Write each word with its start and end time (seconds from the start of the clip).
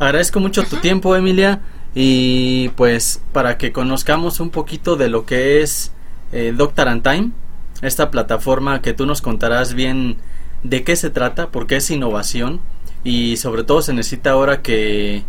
Agradezco 0.00 0.40
mucho 0.40 0.62
tu 0.62 0.76
tiempo, 0.76 1.14
Emilia, 1.14 1.60
y 1.94 2.70
pues 2.70 3.22
para 3.32 3.58
que 3.58 3.70
conozcamos 3.70 4.40
un 4.40 4.48
poquito 4.48 4.96
de 4.96 5.10
lo 5.10 5.26
que 5.26 5.60
es 5.60 5.92
eh, 6.32 6.54
Doctor 6.56 6.88
and 6.88 7.02
Time, 7.02 7.32
esta 7.82 8.10
plataforma 8.10 8.80
que 8.80 8.94
tú 8.94 9.04
nos 9.04 9.20
contarás 9.20 9.74
bien 9.74 10.16
de 10.62 10.84
qué 10.84 10.96
se 10.96 11.10
trata, 11.10 11.50
porque 11.50 11.76
es 11.76 11.90
innovación 11.90 12.62
y 13.04 13.36
sobre 13.36 13.62
todo 13.62 13.82
se 13.82 13.92
necesita 13.92 14.30
ahora 14.30 14.62
que 14.62 15.22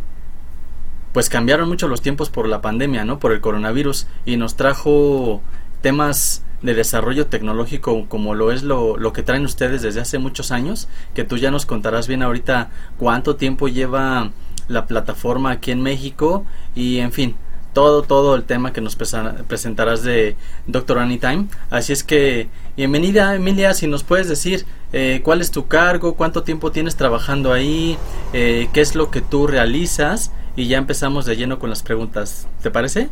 pues 1.12 1.28
cambiaron 1.28 1.68
mucho 1.68 1.90
los 1.90 2.02
tiempos 2.02 2.30
por 2.30 2.48
la 2.48 2.62
pandemia, 2.62 3.04
¿no? 3.04 3.20
Por 3.20 3.34
el 3.34 3.42
coronavirus 3.42 4.08
y 4.26 4.38
nos 4.38 4.56
trajo 4.56 5.42
temas 5.82 6.46
de 6.62 6.76
desarrollo 6.76 7.28
tecnológico 7.28 8.06
como 8.08 8.36
lo 8.36 8.54
es 8.54 8.64
lo, 8.64 8.96
lo 8.96 9.12
que 9.12 9.24
traen 9.24 9.44
ustedes 9.44 9.82
desde 9.82 10.00
hace 10.00 10.18
muchos 10.18 10.50
años, 10.50 10.88
que 11.14 11.26
tú 11.26 11.36
ya 11.36 11.52
nos 11.52 11.66
contarás 11.66 12.08
bien 12.08 12.24
ahorita 12.24 12.70
cuánto 12.98 13.36
tiempo 13.36 13.68
lleva 13.68 14.32
la 14.68 14.86
plataforma 14.86 15.52
aquí 15.52 15.72
en 15.72 15.82
México 15.82 16.46
y 16.76 17.00
en 17.00 17.12
fin, 17.12 17.36
todo, 17.74 18.04
todo 18.04 18.36
el 18.36 18.44
tema 18.44 18.74
que 18.74 18.82
nos 18.82 18.96
presentarás 18.96 20.04
de 20.04 20.36
Doctor 20.68 21.00
Anytime. 21.00 21.48
Así 21.70 21.94
es 21.94 22.04
que, 22.04 22.50
bienvenida 22.76 23.36
Emilia, 23.36 23.74
si 23.74 23.88
nos 23.88 24.04
puedes 24.04 24.28
decir 24.28 24.66
eh, 24.94 25.22
cuál 25.24 25.42
es 25.42 25.52
tu 25.52 25.68
cargo, 25.68 26.16
cuánto 26.16 26.44
tiempo 26.44 26.72
tienes 26.72 26.96
trabajando 26.96 27.54
ahí, 27.54 27.98
eh, 28.34 28.70
qué 28.74 28.82
es 28.82 28.96
lo 28.96 29.10
que 29.12 29.22
tú 29.22 29.48
realizas 29.48 30.32
y 30.56 30.68
ya 30.68 30.78
empezamos 30.78 31.26
de 31.26 31.38
lleno 31.38 31.60
con 31.60 31.70
las 31.70 31.82
preguntas. 31.82 32.48
¿Te 32.62 32.72
parece? 32.72 33.10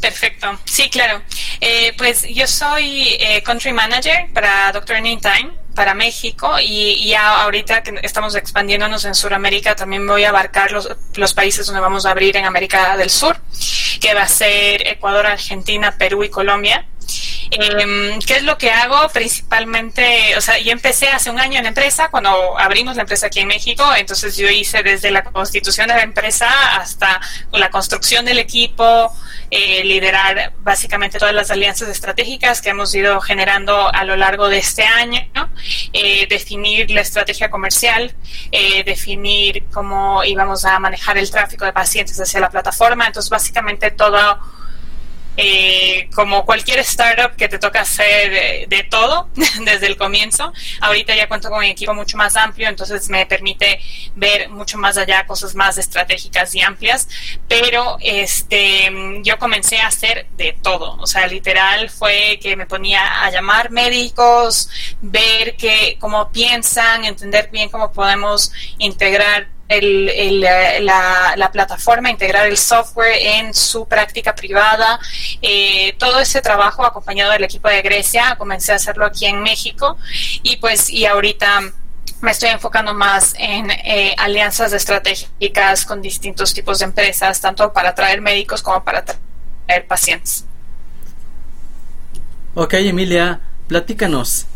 Perfecto, 0.00 0.48
sí, 0.64 0.90
claro. 0.90 1.22
Eh, 1.60 1.94
pues 1.96 2.26
yo 2.28 2.46
soy 2.46 3.18
Country 3.44 3.72
Manager 3.72 4.32
para 4.34 4.72
Doctor 4.72 4.96
Anytime 4.96 5.61
para 5.74 5.94
México 5.94 6.56
y, 6.60 7.08
ya 7.08 7.42
ahorita 7.42 7.82
que 7.82 7.98
estamos 8.02 8.34
expandiéndonos 8.34 9.04
en 9.04 9.14
Sudamérica 9.14 9.74
también 9.74 10.06
voy 10.06 10.24
a 10.24 10.30
abarcar 10.30 10.72
los, 10.72 10.88
los, 11.14 11.34
países 11.34 11.66
donde 11.66 11.80
vamos 11.80 12.06
a 12.06 12.10
abrir 12.10 12.36
en 12.36 12.44
América 12.44 12.96
del 12.96 13.10
Sur, 13.10 13.36
que 14.00 14.14
va 14.14 14.22
a 14.22 14.28
ser 14.28 14.86
Ecuador, 14.86 15.26
Argentina, 15.26 15.94
Perú 15.96 16.24
y 16.24 16.28
Colombia. 16.28 16.86
Eh, 17.50 18.18
¿Qué 18.26 18.36
es 18.36 18.42
lo 18.44 18.56
que 18.56 18.70
hago? 18.70 19.08
Principalmente, 19.10 20.34
o 20.36 20.40
sea, 20.40 20.58
yo 20.58 20.72
empecé 20.72 21.08
hace 21.08 21.30
un 21.30 21.38
año 21.38 21.58
en 21.58 21.64
la 21.64 21.68
empresa, 21.68 22.08
cuando 22.10 22.58
abrimos 22.58 22.96
la 22.96 23.02
empresa 23.02 23.26
aquí 23.26 23.40
en 23.40 23.48
México, 23.48 23.84
entonces 23.94 24.36
yo 24.36 24.48
hice 24.48 24.82
desde 24.82 25.10
la 25.10 25.22
constitución 25.22 25.88
de 25.88 25.94
la 25.94 26.02
empresa 26.02 26.48
hasta 26.76 27.20
la 27.52 27.70
construcción 27.70 28.24
del 28.24 28.38
equipo, 28.38 29.12
eh, 29.54 29.84
liderar 29.84 30.54
básicamente 30.60 31.18
todas 31.18 31.34
las 31.34 31.50
alianzas 31.50 31.90
estratégicas 31.90 32.62
que 32.62 32.70
hemos 32.70 32.94
ido 32.94 33.20
generando 33.20 33.92
a 33.94 34.02
lo 34.04 34.16
largo 34.16 34.48
de 34.48 34.56
este 34.56 34.82
año, 34.82 35.20
eh, 35.92 36.26
definir 36.26 36.90
la 36.90 37.02
estrategia 37.02 37.50
comercial, 37.50 38.14
eh, 38.50 38.82
definir 38.82 39.64
cómo 39.70 40.24
íbamos 40.24 40.64
a 40.64 40.78
manejar 40.78 41.18
el 41.18 41.30
tráfico 41.30 41.66
de 41.66 41.74
pacientes 41.74 42.18
hacia 42.18 42.40
la 42.40 42.48
plataforma, 42.48 43.06
entonces 43.06 43.28
básicamente 43.28 43.90
todo 43.90 44.38
como 46.14 46.44
cualquier 46.44 46.80
startup 46.80 47.36
que 47.36 47.48
te 47.48 47.58
toca 47.58 47.82
hacer 47.82 48.68
de, 48.68 48.82
todo 48.84 49.28
desde 49.64 49.86
el 49.86 49.96
comienzo. 49.96 50.52
Ahorita 50.80 51.14
ya 51.14 51.28
cuento 51.28 51.48
con 51.48 51.58
un 51.58 51.64
equipo 51.64 51.94
mucho 51.94 52.16
más 52.16 52.36
amplio, 52.36 52.68
entonces 52.68 53.08
me 53.08 53.26
permite 53.26 53.80
ver 54.14 54.48
mucho 54.48 54.78
más 54.78 54.96
allá 54.96 55.26
cosas 55.26 55.54
más 55.54 55.78
estratégicas 55.78 56.54
y 56.54 56.62
amplias. 56.62 57.08
Pero 57.48 57.96
este, 58.00 58.90
yo 59.22 59.38
comencé 59.38 59.78
a 59.78 59.88
hacer 59.88 60.26
de 60.36 60.56
todo. 60.62 60.96
O 61.00 61.06
sea, 61.06 61.26
literal 61.26 61.90
fue 61.90 62.38
que 62.42 62.56
me 62.56 62.66
ponía 62.66 63.24
a 63.24 63.30
llamar 63.30 63.70
médicos, 63.70 64.68
ver 65.00 65.56
que, 65.56 65.96
cómo 65.98 66.30
piensan, 66.30 67.04
entender 67.04 67.50
bien 67.50 67.68
cómo 67.68 67.92
podemos 67.92 68.52
integrar 68.78 69.48
el, 69.72 70.40
la, 70.40 71.50
plataforma, 71.52 72.10
integrar 72.10 72.46
el 72.46 72.56
software 72.56 73.16
en 73.20 73.54
su 73.54 73.86
práctica 73.86 74.34
privada. 74.34 74.98
Eh, 75.40 75.94
todo 75.98 76.20
ese 76.20 76.40
trabajo 76.40 76.84
acompañado 76.84 77.32
del 77.32 77.44
equipo 77.44 77.68
de 77.68 77.82
Grecia, 77.82 78.36
comencé 78.38 78.72
a 78.72 78.76
hacerlo 78.76 79.04
aquí 79.04 79.26
en 79.26 79.42
México 79.42 79.96
y 80.42 80.56
pues 80.56 80.88
y 80.90 81.06
ahorita 81.06 81.62
me 82.22 82.30
estoy 82.30 82.50
enfocando 82.50 82.94
más 82.94 83.34
en 83.36 83.70
eh, 83.70 84.14
alianzas 84.16 84.72
estratégicas 84.72 85.84
con 85.84 86.00
distintos 86.00 86.54
tipos 86.54 86.78
de 86.78 86.84
empresas, 86.84 87.40
tanto 87.40 87.72
para 87.72 87.94
traer 87.94 88.20
médicos 88.20 88.62
como 88.62 88.82
para 88.84 89.04
traer 89.04 89.86
pacientes. 89.88 90.44
Ok, 92.54 92.74
Emilia, 92.74 93.40
platícanos, 93.66 94.46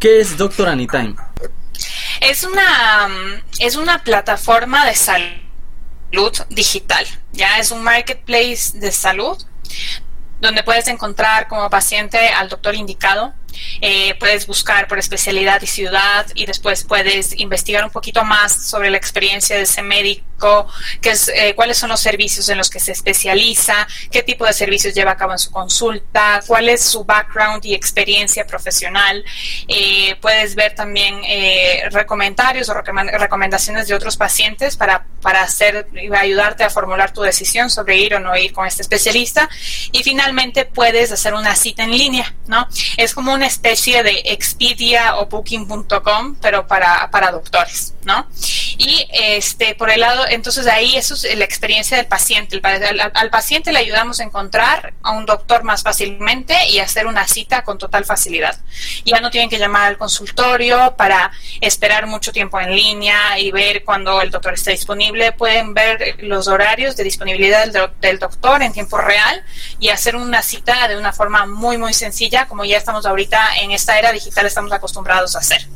¿qué 0.00 0.20
es 0.20 0.36
Doctor 0.36 0.68
Anytime? 0.68 1.14
Es 2.20 2.44
una, 2.44 3.08
es 3.58 3.76
una 3.76 4.02
plataforma 4.02 4.86
de 4.86 4.94
salud 4.94 6.32
digital, 6.50 7.06
ya 7.32 7.58
es 7.58 7.70
un 7.70 7.82
marketplace 7.82 8.72
de 8.74 8.92
salud 8.92 9.36
donde 10.40 10.62
puedes 10.62 10.86
encontrar 10.88 11.48
como 11.48 11.68
paciente 11.68 12.28
al 12.28 12.48
doctor 12.48 12.74
indicado 12.74 13.34
eh, 13.80 14.14
puedes 14.18 14.46
buscar 14.46 14.88
por 14.88 14.98
especialidad 14.98 15.60
y 15.62 15.66
ciudad 15.66 16.26
y 16.34 16.46
después 16.46 16.84
puedes 16.84 17.38
investigar 17.38 17.84
un 17.84 17.90
poquito 17.90 18.24
más 18.24 18.52
sobre 18.52 18.90
la 18.90 18.96
experiencia 18.96 19.56
de 19.56 19.62
ese 19.62 19.82
médico, 19.82 20.37
qué 21.00 21.10
es, 21.10 21.28
eh, 21.28 21.54
cuáles 21.54 21.78
son 21.78 21.90
los 21.90 22.00
servicios 22.00 22.48
en 22.48 22.58
los 22.58 22.70
que 22.70 22.80
se 22.80 22.92
especializa, 22.92 23.86
qué 24.10 24.22
tipo 24.22 24.44
de 24.44 24.52
servicios 24.52 24.94
lleva 24.94 25.12
a 25.12 25.16
cabo 25.16 25.32
en 25.32 25.38
su 25.38 25.50
consulta, 25.50 26.40
cuál 26.46 26.68
es 26.68 26.82
su 26.82 27.04
background 27.04 27.64
y 27.64 27.74
experiencia 27.74 28.46
profesional. 28.46 29.24
Eh, 29.66 30.16
puedes 30.20 30.54
ver 30.54 30.74
también 30.74 31.22
comentarios 32.06 32.68
o 32.68 32.74
recomendaciones 32.74 33.88
de 33.88 33.94
otros 33.94 34.16
pacientes 34.16 34.76
para, 34.76 35.06
para 35.20 35.42
hacer, 35.42 35.88
ayudarte 36.16 36.64
a 36.64 36.70
formular 36.70 37.12
tu 37.12 37.22
decisión 37.22 37.70
sobre 37.70 37.96
ir 37.96 38.14
o 38.14 38.20
no 38.20 38.36
ir 38.36 38.52
con 38.52 38.66
este 38.66 38.82
especialista. 38.82 39.48
Y 39.92 40.02
finalmente 40.02 40.64
puedes 40.64 41.12
hacer 41.12 41.34
una 41.34 41.54
cita 41.54 41.84
en 41.84 41.90
línea, 41.90 42.34
¿no? 42.46 42.66
Es 42.96 43.14
como 43.14 43.32
una 43.32 43.46
especie 43.46 44.02
de 44.02 44.22
Expedia 44.26 45.16
o 45.16 45.26
Booking.com, 45.26 46.36
pero 46.40 46.66
para, 46.66 47.10
para 47.10 47.30
doctores, 47.30 47.94
¿no? 48.08 48.26
Y 48.78 49.06
este, 49.12 49.74
por 49.74 49.90
el 49.90 50.00
lado, 50.00 50.24
entonces 50.28 50.66
ahí 50.66 50.96
eso 50.96 51.14
es 51.14 51.36
la 51.36 51.44
experiencia 51.44 51.96
del 51.98 52.06
paciente. 52.06 52.60
al, 52.62 53.30
paciente 53.30 53.70
le 53.70 53.80
ayudamos 53.80 54.18
a 54.20 54.24
encontrar 54.24 54.94
a 55.02 55.12
un 55.12 55.26
doctor 55.26 55.62
más 55.62 55.82
fácilmente 55.82 56.54
y 56.68 56.78
hacer 56.78 57.06
una 57.06 57.28
cita 57.28 57.62
con 57.62 57.76
total 57.76 58.04
facilidad. 58.04 58.58
Ya 59.04 59.20
no 59.20 59.30
tienen 59.30 59.50
que 59.50 59.58
llamar 59.58 59.88
al 59.88 59.98
consultorio 59.98 60.94
para 60.96 61.30
esperar 61.60 62.06
mucho 62.06 62.32
tiempo 62.32 62.58
en 62.58 62.74
línea 62.74 63.38
y 63.38 63.50
ver 63.50 63.84
cuando 63.84 64.22
el 64.22 64.30
doctor 64.30 64.54
está 64.54 64.70
disponible. 64.70 65.32
Pueden 65.32 65.74
ver 65.74 66.16
los 66.20 66.48
horarios 66.48 66.96
de 66.96 67.04
disponibilidad 67.04 67.66
del, 67.66 67.90
del 68.00 68.18
doctor 68.18 68.62
en 68.62 68.72
tiempo 68.72 68.96
real 68.96 69.44
y 69.78 69.90
hacer 69.90 70.16
una 70.16 70.42
cita 70.42 70.88
de 70.88 70.96
una 70.96 71.12
forma 71.12 71.44
muy, 71.44 71.76
muy 71.76 71.92
sencilla, 71.92 72.46
como 72.46 72.64
ya 72.64 72.78
estamos 72.78 73.04
ahorita 73.04 73.56
en 73.60 73.72
esta 73.72 73.98
era 73.98 74.12
digital 74.12 74.46
estamos 74.46 74.72
acostumbrados 74.72 75.36
a 75.36 75.40
hacer. 75.40 75.66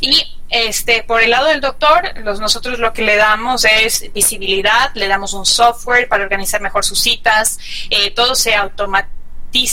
Y 0.00 0.40
este, 0.48 1.04
por 1.04 1.22
el 1.22 1.30
lado 1.30 1.46
del 1.46 1.60
doctor, 1.60 2.12
los, 2.24 2.40
nosotros 2.40 2.78
lo 2.78 2.92
que 2.92 3.02
le 3.02 3.16
damos 3.16 3.64
es 3.64 4.12
visibilidad, 4.12 4.90
le 4.94 5.06
damos 5.06 5.32
un 5.32 5.46
software 5.46 6.08
para 6.08 6.24
organizar 6.24 6.60
mejor 6.60 6.84
sus 6.84 7.00
citas, 7.00 7.58
eh, 7.88 8.10
todo 8.10 8.34
se 8.34 8.54
automatiza 8.54 9.20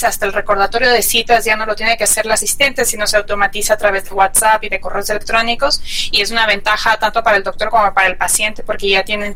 hasta 0.08 0.26
el 0.26 0.34
recordatorio 0.34 0.92
de 0.92 1.04
citas 1.04 1.46
ya 1.46 1.56
no 1.56 1.66
lo 1.66 1.76
tiene 1.76 1.98
que 1.98 2.04
hacer 2.04 2.26
el 2.26 2.32
asistente, 2.32 2.84
sino 2.86 3.06
se 3.06 3.18
automatiza 3.18 3.76
a 3.76 3.78
través 3.78 4.06
de 4.06 4.12
WhatsApp 4.12 4.64
y 4.64 4.70
de 4.70 4.80
correos 4.80 5.10
electrónicos 5.10 5.82
y 6.12 6.22
es 6.22 6.32
una 6.32 6.48
ventaja 6.48 6.98
tanto 6.98 7.24
para 7.24 7.38
el 7.38 7.44
doctor 7.44 7.70
como 7.70 7.94
para 7.94 8.08
el 8.08 8.18
paciente 8.18 8.64
porque 8.64 8.90
ya 8.90 9.04
tienen 9.04 9.36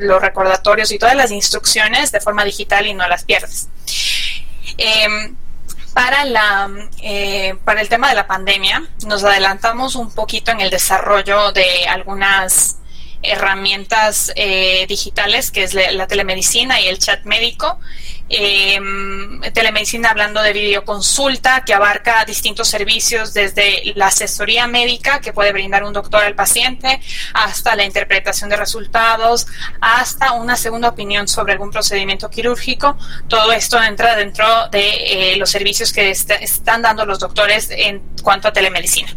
los 0.00 0.22
recordatorios 0.22 0.92
y 0.92 0.98
todas 0.98 1.16
las 1.16 1.32
instrucciones 1.32 2.12
de 2.12 2.20
forma 2.20 2.44
digital 2.44 2.86
y 2.86 2.94
no 2.94 3.08
las 3.08 3.24
pierdes. 3.24 3.68
Eh, 4.78 5.34
para, 5.96 6.26
la, 6.26 6.68
eh, 7.00 7.54
para 7.64 7.80
el 7.80 7.88
tema 7.88 8.10
de 8.10 8.14
la 8.14 8.26
pandemia, 8.26 8.86
nos 9.06 9.24
adelantamos 9.24 9.94
un 9.94 10.10
poquito 10.10 10.50
en 10.50 10.60
el 10.60 10.68
desarrollo 10.68 11.52
de 11.52 11.88
algunas 11.88 12.76
herramientas 13.22 14.30
eh, 14.36 14.84
digitales, 14.90 15.50
que 15.50 15.64
es 15.64 15.72
la 15.72 16.06
telemedicina 16.06 16.82
y 16.82 16.88
el 16.88 16.98
chat 16.98 17.24
médico, 17.24 17.80
eh, 18.28 18.80
telemedicina 19.52 20.10
hablando 20.10 20.42
de 20.42 20.52
videoconsulta 20.52 21.62
que 21.64 21.74
abarca 21.74 22.24
distintos 22.24 22.68
servicios 22.68 23.34
desde 23.34 23.92
la 23.94 24.08
asesoría 24.08 24.66
médica 24.66 25.20
que 25.20 25.32
puede 25.32 25.52
brindar 25.52 25.84
un 25.84 25.92
doctor 25.92 26.24
al 26.24 26.34
paciente 26.34 27.00
hasta 27.34 27.76
la 27.76 27.84
interpretación 27.84 28.50
de 28.50 28.56
resultados, 28.56 29.46
hasta 29.80 30.32
una 30.32 30.56
segunda 30.56 30.88
opinión 30.88 31.28
sobre 31.28 31.52
algún 31.52 31.70
procedimiento 31.70 32.28
quirúrgico. 32.30 32.96
Todo 33.28 33.52
esto 33.52 33.82
entra 33.82 34.16
dentro 34.16 34.68
de 34.68 35.32
eh, 35.32 35.36
los 35.36 35.50
servicios 35.50 35.92
que 35.92 36.10
están 36.10 36.82
dando 36.82 37.04
los 37.04 37.18
doctores 37.18 37.68
en 37.70 38.02
cuanto 38.22 38.48
a 38.48 38.52
telemedicina. 38.52 39.14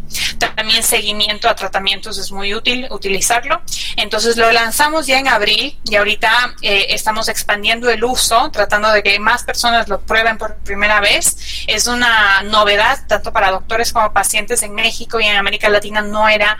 también 0.56 0.82
seguimiento 0.82 1.48
a 1.48 1.54
tratamientos 1.54 2.18
es 2.18 2.30
muy 2.30 2.54
útil 2.54 2.86
utilizarlo. 2.90 3.60
Entonces 3.96 4.36
lo 4.36 4.50
lanzamos 4.52 5.06
ya 5.06 5.18
en 5.18 5.28
abril 5.28 5.78
y 5.84 5.96
ahorita 5.96 6.54
eh, 6.62 6.86
estamos 6.90 7.28
expandiendo 7.28 7.90
el 7.90 8.04
uso, 8.04 8.50
tratando 8.50 8.90
de 8.92 8.99
que 9.02 9.18
más 9.18 9.44
personas 9.44 9.88
lo 9.88 10.00
prueben 10.00 10.38
por 10.38 10.56
primera 10.56 11.00
vez. 11.00 11.64
Es 11.66 11.86
una 11.86 12.42
novedad 12.42 12.98
tanto 13.06 13.32
para 13.32 13.50
doctores 13.50 13.92
como 13.92 14.12
pacientes 14.12 14.62
en 14.62 14.74
México 14.74 15.20
y 15.20 15.26
en 15.26 15.36
América 15.36 15.68
Latina 15.68 16.02
no 16.02 16.28
era, 16.28 16.58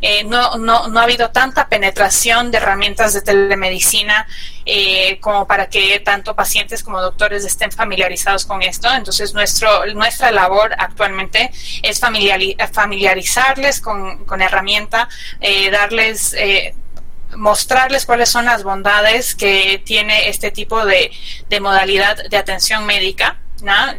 eh, 0.00 0.24
no, 0.24 0.56
no, 0.56 0.88
no 0.88 1.00
ha 1.00 1.02
habido 1.02 1.30
tanta 1.30 1.68
penetración 1.68 2.50
de 2.50 2.58
herramientas 2.58 3.12
de 3.12 3.22
telemedicina 3.22 4.26
eh, 4.64 5.18
como 5.20 5.46
para 5.46 5.68
que 5.68 6.00
tanto 6.00 6.36
pacientes 6.36 6.82
como 6.82 7.00
doctores 7.00 7.44
estén 7.44 7.72
familiarizados 7.72 8.46
con 8.46 8.62
esto. 8.62 8.88
Entonces, 8.92 9.34
nuestro, 9.34 9.86
nuestra 9.94 10.30
labor 10.30 10.74
actualmente 10.78 11.50
es 11.82 12.00
familiarizarles 12.00 13.80
con, 13.80 14.24
con 14.24 14.42
herramienta, 14.42 15.08
eh, 15.40 15.70
darles... 15.70 16.34
Mostrarles 17.36 18.06
cuáles 18.06 18.28
son 18.28 18.44
las 18.44 18.62
bondades 18.62 19.34
que 19.34 19.82
tiene 19.84 20.28
este 20.28 20.50
tipo 20.50 20.84
de, 20.84 21.10
modalidad 21.60 22.16
de 22.28 22.36
atención 22.36 22.84
médica 22.86 23.38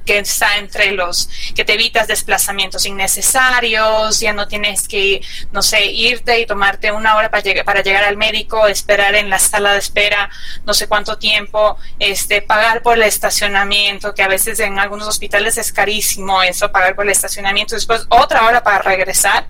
que 0.06 0.19
está 0.19 0.57
entre 0.57 0.91
los 0.91 1.30
que 1.56 1.63
te 1.63 1.74
evitas 1.74 2.07
desplazamientos 2.07 2.85
innecesarios, 2.85 4.19
ya 4.19 4.33
no 4.33 4.47
tienes 4.47 4.88
que, 4.88 5.21
no 5.51 5.62
sé, 5.62 5.85
irte 5.85 6.39
y 6.39 6.45
tomarte 6.45 6.91
una 6.91 7.15
hora 7.15 7.30
para 7.31 7.44
para 7.63 7.81
llegar 7.81 8.03
al 8.03 8.18
médico, 8.18 8.68
esperar 8.68 9.15
en 9.15 9.30
la 9.30 9.39
sala 9.39 9.74
de 9.74 9.80
espera 9.80 10.30
no 10.65 10.74
sé 10.74 10.88
cuánto 10.88 11.18
tiempo, 11.18 11.77
este, 12.00 12.41
pagar 12.41 12.81
por 12.81 12.95
el 12.95 13.03
estacionamiento, 13.03 14.13
que 14.13 14.24
a 14.24 14.27
veces 14.27 14.59
en 14.59 14.80
algunos 14.80 15.07
hospitales 15.07 15.57
es 15.57 15.71
carísimo 15.71 16.41
eso, 16.44 16.71
pagar 16.71 16.95
por 16.95 17.06
el 17.06 17.12
estacionamiento, 17.12 17.75
después 17.75 18.06
otra 18.09 18.45
hora 18.45 18.63
para 18.63 18.80
regresar. 18.80 19.47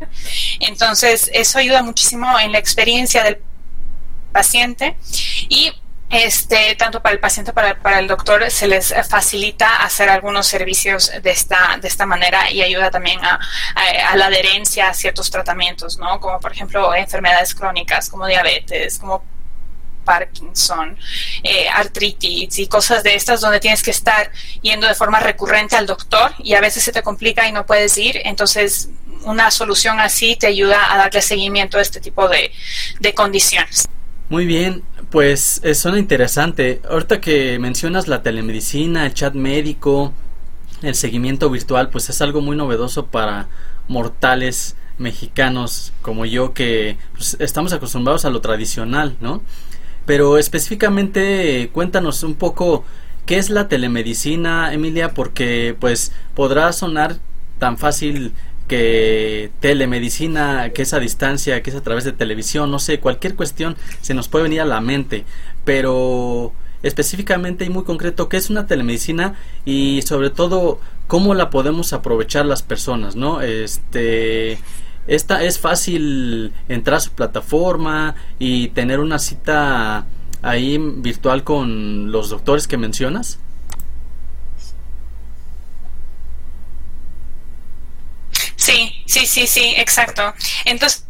Entonces, 0.59 1.29
eso 1.33 1.59
ayuda 1.59 1.83
muchísimo 1.83 2.39
en 2.39 2.51
la 2.51 2.59
experiencia 2.59 3.23
del 3.23 3.39
paciente 4.33 4.97
y 5.47 5.71
este, 6.13 6.75
tanto 6.75 7.01
para 7.01 7.13
el 7.13 7.19
paciente 7.19 7.51
como 7.51 7.63
para, 7.65 7.81
para, 7.81 7.99
el 7.99 8.07
doctor 8.07 8.49
se 8.51 8.67
les 8.67 8.93
facilita 9.09 9.77
hacer 9.77 10.09
algunos 10.09 10.45
servicios 10.45 11.11
de 11.23 11.31
esta, 11.31 11.79
de 11.81 11.87
esta 11.87 12.05
manera 12.05 12.51
y 12.51 12.61
ayuda 12.61 12.91
también 12.91 13.19
a, 13.25 13.39
la 14.15 14.27
adherencia 14.27 14.89
a 14.89 14.93
ciertos 14.93 15.31
tratamientos, 15.31 15.97
¿no? 15.97 16.19
Como 16.19 16.39
por 16.39 16.51
ejemplo 16.51 16.93
enfermedades 16.93 17.55
crónicas 17.55 18.09
como 18.09 18.27
diabetes, 18.27 18.99
como 18.99 19.23
Parkinson, 20.05 20.97
eh, 21.41 21.67
artritis 21.69 22.59
y 22.59 22.67
cosas 22.67 23.01
de 23.01 23.15
estas 23.15 23.41
donde 23.41 23.59
tienes 23.59 23.81
que 23.81 23.91
estar 23.91 24.31
yendo 24.61 24.87
de 24.87 24.93
forma 24.93 25.19
recurrente 25.19 25.75
al 25.75 25.87
doctor 25.87 26.35
y 26.37 26.53
a 26.53 26.61
veces 26.61 26.83
se 26.83 26.91
te 26.91 27.01
complica 27.01 27.47
y 27.47 27.51
no 27.51 27.65
puedes 27.65 27.97
ir, 27.97 28.21
entonces 28.23 28.89
una 29.23 29.49
solución 29.49 29.99
así 29.99 30.35
te 30.35 30.45
ayuda 30.45 30.93
a 30.93 30.97
darle 30.97 31.23
seguimiento 31.23 31.79
a 31.79 31.81
este 31.81 31.99
tipo 31.99 32.27
de, 32.27 32.51
de 32.99 33.13
condiciones. 33.15 33.87
Muy 34.33 34.47
bien, 34.47 34.81
pues 35.11 35.61
eh, 35.63 35.75
suena 35.75 35.99
interesante. 35.99 36.81
Ahorita 36.89 37.21
que 37.21 37.59
mencionas 37.59 38.07
la 38.07 38.23
telemedicina, 38.23 39.05
el 39.05 39.13
chat 39.13 39.35
médico, 39.35 40.11
el 40.81 40.95
seguimiento 40.95 41.51
virtual, 41.51 41.91
pues 41.91 42.09
es 42.09 42.19
algo 42.19 42.41
muy 42.41 42.57
novedoso 42.57 43.05
para 43.05 43.47
mortales 43.87 44.75
mexicanos 44.97 45.93
como 46.01 46.25
yo 46.25 46.55
que 46.55 46.97
pues, 47.15 47.37
estamos 47.39 47.73
acostumbrados 47.73 48.25
a 48.25 48.31
lo 48.31 48.41
tradicional, 48.41 49.17
¿no? 49.21 49.43
Pero 50.07 50.39
específicamente 50.39 51.69
cuéntanos 51.71 52.23
un 52.23 52.33
poco 52.33 52.85
qué 53.27 53.37
es 53.37 53.51
la 53.51 53.67
telemedicina, 53.67 54.73
Emilia, 54.73 55.13
porque 55.13 55.77
pues 55.79 56.11
podrá 56.33 56.73
sonar 56.73 57.17
tan 57.59 57.77
fácil 57.77 58.33
que 58.67 59.51
telemedicina, 59.59 60.69
que 60.69 60.83
es 60.83 60.93
a 60.93 60.99
distancia, 60.99 61.61
que 61.61 61.69
es 61.69 61.75
a 61.75 61.81
través 61.81 62.03
de 62.03 62.13
televisión, 62.13 62.71
no 62.71 62.79
sé, 62.79 62.99
cualquier 62.99 63.35
cuestión 63.35 63.75
se 64.01 64.13
nos 64.13 64.27
puede 64.27 64.43
venir 64.43 64.61
a 64.61 64.65
la 64.65 64.81
mente, 64.81 65.25
pero 65.65 66.53
específicamente 66.81 67.65
y 67.65 67.69
muy 67.69 67.83
concreto 67.83 68.29
qué 68.29 68.37
es 68.37 68.49
una 68.49 68.67
telemedicina 68.67 69.35
y 69.65 70.01
sobre 70.03 70.29
todo 70.29 70.79
cómo 71.07 71.33
la 71.33 71.49
podemos 71.49 71.93
aprovechar 71.93 72.45
las 72.45 72.61
personas, 72.61 73.15
¿no? 73.15 73.41
Este 73.41 74.59
esta 75.07 75.43
es 75.43 75.59
fácil 75.59 76.53
entrar 76.69 76.97
a 76.97 76.99
su 77.01 77.11
plataforma 77.11 78.15
y 78.39 78.69
tener 78.69 78.99
una 78.99 79.19
cita 79.19 80.05
ahí 80.41 80.77
virtual 80.77 81.43
con 81.43 82.11
los 82.11 82.29
doctores 82.29 82.67
que 82.67 82.77
mencionas. 82.77 83.39
Sí, 89.05 89.25
sí, 89.25 89.47
sí, 89.47 89.73
exacto. 89.77 90.33
Entonces, 90.65 91.05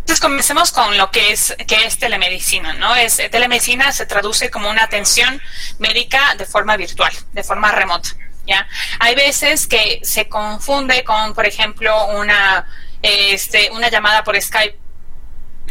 entonces 0.00 0.20
comencemos 0.22 0.72
con 0.72 0.96
lo 0.96 1.10
que 1.10 1.32
es 1.32 1.54
que 1.66 1.84
es 1.84 1.98
telemedicina, 1.98 2.72
¿no? 2.74 2.96
Es 2.96 3.16
telemedicina 3.30 3.92
se 3.92 4.06
traduce 4.06 4.50
como 4.50 4.70
una 4.70 4.84
atención 4.84 5.40
médica 5.78 6.34
de 6.36 6.46
forma 6.46 6.78
virtual, 6.78 7.12
de 7.32 7.44
forma 7.44 7.70
remota, 7.72 8.08
¿ya? 8.46 8.66
Hay 9.00 9.14
veces 9.14 9.66
que 9.66 10.00
se 10.02 10.26
confunde 10.26 11.04
con, 11.04 11.34
por 11.34 11.44
ejemplo, 11.44 12.06
una 12.06 12.66
este 13.02 13.70
una 13.70 13.90
llamada 13.90 14.24
por 14.24 14.40
Skype 14.40 14.78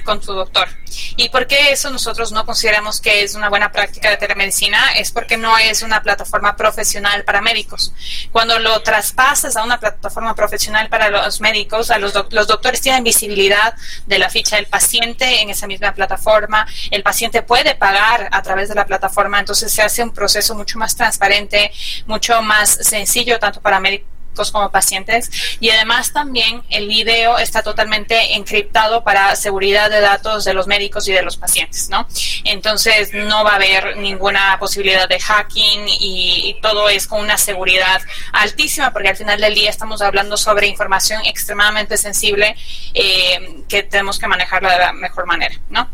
con 0.08 0.22
tu 0.22 0.32
doctor. 0.32 0.70
¿Y 1.18 1.28
por 1.28 1.48
qué 1.48 1.74
eso 1.74 1.90
nosotros 1.90 2.32
no 2.32 2.46
consideramos 2.46 3.02
que 3.02 3.24
es 3.24 3.36
una 3.36 3.50
buena 3.50 3.74
práctica 3.74 4.10
de 4.10 4.16
telemedicina? 4.16 4.94
Es 4.96 5.12
porque 5.12 5.36
no 5.36 5.58
es 5.58 5.82
una 5.82 6.02
plataforma 6.02 6.56
profesional 6.56 7.26
para 7.26 7.42
médicos. 7.42 7.92
Cuando 8.32 8.58
lo 8.58 8.82
traspasas 8.84 9.58
a 9.58 9.64
una 9.64 9.82
plataforma 9.82 10.34
profesional 10.34 10.88
para 10.88 11.10
los 11.10 11.42
médicos, 11.42 11.92
a 11.92 12.00
los, 12.00 12.14
los 12.32 12.48
doctores 12.48 12.80
tienen 12.80 13.04
visibilidad 13.04 13.76
de 14.06 14.18
la 14.18 14.30
ficha 14.30 14.56
del 14.56 14.68
paciente 14.68 15.42
en 15.42 15.50
esa 15.50 15.68
misma 15.68 15.94
plataforma. 15.94 16.66
El 16.90 17.04
paciente 17.04 17.42
puede 17.42 17.76
pagar 17.76 18.30
a 18.32 18.42
través 18.42 18.70
de 18.70 18.76
la 18.76 18.86
plataforma, 18.86 19.42
entonces 19.42 19.74
se 19.74 19.82
hace 19.82 20.02
un 20.02 20.14
proceso 20.14 20.56
mucho 20.56 20.80
más 20.80 20.96
transparente, 20.96 21.70
mucho 22.06 22.42
más 22.42 22.70
sencillo 22.70 23.40
tanto 23.40 23.60
para 23.60 23.82
médicos 23.82 24.17
como 24.52 24.70
pacientes 24.70 25.30
y 25.60 25.70
además 25.70 26.14
también 26.14 26.64
el 26.70 26.88
video 26.88 27.38
está 27.38 27.64
totalmente 27.64 28.36
encriptado 28.36 29.04
para 29.04 29.36
seguridad 29.36 29.90
de 29.90 30.00
datos 30.00 30.46
de 30.46 30.54
los 30.54 30.68
médicos 30.68 31.08
y 31.08 31.12
de 31.12 31.22
los 31.22 31.38
pacientes, 31.38 31.90
¿no? 31.90 32.08
Entonces 32.44 33.14
no 33.14 33.44
va 33.44 33.52
a 33.52 33.56
haber 33.56 33.98
ninguna 33.98 34.58
posibilidad 34.60 35.10
de 35.10 35.20
hacking 35.20 35.86
y, 35.88 36.56
todo 36.62 36.90
es 36.90 37.08
con 37.08 37.20
una 37.20 37.38
seguridad 37.38 38.02
altísima 38.34 38.92
porque 38.92 39.10
al 39.10 39.16
final 39.16 39.40
del 39.40 39.54
día 39.54 39.70
estamos 39.70 40.02
hablando 40.02 40.36
sobre 40.38 40.68
información 40.68 41.24
extremadamente 41.26 41.98
sensible 41.98 42.56
eh, 42.94 43.64
que 43.70 43.84
tenemos 43.84 44.18
que 44.18 44.28
manejarla 44.28 44.72
de 44.72 44.80
la 44.80 44.94
mejor 44.94 45.26
manera, 45.26 45.56
¿no? 45.70 45.88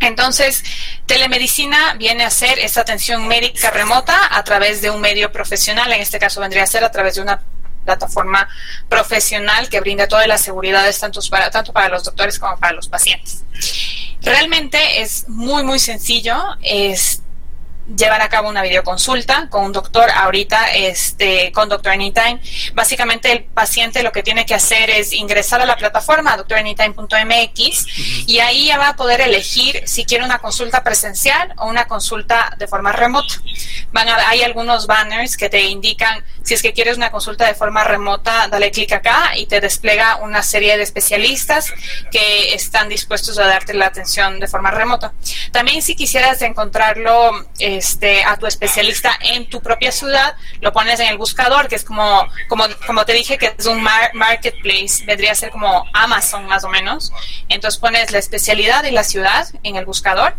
Entonces, 0.00 0.62
telemedicina 1.06 1.94
viene 1.94 2.24
a 2.24 2.30
ser 2.30 2.58
esa 2.60 2.82
atención 2.82 3.26
médica 3.26 3.70
remota 3.70 4.28
a 4.30 4.44
través 4.44 4.80
de 4.80 4.90
un 4.90 5.00
medio 5.00 5.32
profesional, 5.32 5.92
en 5.92 6.00
este 6.00 6.18
caso 6.18 6.40
vendría 6.40 6.62
a 6.62 6.66
ser 6.66 6.84
a 6.84 6.90
través 6.90 7.16
de 7.16 7.22
una 7.22 7.40
plataforma 7.88 8.46
profesional 8.88 9.70
que 9.70 9.80
brinda 9.80 10.06
todas 10.06 10.26
las 10.26 10.42
seguridades 10.42 10.98
tanto 11.00 11.20
para, 11.30 11.50
tanto 11.50 11.72
para 11.72 11.88
los 11.88 12.04
doctores 12.04 12.38
como 12.38 12.58
para 12.58 12.74
los 12.74 12.86
pacientes. 12.86 13.44
Realmente 14.20 15.00
es 15.00 15.26
muy, 15.28 15.62
muy 15.62 15.78
sencillo. 15.78 16.36
Es 16.62 17.22
llevar 17.96 18.20
a 18.20 18.28
cabo 18.28 18.48
una 18.48 18.62
videoconsulta 18.62 19.48
con 19.48 19.64
un 19.64 19.72
doctor 19.72 20.10
ahorita, 20.10 20.72
este, 20.74 21.52
con 21.52 21.68
Doctor 21.68 21.92
Anytime. 21.92 22.40
Básicamente 22.74 23.32
el 23.32 23.44
paciente 23.44 24.02
lo 24.02 24.12
que 24.12 24.22
tiene 24.22 24.44
que 24.46 24.54
hacer 24.54 24.90
es 24.90 25.12
ingresar 25.12 25.60
a 25.60 25.66
la 25.66 25.76
plataforma 25.76 26.36
doctoranytime.mx 26.36 27.86
y 28.26 28.38
ahí 28.40 28.66
ya 28.66 28.78
va 28.78 28.88
a 28.88 28.96
poder 28.96 29.20
elegir 29.20 29.82
si 29.86 30.04
quiere 30.04 30.24
una 30.24 30.38
consulta 30.38 30.82
presencial 30.82 31.52
o 31.58 31.66
una 31.66 31.86
consulta 31.86 32.54
de 32.58 32.66
forma 32.66 32.92
remota. 32.92 33.34
Van 33.92 34.08
a, 34.08 34.28
hay 34.28 34.42
algunos 34.42 34.86
banners 34.86 35.36
que 35.36 35.48
te 35.48 35.62
indican 35.62 36.24
si 36.48 36.54
es 36.54 36.62
que 36.62 36.72
quieres 36.72 36.96
una 36.96 37.10
consulta 37.10 37.46
de 37.46 37.54
forma 37.54 37.84
remota, 37.84 38.48
dale 38.48 38.70
clic 38.70 38.90
acá 38.92 39.36
y 39.36 39.44
te 39.44 39.60
despliega 39.60 40.16
una 40.16 40.42
serie 40.42 40.78
de 40.78 40.82
especialistas 40.82 41.70
que 42.10 42.54
están 42.54 42.88
dispuestos 42.88 43.38
a 43.38 43.46
darte 43.46 43.74
la 43.74 43.84
atención 43.86 44.40
de 44.40 44.46
forma 44.46 44.70
remota. 44.70 45.12
También 45.52 45.82
si 45.82 45.94
quisieras 45.94 46.40
encontrarlo 46.40 47.46
eh, 47.58 47.77
este, 47.78 48.24
a 48.24 48.36
tu 48.36 48.46
especialista 48.46 49.16
en 49.20 49.48
tu 49.48 49.60
propia 49.60 49.92
ciudad, 49.92 50.36
lo 50.60 50.72
pones 50.72 51.00
en 51.00 51.08
el 51.08 51.18
buscador, 51.18 51.68
que 51.68 51.76
es 51.76 51.84
como, 51.84 52.26
como, 52.48 52.64
como 52.86 53.04
te 53.04 53.12
dije, 53.12 53.38
que 53.38 53.54
es 53.56 53.66
un 53.66 53.82
marketplace, 53.82 55.04
vendría 55.06 55.32
a 55.32 55.34
ser 55.34 55.50
como 55.50 55.84
Amazon 55.92 56.46
más 56.46 56.64
o 56.64 56.68
menos. 56.68 57.12
Entonces 57.48 57.78
pones 57.80 58.10
la 58.10 58.18
especialidad 58.18 58.84
y 58.84 58.90
la 58.90 59.04
ciudad 59.04 59.48
en 59.62 59.76
el 59.76 59.84
buscador 59.84 60.34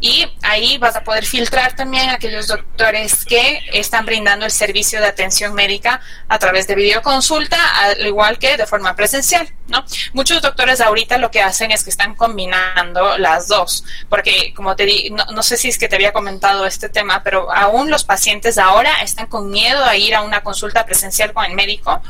y 0.00 0.26
ahí 0.42 0.78
vas 0.78 0.96
a 0.96 1.04
poder 1.04 1.24
filtrar 1.24 1.74
también 1.74 2.10
aquellos 2.10 2.48
doctores 2.48 3.24
que 3.24 3.60
están 3.72 4.04
brindando 4.04 4.44
el 4.44 4.50
servicio 4.50 5.00
de 5.00 5.06
atención 5.06 5.54
médica 5.54 6.00
a 6.28 6.38
través 6.38 6.66
de 6.66 6.74
videoconsulta, 6.74 7.58
al 7.80 8.06
igual 8.06 8.38
que 8.38 8.56
de 8.56 8.66
forma 8.66 8.94
presencial, 8.94 9.48
¿no? 9.68 9.84
Muchos 10.12 10.42
doctores 10.42 10.80
ahorita 10.80 11.18
lo 11.18 11.30
que 11.30 11.40
hacen 11.40 11.70
es 11.70 11.84
que 11.84 11.90
están 11.90 12.14
combinando 12.14 13.18
las 13.18 13.48
dos, 13.48 13.84
porque 14.08 14.52
como 14.54 14.76
te 14.76 14.84
di, 14.86 15.10
no, 15.10 15.24
no 15.26 15.42
sé 15.42 15.56
si 15.56 15.68
es 15.68 15.78
que 15.78 15.88
te 15.88 15.96
había 15.96 16.12
comentado 16.12 16.66
este 16.66 16.88
tema, 16.88 17.22
pero 17.22 17.52
aún 17.52 17.90
los 17.90 18.04
pacientes 18.04 18.58
ahora 18.58 19.02
están 19.02 19.26
con 19.26 19.50
miedo 19.50 19.84
a 19.84 19.96
ir 19.96 20.14
a 20.14 20.22
una 20.22 20.42
consulta 20.42 20.84
presencial 20.84 21.32
con 21.32 21.44
el 21.44 21.54
médico 21.54 22.02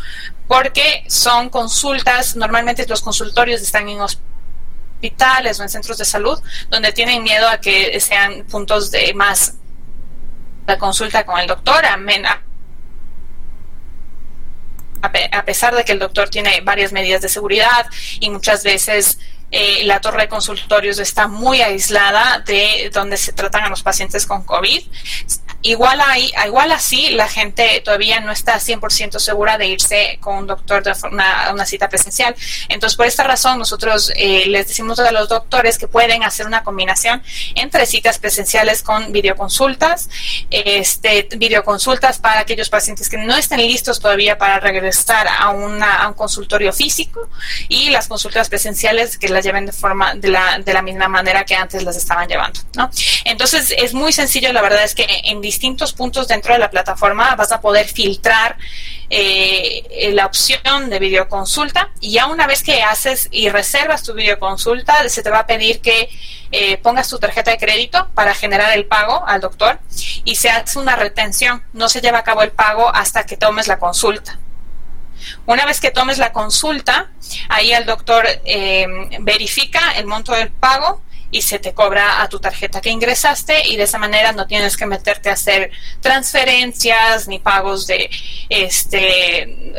porque 0.48 1.04
son 1.08 1.48
consultas, 1.48 2.36
normalmente 2.36 2.86
los 2.86 3.00
consultorios 3.00 3.62
están 3.62 3.88
en 3.88 4.00
hospitales 4.00 4.31
o 5.02 5.62
en 5.62 5.68
centros 5.68 5.98
de 5.98 6.04
salud, 6.04 6.40
donde 6.70 6.92
tienen 6.92 7.22
miedo 7.22 7.48
a 7.48 7.58
que 7.58 7.98
sean 8.00 8.44
puntos 8.44 8.90
de 8.90 9.12
más 9.14 9.54
la 10.66 10.78
consulta 10.78 11.24
con 11.24 11.40
el 11.40 11.46
doctor, 11.46 11.84
amena 11.84 12.42
a 15.02 15.44
pesar 15.44 15.74
de 15.74 15.84
que 15.84 15.92
el 15.92 15.98
doctor 15.98 16.28
tiene 16.28 16.60
varias 16.60 16.92
medidas 16.92 17.20
de 17.22 17.28
seguridad 17.28 17.86
y 18.20 18.30
muchas 18.30 18.62
veces 18.62 19.18
eh, 19.50 19.84
la 19.84 20.00
torre 20.00 20.22
de 20.22 20.28
consultorios 20.28 20.98
está 20.98 21.28
muy 21.28 21.60
aislada 21.60 22.38
de 22.46 22.90
donde 22.92 23.16
se 23.16 23.32
tratan 23.32 23.64
a 23.64 23.68
los 23.68 23.82
pacientes 23.82 24.26
con 24.26 24.44
COVID. 24.44 24.80
Igual, 25.62 26.00
ahí, 26.00 26.32
igual 26.46 26.72
así, 26.72 27.10
la 27.10 27.28
gente 27.28 27.80
todavía 27.84 28.20
no 28.20 28.32
está 28.32 28.58
100% 28.58 29.18
segura 29.18 29.58
de 29.58 29.66
irse 29.68 30.18
con 30.20 30.38
un 30.38 30.46
doctor 30.46 30.82
de 30.82 30.92
una, 31.10 31.50
una 31.52 31.64
cita 31.64 31.88
presencial. 31.88 32.34
Entonces, 32.68 32.96
por 32.96 33.06
esta 33.06 33.22
razón, 33.22 33.58
nosotros 33.58 34.12
eh, 34.16 34.44
les 34.46 34.68
decimos 34.68 34.98
a 34.98 35.12
los 35.12 35.28
doctores 35.28 35.78
que 35.78 35.86
pueden 35.86 36.24
hacer 36.24 36.46
una 36.46 36.64
combinación 36.64 37.22
entre 37.54 37.86
citas 37.86 38.18
presenciales 38.18 38.82
con 38.82 39.12
videoconsultas, 39.12 40.08
este, 40.50 41.28
videoconsultas 41.36 42.18
para 42.18 42.40
aquellos 42.40 42.68
pacientes 42.68 43.08
que 43.08 43.18
no 43.18 43.36
estén 43.36 43.60
listos 43.60 44.00
todavía 44.00 44.38
para 44.38 44.58
regresar 44.58 45.28
a, 45.28 45.50
una, 45.50 46.02
a 46.02 46.08
un 46.08 46.14
consultorio 46.14 46.72
físico 46.72 47.28
y 47.68 47.90
las 47.90 48.08
consultas 48.08 48.48
presenciales 48.48 49.16
que 49.16 49.28
las 49.28 49.44
lleven 49.44 49.66
de 49.66 49.72
forma 49.72 50.14
de 50.14 50.28
la, 50.28 50.58
de 50.58 50.72
la 50.72 50.82
misma 50.82 51.08
manera 51.08 51.44
que 51.44 51.54
antes 51.54 51.82
las 51.84 51.96
estaban 51.96 52.28
llevando, 52.28 52.60
¿no? 52.74 52.90
Entonces, 53.24 53.72
es 53.76 53.94
muy 53.94 54.12
sencillo, 54.12 54.52
la 54.52 54.62
verdad 54.62 54.82
es 54.82 54.94
que 54.94 55.06
en 55.24 55.40
distintos 55.52 55.92
puntos 55.92 56.28
dentro 56.28 56.54
de 56.54 56.58
la 56.58 56.70
plataforma 56.70 57.34
vas 57.36 57.52
a 57.52 57.60
poder 57.60 57.86
filtrar 57.86 58.56
eh, 59.10 60.10
la 60.14 60.24
opción 60.24 60.88
de 60.88 60.98
videoconsulta 60.98 61.90
y 62.00 62.12
ya 62.12 62.26
una 62.26 62.46
vez 62.46 62.62
que 62.62 62.82
haces 62.82 63.28
y 63.30 63.50
reservas 63.50 64.02
tu 64.02 64.14
videoconsulta, 64.14 65.06
se 65.10 65.22
te 65.22 65.28
va 65.28 65.40
a 65.40 65.46
pedir 65.46 65.82
que 65.82 66.08
eh, 66.52 66.78
pongas 66.78 67.10
tu 67.10 67.18
tarjeta 67.18 67.50
de 67.50 67.58
crédito 67.58 68.08
para 68.14 68.34
generar 68.34 68.72
el 68.72 68.86
pago 68.86 69.22
al 69.26 69.42
doctor 69.42 69.78
y 70.24 70.36
se 70.36 70.48
hace 70.48 70.78
una 70.78 70.96
retención. 70.96 71.62
No 71.74 71.90
se 71.90 72.00
lleva 72.00 72.20
a 72.20 72.24
cabo 72.24 72.42
el 72.42 72.52
pago 72.52 72.88
hasta 72.88 73.26
que 73.26 73.36
tomes 73.36 73.68
la 73.68 73.78
consulta. 73.78 74.38
Una 75.44 75.66
vez 75.66 75.80
que 75.80 75.90
tomes 75.90 76.16
la 76.16 76.32
consulta, 76.32 77.10
ahí 77.50 77.72
el 77.72 77.84
doctor 77.84 78.24
eh, 78.46 78.86
verifica 79.20 79.92
el 79.98 80.06
monto 80.06 80.32
del 80.32 80.50
pago 80.50 81.02
y 81.32 81.40
se 81.42 81.58
te 81.58 81.72
cobra 81.72 82.22
a 82.22 82.28
tu 82.28 82.38
tarjeta 82.38 82.80
que 82.80 82.90
ingresaste 82.90 83.66
y 83.66 83.76
de 83.76 83.84
esa 83.84 83.98
manera 83.98 84.32
no 84.32 84.46
tienes 84.46 84.76
que 84.76 84.84
meterte 84.84 85.30
a 85.30 85.32
hacer 85.32 85.72
transferencias 86.00 87.26
ni 87.26 87.38
pagos 87.38 87.86
de 87.86 88.08
este 88.50 89.72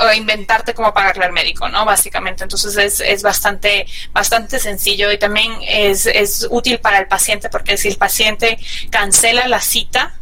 o 0.00 0.12
inventarte 0.14 0.72
cómo 0.72 0.94
pagarle 0.94 1.26
al 1.26 1.32
médico, 1.32 1.68
¿no? 1.68 1.84
Básicamente. 1.84 2.42
Entonces 2.42 2.76
es, 2.78 3.00
es 3.00 3.22
bastante, 3.22 3.86
bastante 4.12 4.58
sencillo 4.58 5.12
y 5.12 5.18
también 5.18 5.52
es, 5.68 6.06
es 6.06 6.48
útil 6.50 6.78
para 6.80 6.98
el 6.98 7.06
paciente 7.06 7.50
porque 7.50 7.76
si 7.76 7.88
el 7.88 7.96
paciente 7.96 8.58
cancela 8.90 9.46
la 9.46 9.60
cita, 9.60 10.14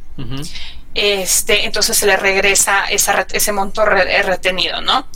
este, 0.95 1.65
entonces 1.65 1.97
se 1.97 2.07
le 2.07 2.17
regresa 2.17 2.85
esa, 2.87 3.27
ese 3.33 3.53
monto 3.53 3.83
eh, 3.83 4.23
retenido, 4.23 4.81
¿no? 4.83 5.09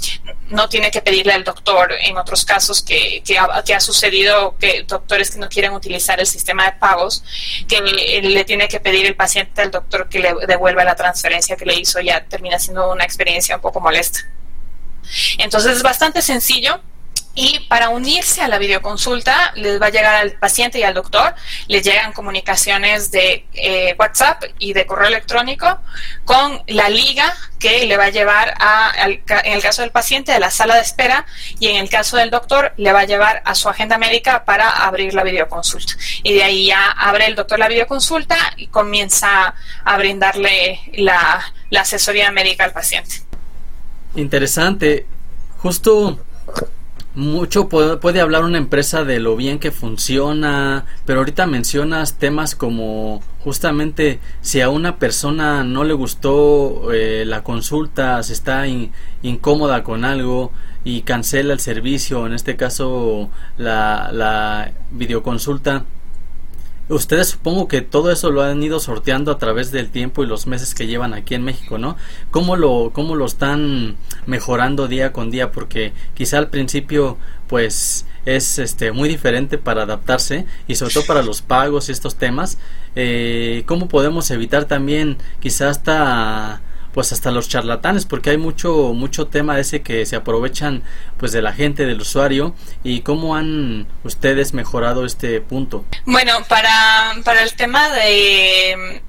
No 0.48 0.68
tiene 0.68 0.90
que 0.90 1.02
pedirle 1.02 1.34
al 1.34 1.44
doctor 1.44 1.92
en 2.00 2.16
otros 2.16 2.44
casos 2.46 2.82
que, 2.82 3.22
que, 3.22 3.38
ha, 3.38 3.62
que, 3.62 3.74
ha, 3.74 3.80
sucedido 3.80 4.56
que 4.58 4.84
doctores 4.84 5.30
que 5.30 5.38
no 5.38 5.48
quieren 5.48 5.72
utilizar 5.72 6.18
el 6.18 6.26
sistema 6.26 6.64
de 6.64 6.72
pagos, 6.72 7.22
que 7.68 7.80
le 7.80 8.44
tiene 8.44 8.68
que 8.68 8.80
pedir 8.80 9.04
el 9.04 9.16
paciente 9.16 9.60
al 9.60 9.70
doctor 9.70 10.08
que 10.08 10.20
le 10.20 10.34
devuelva 10.46 10.82
la 10.84 10.94
transferencia 10.94 11.56
que 11.56 11.66
le 11.66 11.78
hizo, 11.78 12.00
ya 12.00 12.24
termina 12.24 12.58
siendo 12.58 12.90
una 12.90 13.04
experiencia 13.04 13.56
un 13.56 13.62
poco 13.62 13.80
molesta. 13.80 14.20
Entonces 15.38 15.76
es 15.76 15.82
bastante 15.82 16.22
sencillo 16.22 16.80
y 17.36 17.60
para 17.68 17.90
unirse 17.90 18.40
a 18.40 18.48
la 18.48 18.58
videoconsulta 18.58 19.52
les 19.56 19.80
va 19.80 19.86
a 19.86 19.90
llegar 19.90 20.16
al 20.16 20.32
paciente 20.32 20.78
y 20.78 20.82
al 20.82 20.94
doctor, 20.94 21.34
les 21.68 21.84
llegan 21.84 22.14
comunicaciones 22.14 23.10
de 23.10 23.46
eh, 23.52 23.94
WhatsApp 23.98 24.42
y 24.58 24.72
de 24.72 24.86
correo 24.86 25.08
electrónico 25.08 25.78
con 26.24 26.62
la 26.66 26.88
liga 26.88 27.36
que 27.58 27.86
le 27.86 27.98
va 27.98 28.04
a 28.04 28.10
llevar 28.10 28.54
a, 28.58 28.90
en 29.06 29.52
el 29.52 29.62
caso 29.62 29.82
del 29.82 29.90
paciente 29.90 30.32
a 30.32 30.38
la 30.38 30.50
sala 30.50 30.76
de 30.76 30.80
espera 30.80 31.26
y 31.60 31.68
en 31.68 31.76
el 31.76 31.90
caso 31.90 32.16
del 32.16 32.30
doctor 32.30 32.72
le 32.78 32.92
va 32.92 33.00
a 33.00 33.04
llevar 33.04 33.42
a 33.44 33.54
su 33.54 33.68
agenda 33.68 33.98
médica 33.98 34.46
para 34.46 34.70
abrir 34.70 35.12
la 35.12 35.22
videoconsulta. 35.22 35.92
Y 36.22 36.32
de 36.32 36.42
ahí 36.42 36.66
ya 36.68 36.90
abre 36.90 37.26
el 37.26 37.34
doctor 37.34 37.58
la 37.58 37.68
videoconsulta 37.68 38.36
y 38.56 38.68
comienza 38.68 39.54
a 39.84 39.96
brindarle 39.98 40.80
la, 40.94 41.52
la 41.68 41.82
asesoría 41.82 42.30
médica 42.30 42.64
al 42.64 42.72
paciente. 42.72 43.22
Interesante. 44.14 45.06
Justo 45.58 46.18
mucho 47.16 47.68
puede, 47.68 48.20
hablar 48.20 48.44
una 48.44 48.58
empresa 48.58 49.02
de 49.02 49.20
lo 49.20 49.36
bien 49.36 49.58
que 49.58 49.72
funciona, 49.72 50.84
pero 51.06 51.20
ahorita 51.20 51.46
mencionas 51.46 52.18
temas 52.18 52.54
como 52.54 53.22
justamente 53.42 54.20
si 54.42 54.60
a 54.60 54.68
una 54.68 54.96
persona 54.96 55.64
no 55.64 55.82
le 55.82 55.94
gustó 55.94 56.92
eh, 56.92 57.24
la 57.26 57.42
consulta, 57.42 58.22
se 58.22 58.34
está 58.34 58.66
incómoda 59.22 59.82
con 59.82 60.04
algo 60.04 60.52
y 60.84 61.02
cancela 61.02 61.54
el 61.54 61.60
servicio, 61.60 62.26
en 62.26 62.34
este 62.34 62.54
caso 62.56 63.30
la, 63.56 64.10
la 64.12 64.72
videoconsulta, 64.90 65.84
Ustedes 66.88 67.28
supongo 67.28 67.66
que 67.66 67.82
todo 67.82 68.12
eso 68.12 68.30
lo 68.30 68.42
han 68.42 68.62
ido 68.62 68.78
sorteando 68.78 69.32
a 69.32 69.38
través 69.38 69.72
del 69.72 69.90
tiempo 69.90 70.22
y 70.22 70.26
los 70.26 70.46
meses 70.46 70.72
que 70.72 70.86
llevan 70.86 71.14
aquí 71.14 71.34
en 71.34 71.42
México, 71.42 71.78
¿no? 71.78 71.96
¿Cómo 72.30 72.56
lo, 72.56 72.90
cómo 72.92 73.16
lo 73.16 73.26
están 73.26 73.96
mejorando 74.26 74.86
día 74.86 75.12
con 75.12 75.30
día? 75.30 75.50
Porque 75.50 75.92
quizá 76.14 76.38
al 76.38 76.48
principio, 76.48 77.18
pues, 77.48 78.06
es 78.24 78.58
este 78.58 78.92
muy 78.92 79.08
diferente 79.08 79.58
para 79.58 79.82
adaptarse 79.82 80.46
y 80.68 80.76
sobre 80.76 80.94
todo 80.94 81.06
para 81.06 81.22
los 81.22 81.42
pagos 81.42 81.88
y 81.88 81.92
estos 81.92 82.16
temas. 82.16 82.58
Eh, 82.94 83.64
¿Cómo 83.66 83.88
podemos 83.88 84.30
evitar 84.30 84.66
también 84.66 85.16
quizá 85.40 85.70
hasta 85.70 86.60
pues 86.96 87.12
hasta 87.12 87.30
los 87.30 87.50
charlatanes 87.50 88.06
porque 88.06 88.30
hay 88.30 88.38
mucho 88.38 88.94
mucho 88.94 89.26
tema 89.26 89.60
ese 89.60 89.82
que 89.82 90.06
se 90.06 90.16
aprovechan 90.16 90.82
pues 91.18 91.30
de 91.30 91.42
la 91.42 91.52
gente 91.52 91.84
del 91.84 92.00
usuario 92.00 92.54
y 92.82 93.02
cómo 93.02 93.36
han 93.36 93.86
ustedes 94.02 94.54
mejorado 94.54 95.04
este 95.04 95.42
punto 95.42 95.84
bueno 96.06 96.38
para 96.48 97.12
para 97.22 97.42
el 97.42 97.52
tema 97.52 97.90
de 97.90 99.02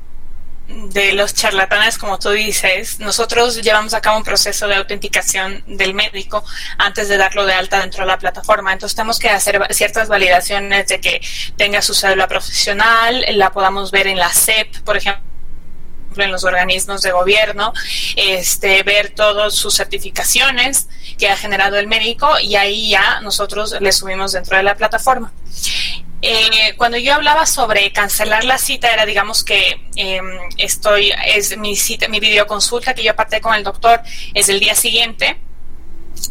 de 0.68 1.14
los 1.14 1.34
charlatanes, 1.34 1.98
como 1.98 2.20
tú 2.20 2.32
dices, 2.32 3.00
nosotros 3.00 3.62
llevamos 3.62 3.94
a 3.94 4.02
cabo 4.02 4.18
un 4.18 4.26
proceso 4.26 4.68
de 4.68 4.76
autenticación 4.76 5.64
del 5.66 5.94
médico 5.94 6.44
antes 6.78 7.08
de 7.08 7.16
darlo 7.16 7.46
de 7.46 7.54
alta 7.54 7.80
dentro 7.80 8.04
de 8.04 8.08
la 8.08 8.20
plataforma. 8.20 8.74
Entonces 8.74 8.94
tenemos 8.94 9.18
que 9.18 9.30
hacer 9.30 9.66
ciertas 9.70 10.10
validaciones 10.10 10.90
de 10.90 11.00
que 11.00 11.22
tenga 11.56 11.82
su 11.82 11.94
cédula 11.94 12.28
profesional, 12.28 13.24
la 13.36 13.54
podamos 13.54 13.92
ver 13.92 14.08
en 14.08 14.18
la 14.18 14.28
SEP, 14.28 14.80
por 14.80 14.98
ejemplo 14.98 15.37
en 16.26 16.32
los 16.32 16.44
organismos 16.44 17.02
de 17.02 17.12
gobierno, 17.12 17.74
este, 18.16 18.84
ver 18.84 19.12
todas 19.12 19.54
sus 19.54 19.76
certificaciones 19.76 20.88
que 21.18 21.30
ha 21.30 21.38
generado 21.38 21.78
el 21.78 21.88
médico 21.88 22.40
y 22.40 22.56
ahí 22.56 22.90
ya 22.90 23.22
nosotros 23.22 23.76
le 23.80 23.92
subimos 23.92 24.32
dentro 24.34 24.58
de 24.58 24.64
la 24.64 24.76
plataforma. 24.76 25.32
Eh, 26.22 26.74
cuando 26.78 26.98
yo 26.98 27.14
hablaba 27.14 27.46
sobre 27.46 27.92
cancelar 27.92 28.44
la 28.44 28.58
cita, 28.58 28.92
era 28.92 29.06
digamos 29.06 29.44
que 29.44 29.88
eh, 29.96 30.22
estoy, 30.58 31.14
es 31.28 31.56
mi 31.58 31.76
cita, 31.76 32.08
mi 32.08 32.20
videoconsulta 32.20 32.96
que 32.96 33.04
yo 33.04 33.12
aparté 33.12 33.40
con 33.40 33.54
el 33.54 33.64
doctor 33.64 34.02
es 34.34 34.50
el 34.50 34.60
día 34.60 34.74
siguiente 34.74 35.38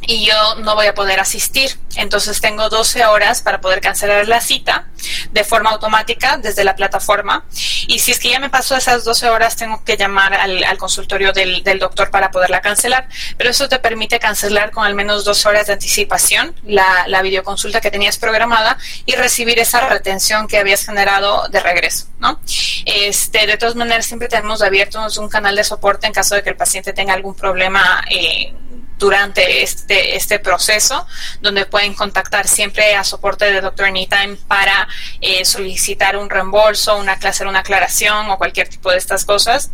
y 0.06 0.26
yo 0.26 0.56
no 0.56 0.74
voy 0.74 0.86
a 0.86 0.94
poder 0.94 1.20
asistir. 1.20 1.78
Entonces 1.96 2.40
tengo 2.40 2.68
12 2.68 3.06
horas 3.06 3.42
para 3.42 3.60
poder 3.60 3.80
cancelar 3.80 4.28
la 4.28 4.40
cita 4.40 4.86
de 5.32 5.44
forma 5.44 5.70
automática 5.70 6.36
desde 6.36 6.64
la 6.64 6.76
plataforma. 6.76 7.44
Y 7.86 7.98
si 7.98 8.12
es 8.12 8.18
que 8.18 8.30
ya 8.30 8.38
me 8.38 8.50
pasó 8.50 8.76
esas 8.76 9.04
12 9.04 9.30
horas, 9.30 9.56
tengo 9.56 9.82
que 9.84 9.96
llamar 9.96 10.34
al, 10.34 10.78
consultorio 10.78 11.32
del, 11.32 11.62
doctor 11.78 12.10
para 12.10 12.30
poderla 12.30 12.60
cancelar. 12.60 13.08
Pero 13.36 13.50
eso 13.50 13.68
te 13.68 13.78
permite 13.78 14.18
cancelar 14.18 14.70
con 14.70 14.84
al 14.84 14.94
menos 14.94 15.24
dos 15.24 15.46
horas 15.46 15.66
de 15.66 15.74
anticipación 15.74 16.54
la, 16.64 17.04
la 17.08 17.22
videoconsulta 17.22 17.80
que 17.80 17.90
tenías 17.90 18.18
programada 18.18 18.78
y 19.06 19.14
recibir 19.14 19.58
esa 19.58 19.88
retención 19.88 20.46
que 20.48 20.58
habías 20.58 20.84
generado 20.84 21.48
de 21.48 21.60
regreso. 21.60 22.06
¿no? 22.18 22.40
Este, 22.84 23.46
de 23.46 23.56
todas 23.56 23.74
maneras, 23.74 24.06
siempre 24.06 24.28
tenemos 24.28 24.62
abierto 24.62 25.06
un 25.18 25.28
canal 25.28 25.56
de 25.56 25.64
soporte 25.64 26.06
en 26.06 26.12
caso 26.12 26.34
de 26.34 26.42
que 26.42 26.50
el 26.50 26.56
paciente 26.56 26.92
tenga 26.92 27.14
algún 27.14 27.34
problema. 27.34 28.04
Eh, 28.10 28.54
durante 28.98 29.62
este, 29.62 30.16
este 30.16 30.38
proceso, 30.38 31.06
donde 31.40 31.66
pueden 31.66 31.94
contactar 31.94 32.48
siempre 32.48 32.94
a 32.94 33.04
soporte 33.04 33.50
de 33.50 33.60
Doctor 33.60 33.86
Anytime 33.86 34.36
para 34.48 34.88
eh, 35.20 35.44
solicitar 35.44 36.16
un 36.16 36.30
reembolso, 36.30 36.96
una 36.96 37.18
clase, 37.18 37.44
una 37.44 37.60
aclaración 37.60 38.30
o 38.30 38.38
cualquier 38.38 38.68
tipo 38.68 38.90
de 38.90 38.98
estas 38.98 39.24
cosas. 39.24 39.70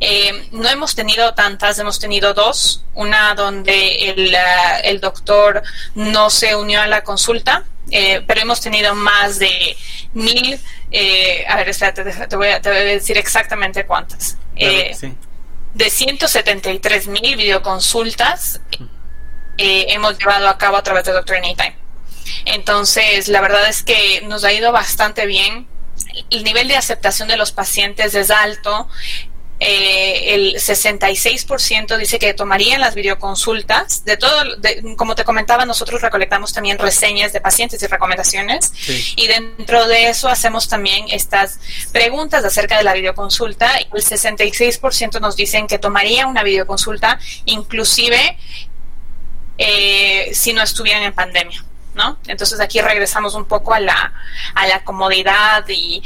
Eh, 0.00 0.48
no 0.52 0.68
hemos 0.68 0.94
tenido 0.94 1.34
tantas, 1.34 1.78
hemos 1.78 1.98
tenido 1.98 2.34
dos. 2.34 2.84
Una 2.94 3.34
donde 3.34 4.10
el, 4.10 4.34
uh, 4.34 4.80
el 4.82 5.00
doctor 5.00 5.62
no 5.94 6.30
se 6.30 6.56
unió 6.56 6.80
a 6.82 6.86
la 6.88 7.04
consulta, 7.04 7.64
eh, 7.90 8.22
pero 8.26 8.40
hemos 8.40 8.60
tenido 8.60 8.94
más 8.94 9.38
de 9.38 9.76
mil. 10.14 10.60
Eh, 10.90 11.44
a 11.48 11.56
ver, 11.56 11.68
espérate, 11.68 12.02
te 12.04 12.36
voy, 12.36 12.48
a, 12.48 12.60
te 12.60 12.70
voy 12.70 12.78
a 12.78 12.84
decir 12.84 13.16
exactamente 13.16 13.86
cuántas. 13.86 14.36
Eh, 14.56 14.96
sí 14.98 15.14
de 15.78 15.90
173 15.90 17.06
mil 17.06 17.36
videoconsultas 17.36 18.60
eh, 19.58 19.86
hemos 19.90 20.18
llevado 20.18 20.48
a 20.48 20.58
cabo 20.58 20.76
a 20.76 20.82
través 20.82 21.04
de 21.04 21.12
Doctor 21.12 21.36
Anytime. 21.36 21.76
Entonces, 22.46 23.28
la 23.28 23.40
verdad 23.40 23.68
es 23.68 23.84
que 23.84 24.22
nos 24.22 24.42
ha 24.42 24.52
ido 24.52 24.72
bastante 24.72 25.24
bien. 25.24 25.68
El 26.30 26.42
nivel 26.42 26.66
de 26.66 26.76
aceptación 26.76 27.28
de 27.28 27.36
los 27.36 27.52
pacientes 27.52 28.16
es 28.16 28.32
alto. 28.32 28.88
Eh, 29.60 30.34
el 30.34 30.54
66% 30.54 31.96
dice 31.96 32.18
que 32.18 32.32
tomarían 32.34 32.80
las 32.80 32.94
videoconsultas. 32.94 34.04
De 34.04 34.16
todo, 34.16 34.30
como 34.96 35.14
te 35.14 35.24
comentaba, 35.24 35.64
nosotros 35.64 36.00
recolectamos 36.00 36.52
también 36.52 36.78
reseñas 36.78 37.32
de 37.32 37.40
pacientes 37.40 37.82
y 37.82 37.86
recomendaciones. 37.86 38.72
Y 39.16 39.26
dentro 39.26 39.86
de 39.88 40.08
eso 40.08 40.28
hacemos 40.28 40.68
también 40.68 41.06
estas 41.10 41.58
preguntas 41.92 42.44
acerca 42.44 42.78
de 42.78 42.84
la 42.84 42.94
videoconsulta. 42.94 43.80
Y 43.80 43.88
el 43.96 44.04
66% 44.04 45.20
nos 45.20 45.36
dicen 45.36 45.66
que 45.66 45.78
tomaría 45.78 46.26
una 46.26 46.42
videoconsulta, 46.42 47.18
inclusive 47.44 48.38
eh, 49.58 50.30
si 50.34 50.52
no 50.52 50.62
estuvieran 50.62 51.02
en 51.02 51.12
pandemia. 51.12 51.64
Entonces 52.26 52.60
aquí 52.60 52.80
regresamos 52.80 53.34
un 53.34 53.44
poco 53.44 53.74
a 53.74 53.80
la, 53.80 54.12
a 54.54 54.66
la 54.66 54.84
comodidad 54.84 55.64
y, 55.68 56.02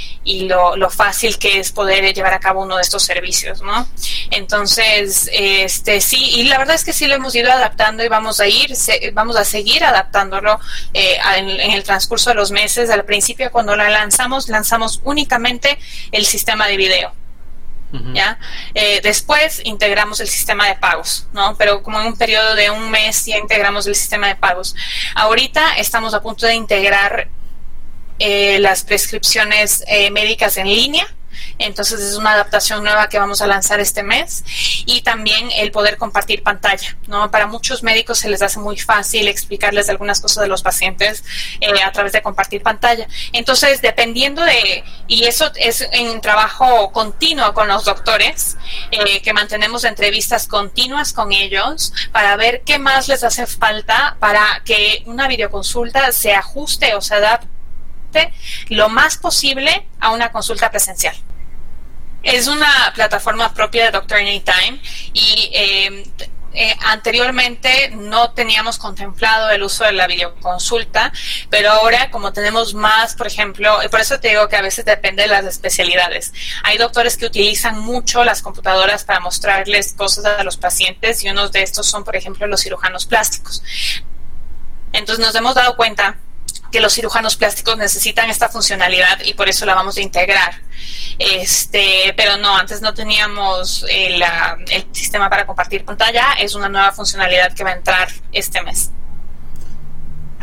lo, 0.48 0.90
fácil 0.90 1.38
que 1.38 1.58
es 1.60 1.72
poder 1.72 2.12
llevar 2.12 2.34
a 2.34 2.40
cabo 2.40 2.62
uno 2.62 2.76
de 2.76 2.82
estos 2.82 3.02
servicios, 3.02 3.62
¿no? 3.62 3.86
Entonces, 4.30 5.30
este 5.32 6.00
sí, 6.00 6.40
y 6.40 6.44
la 6.44 6.58
verdad 6.58 6.74
es 6.74 6.84
que 6.84 6.92
sí 6.92 7.06
lo 7.06 7.14
hemos 7.14 7.34
ido 7.34 7.50
adaptando 7.50 8.04
y 8.04 8.08
vamos 8.08 8.40
a 8.40 8.46
ir, 8.46 8.72
vamos 9.12 9.36
a 9.36 9.44
seguir 9.44 9.84
adaptándolo 9.84 10.58
eh, 10.92 11.18
en, 11.36 11.48
en, 11.48 11.70
el 11.70 11.82
transcurso 11.82 12.30
de 12.30 12.36
los 12.36 12.50
meses. 12.50 12.90
Al 12.90 13.04
principio, 13.04 13.50
cuando 13.50 13.76
la 13.76 13.88
lanzamos, 13.88 14.48
lanzamos 14.48 15.00
únicamente 15.04 15.78
el 16.10 16.26
sistema 16.26 16.66
de 16.66 16.76
video. 16.76 17.21
¿Ya? 18.14 18.38
Eh, 18.74 19.00
después 19.02 19.60
integramos 19.64 20.20
el 20.20 20.28
sistema 20.28 20.66
de 20.66 20.74
pagos, 20.76 21.26
¿no? 21.32 21.56
Pero 21.56 21.82
como 21.82 22.00
en 22.00 22.06
un 22.06 22.16
periodo 22.16 22.54
de 22.54 22.70
un 22.70 22.90
mes 22.90 23.26
ya 23.26 23.36
integramos 23.36 23.86
el 23.86 23.94
sistema 23.94 24.28
de 24.28 24.36
pagos. 24.36 24.74
Ahorita 25.14 25.76
estamos 25.76 26.14
a 26.14 26.22
punto 26.22 26.46
de 26.46 26.54
integrar 26.54 27.28
eh, 28.18 28.58
las 28.60 28.84
prescripciones 28.84 29.84
eh, 29.86 30.10
médicas 30.10 30.56
en 30.56 30.66
línea, 30.66 31.06
entonces 31.58 32.00
es 32.00 32.16
una 32.16 32.32
adaptación 32.32 32.82
nueva 32.82 33.08
que 33.08 33.18
vamos 33.18 33.42
a 33.42 33.46
lanzar 33.46 33.80
este 33.80 34.02
mes 34.02 34.44
y 34.86 35.02
también 35.02 35.50
el 35.56 35.70
poder 35.70 35.96
compartir 35.96 36.42
pantalla, 36.42 36.96
¿no? 37.06 37.30
Para 37.30 37.46
muchos 37.46 37.82
médicos 37.82 38.18
se 38.18 38.28
les 38.28 38.42
hace 38.42 38.58
muy 38.58 38.78
fácil 38.78 39.28
explicarles 39.28 39.88
algunas 39.88 40.20
cosas 40.20 40.42
de 40.42 40.48
los 40.48 40.62
pacientes 40.62 41.24
eh, 41.60 41.82
a 41.82 41.92
través 41.92 42.12
de 42.12 42.22
compartir 42.22 42.62
pantalla. 42.62 43.06
Entonces, 43.32 43.82
dependiendo 43.82 44.44
de, 44.44 44.84
y 45.06 45.24
eso 45.24 45.50
es 45.56 45.86
en 45.92 46.20
trabajo 46.20 46.92
continuo 46.92 47.52
con 47.54 47.68
los 47.68 47.84
doctores, 47.84 48.56
eh, 48.90 49.22
que 49.22 49.32
mantenemos 49.32 49.84
entrevistas 49.84 50.46
continuas 50.46 51.12
con 51.12 51.32
ellos 51.32 51.92
para 52.12 52.36
ver 52.36 52.62
qué 52.64 52.78
más 52.78 53.08
les 53.08 53.24
hace 53.24 53.46
falta 53.46 54.16
para 54.18 54.62
que 54.64 55.02
una 55.06 55.28
videoconsulta 55.28 56.12
se 56.12 56.34
ajuste 56.34 56.94
o 56.94 57.00
se 57.00 57.14
adapte 57.14 58.32
lo 58.68 58.88
más 58.88 59.16
posible 59.16 59.86
a 60.00 60.10
una 60.10 60.30
consulta 60.30 60.70
presencial. 60.70 61.16
Es 62.22 62.46
una 62.46 62.92
plataforma 62.94 63.52
propia 63.52 63.86
de 63.86 63.90
Doctor 63.90 64.18
Anytime 64.18 64.80
y 65.12 65.50
eh, 65.52 66.04
eh, 66.54 66.76
anteriormente 66.84 67.90
no 67.94 68.32
teníamos 68.32 68.76
contemplado 68.76 69.50
el 69.50 69.62
uso 69.62 69.84
de 69.84 69.92
la 69.92 70.06
videoconsulta, 70.06 71.12
pero 71.48 71.70
ahora 71.70 72.10
como 72.10 72.32
tenemos 72.32 72.74
más, 72.74 73.14
por 73.14 73.26
ejemplo, 73.26 73.78
por 73.90 74.00
eso 74.00 74.20
te 74.20 74.28
digo 74.28 74.48
que 74.48 74.56
a 74.56 74.62
veces 74.62 74.84
depende 74.84 75.22
de 75.22 75.28
las 75.28 75.46
especialidades. 75.46 76.32
Hay 76.64 76.76
doctores 76.76 77.16
que 77.16 77.24
utilizan 77.26 77.78
mucho 77.78 78.22
las 78.22 78.42
computadoras 78.42 79.04
para 79.04 79.20
mostrarles 79.20 79.94
cosas 79.94 80.26
a 80.26 80.44
los 80.44 80.58
pacientes 80.58 81.24
y 81.24 81.30
unos 81.30 81.52
de 81.52 81.62
estos 81.62 81.86
son, 81.86 82.04
por 82.04 82.16
ejemplo, 82.16 82.46
los 82.46 82.62
cirujanos 82.62 83.06
plásticos. 83.06 83.62
Entonces 84.92 85.24
nos 85.24 85.34
hemos 85.34 85.54
dado 85.54 85.74
cuenta 85.74 86.18
que 86.72 86.80
los 86.80 86.94
cirujanos 86.94 87.36
plásticos 87.36 87.76
necesitan 87.76 88.30
esta 88.30 88.48
funcionalidad 88.48 89.20
y 89.24 89.34
por 89.34 89.48
eso 89.48 89.66
la 89.66 89.74
vamos 89.74 89.98
a 89.98 90.00
integrar. 90.00 90.54
Este, 91.18 92.14
pero 92.16 92.38
no, 92.38 92.56
antes 92.56 92.80
no 92.80 92.94
teníamos 92.94 93.84
el, 93.88 94.22
el 94.70 94.86
sistema 94.90 95.28
para 95.28 95.46
compartir 95.46 95.84
pantalla, 95.84 96.32
es 96.40 96.54
una 96.54 96.68
nueva 96.68 96.90
funcionalidad 96.90 97.52
que 97.52 97.62
va 97.62 97.70
a 97.70 97.74
entrar 97.74 98.08
este 98.32 98.62
mes. 98.62 98.90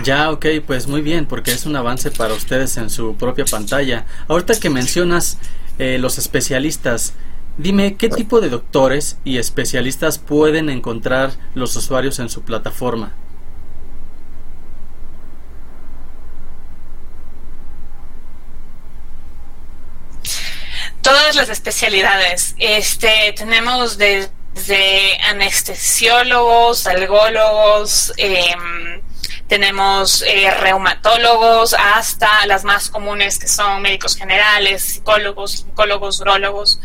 Ya, 0.04 0.32
ok, 0.32 0.46
pues 0.66 0.88
muy 0.88 1.02
bien, 1.02 1.26
porque 1.26 1.52
es 1.52 1.66
un 1.66 1.76
avance 1.76 2.10
para 2.12 2.34
ustedes 2.34 2.78
en 2.78 2.90
su 2.90 3.16
propia 3.16 3.44
pantalla. 3.44 4.06
Ahorita 4.30 4.58
que 4.58 4.70
mencionas 4.70 5.38
eh, 5.78 5.98
los 5.98 6.18
especialistas, 6.18 7.14
dime 7.58 7.96
qué 7.96 8.08
tipo 8.08 8.40
de 8.40 8.50
doctores 8.50 9.18
y 9.26 9.40
especialistas 9.40 10.18
pueden 10.18 10.70
encontrar 10.70 11.32
los 11.54 11.76
usuarios 11.76 12.20
en 12.20 12.30
su 12.30 12.44
plataforma. 12.44 13.14
Todas 21.10 21.36
las 21.36 21.50
especialidades. 21.50 22.54
Este, 22.60 23.34
tenemos 23.36 23.98
desde 23.98 25.18
anestesiólogos, 25.24 26.86
algólogos, 26.86 28.14
em, 28.18 29.02
tenemos 29.50 30.22
eh, 30.22 30.50
reumatólogos 30.52 31.74
hasta 31.74 32.46
las 32.46 32.64
más 32.64 32.90
comunes 32.90 33.40
que 33.40 33.48
son 33.48 33.82
médicos 33.82 34.16
generales, 34.16 34.84
psicólogos, 34.84 35.52
psicólogos, 35.52 36.22
urólogos. 36.22 36.80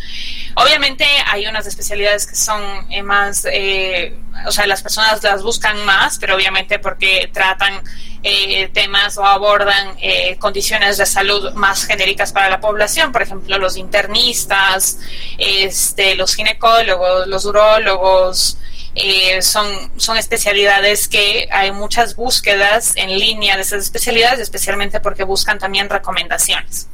Obviamente 0.57 1.07
hay 1.31 1.47
unas 1.47 1.67
especialidades 1.67 2.27
que 2.27 2.35
son 2.35 2.63
eh, 2.91 3.03
más, 3.03 3.47
eh, 3.53 4.17
o 4.47 4.51
sea, 4.51 4.67
las 4.67 4.83
personas 4.83 5.23
las 5.23 5.43
buscan 5.43 5.85
más, 5.85 6.19
pero 6.19 6.35
obviamente 6.35 6.79
porque 6.79 7.31
tratan 7.33 7.83
eh, 8.27 8.71
temas 8.73 9.19
o 9.19 9.25
abordan 9.27 9.99
eh, 10.01 10.39
condiciones 10.39 10.97
de 10.97 11.05
salud 11.05 11.53
más 11.53 11.85
genéricas 11.85 12.33
para 12.33 12.49
la 12.49 12.59
población, 12.59 13.13
por 13.13 13.21
ejemplo, 13.21 13.59
los 13.59 13.77
internistas, 13.77 14.99
este, 15.37 16.15
los 16.15 16.35
ginecólogos, 16.35 17.27
los 17.27 17.45
urólogos, 17.45 18.57
eh, 18.95 19.43
son, 19.43 19.67
son 19.97 20.17
especialidades 20.17 21.09
que 21.09 21.49
hay 21.51 21.73
muchas 21.73 22.17
búsquedas 22.17 22.93
en 22.97 23.19
línea 23.19 23.57
de 23.57 23.63
esas 23.63 23.83
especialidades, 23.83 24.41
especialmente 24.41 25.01
porque 25.01 25.25
buscan 25.25 25.59
también 25.59 25.89
recomendaciones. 25.89 26.89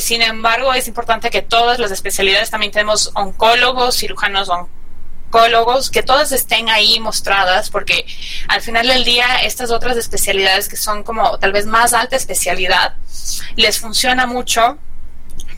sin 0.00 0.22
embargo, 0.22 0.74
es 0.74 0.88
importante 0.88 1.30
que 1.30 1.42
todas 1.42 1.78
las 1.78 1.90
especialidades, 1.90 2.50
también 2.50 2.72
tenemos 2.72 3.10
oncólogos, 3.14 3.96
cirujanos 3.96 4.48
oncólogos, 4.48 5.90
que 5.90 6.02
todas 6.02 6.32
estén 6.32 6.68
ahí 6.68 6.98
mostradas, 7.00 7.70
porque 7.70 8.04
al 8.48 8.60
final 8.62 8.86
del 8.86 9.04
día 9.04 9.26
estas 9.42 9.70
otras 9.70 9.96
especialidades 9.96 10.68
que 10.68 10.76
son 10.76 11.02
como 11.02 11.38
tal 11.38 11.52
vez 11.52 11.66
más 11.66 11.92
alta 11.92 12.16
especialidad, 12.16 12.94
les 13.56 13.78
funciona 13.78 14.26
mucho 14.26 14.78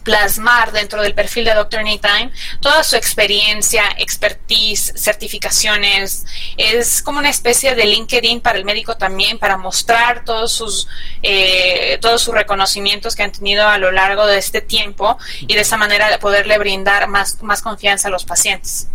plasmar 0.03 0.73
dentro 0.73 1.03
del 1.03 1.15
perfil 1.15 1.45
de 1.45 1.55
Dr. 1.55 1.81
Anytime 1.81 2.31
toda 2.61 2.83
su 2.83 2.97
experiencia, 2.97 3.85
expertise, 3.99 4.93
certificaciones. 4.97 6.27
Es 6.57 7.03
como 7.03 7.19
una 7.19 7.31
especie 7.31 7.75
de 7.75 7.85
LinkedIn 7.85 8.41
para 8.41 8.59
el 8.59 8.65
médico 8.65 8.97
también, 8.97 9.39
para 9.39 9.57
mostrar 9.57 10.25
todos 10.25 10.53
sus, 10.53 10.89
eh, 11.23 11.99
todos 12.01 12.23
sus 12.23 12.35
reconocimientos 12.35 13.15
que 13.15 13.23
han 13.23 13.33
tenido 13.33 13.67
a 13.69 13.79
lo 13.79 13.91
largo 13.91 14.27
de 14.27 14.39
este 14.39 14.61
tiempo 14.61 15.19
y 15.41 15.55
de 15.55 15.61
esa 15.61 15.77
manera 15.77 16.19
poderle 16.19 16.59
brindar 16.59 17.09
más, 17.09 17.43
más 17.43 17.63
confianza 17.63 18.09
a 18.09 18.11
los 18.11 18.25
pacientes. 18.25 18.89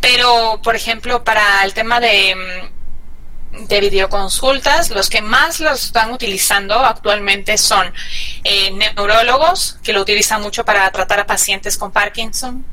Pero, 0.00 0.60
por 0.62 0.76
ejemplo, 0.76 1.24
para 1.24 1.64
el 1.64 1.72
tema 1.72 2.00
de, 2.00 2.34
mm, 2.34 2.73
de 3.60 3.80
videoconsultas, 3.80 4.90
los 4.90 5.08
que 5.08 5.22
más 5.22 5.60
lo 5.60 5.72
están 5.72 6.12
utilizando 6.12 6.74
actualmente 6.74 7.56
son 7.58 7.92
eh, 8.42 8.70
neurólogos, 8.72 9.78
que 9.82 9.92
lo 9.92 10.00
utilizan 10.00 10.42
mucho 10.42 10.64
para 10.64 10.90
tratar 10.90 11.20
a 11.20 11.26
pacientes 11.26 11.76
con 11.76 11.92
Parkinson, 11.92 12.64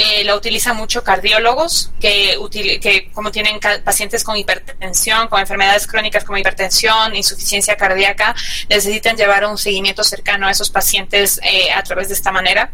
Eh, 0.00 0.22
la 0.22 0.36
utilizan 0.36 0.76
mucho 0.76 1.02
cardiólogos 1.02 1.90
que, 2.00 2.38
que 2.80 3.10
como 3.12 3.32
tienen 3.32 3.58
pacientes 3.84 4.22
con 4.22 4.36
hipertensión, 4.36 5.26
con 5.26 5.40
enfermedades 5.40 5.88
crónicas 5.88 6.22
como 6.22 6.38
hipertensión, 6.38 7.16
insuficiencia 7.16 7.76
cardíaca, 7.76 8.32
necesitan 8.68 9.16
llevar 9.16 9.44
un 9.44 9.58
seguimiento 9.58 10.04
cercano 10.04 10.46
a 10.46 10.52
esos 10.52 10.70
pacientes 10.70 11.40
eh, 11.42 11.72
a 11.72 11.82
través 11.82 12.06
de 12.06 12.14
esta 12.14 12.30
manera. 12.30 12.70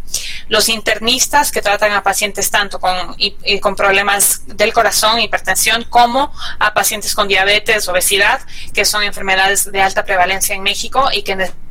Los 0.49 0.69
internistas 0.69 1.51
que 1.51 1.63
tratan 1.63 1.93
a 1.93 2.03
pacientes 2.03 2.51
tanto 2.51 2.79
con, 2.79 3.17
con 3.63 3.75
problemas 3.75 4.43
del 4.47 4.75
corazón, 4.75 5.19
hipertensión, 5.19 5.85
como 5.85 6.31
a 6.59 6.75
pacientes 6.75 7.15
con 7.15 7.27
diabetes, 7.27 7.89
obesidad, 7.89 8.43
que 8.75 8.85
son 8.85 9.03
enfermedades 9.03 9.73
de 9.73 9.81
alta 9.81 10.05
prevalencia 10.05 10.55
en 10.55 10.63
México 10.63 11.09
y 11.11 11.23
que 11.23 11.37
necesitan 11.37 11.64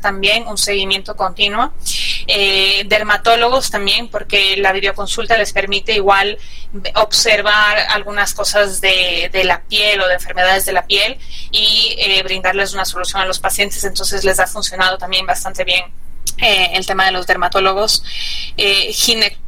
también 0.00 0.46
un 0.46 0.58
seguimiento 0.58 1.16
continuo. 1.16 1.72
Eh, 2.26 2.84
dermatólogos 2.86 3.70
también, 3.70 4.08
porque 4.08 4.56
la 4.56 4.72
videoconsulta 4.72 5.36
les 5.36 5.52
permite 5.52 5.94
igual 5.94 6.38
observar 6.94 7.78
algunas 7.90 8.34
cosas 8.34 8.80
de, 8.80 9.30
la 9.44 9.62
piel 9.62 10.00
o 10.00 10.08
de 10.08 10.14
enfermedades 10.14 10.64
de 10.64 10.72
la 10.72 10.86
piel 10.86 11.18
y 11.50 11.94
eh, 11.98 12.22
brindarles 12.22 12.74
una 12.74 12.84
solución 12.84 13.22
a 13.22 13.26
los 13.26 13.38
pacientes. 13.38 13.84
Entonces 13.84 14.24
les 14.24 14.38
ha 14.40 14.46
funcionado 14.46 14.98
también 14.98 15.26
bastante 15.26 15.64
bien 15.64 15.84
eh, 16.38 16.70
el 16.74 16.84
tema 16.84 17.06
de 17.06 17.12
los 17.12 17.26
dermatólogos. 17.26 18.02
Eh, 18.56 18.92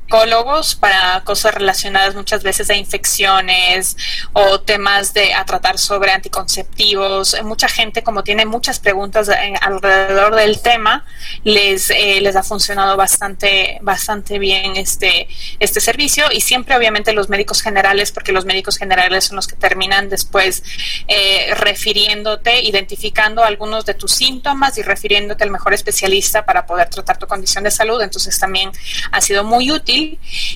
ginecólogos 0.09 0.75
para 0.75 1.23
cosas 1.25 1.55
relacionadas 1.55 2.15
muchas 2.15 2.43
veces 2.43 2.71
a 2.71 2.75
infecciones 2.75 3.97
o 4.33 4.61
temas 4.61 5.13
de 5.13 5.35
a 5.35 5.45
tratar 5.45 5.79
sobre 5.79 6.11
anticonceptivos. 6.13 7.37
Mucha 7.45 7.69
gente 7.69 8.03
como 8.03 8.25
tiene 8.25 8.47
muchas 8.47 8.81
preguntas 8.81 9.29
alrededor 9.61 10.35
del 10.35 10.61
tema, 10.61 11.05
les, 11.45 11.91
eh, 11.91 12.21
les 12.21 12.37
ha 12.37 12.43
funcionado 12.43 12.97
bastante, 12.97 13.79
bastante 13.83 14.39
bien 14.39 14.77
este, 14.77 15.29
este 15.61 15.81
servicio 15.81 16.27
y 16.33 16.41
siempre 16.41 16.75
obviamente 16.77 17.13
los 17.13 17.29
médicos 17.29 17.61
generales, 17.61 18.13
porque 18.13 18.33
los 18.33 18.45
médicos 18.45 18.79
generales 18.79 19.25
son 19.25 19.37
los 19.37 19.47
que 19.47 19.57
terminan 19.57 20.09
después 20.09 20.63
eh, 21.07 21.55
refiriéndote, 21.55 22.63
identificando 22.63 23.45
algunos 23.45 23.85
de 23.85 23.95
tus 23.95 24.13
síntomas 24.13 24.79
y 24.79 24.83
refiriéndote 24.83 25.45
al 25.45 25.51
mejor 25.51 25.75
especialista 25.75 26.45
para 26.47 26.65
poder 26.67 26.89
tratar 26.89 27.19
tu 27.19 27.27
condición 27.27 27.65
de 27.65 27.71
salud. 27.71 28.01
Entonces 28.01 28.39
también 28.39 28.71
ha 29.13 29.21
sido 29.21 29.45
muy 29.45 29.71
útil 29.71 29.98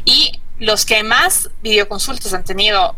y 0.04 0.40
los 0.58 0.84
que 0.84 1.02
más 1.02 1.50
videoconsultas 1.62 2.32
han 2.34 2.44
tenido 2.44 2.96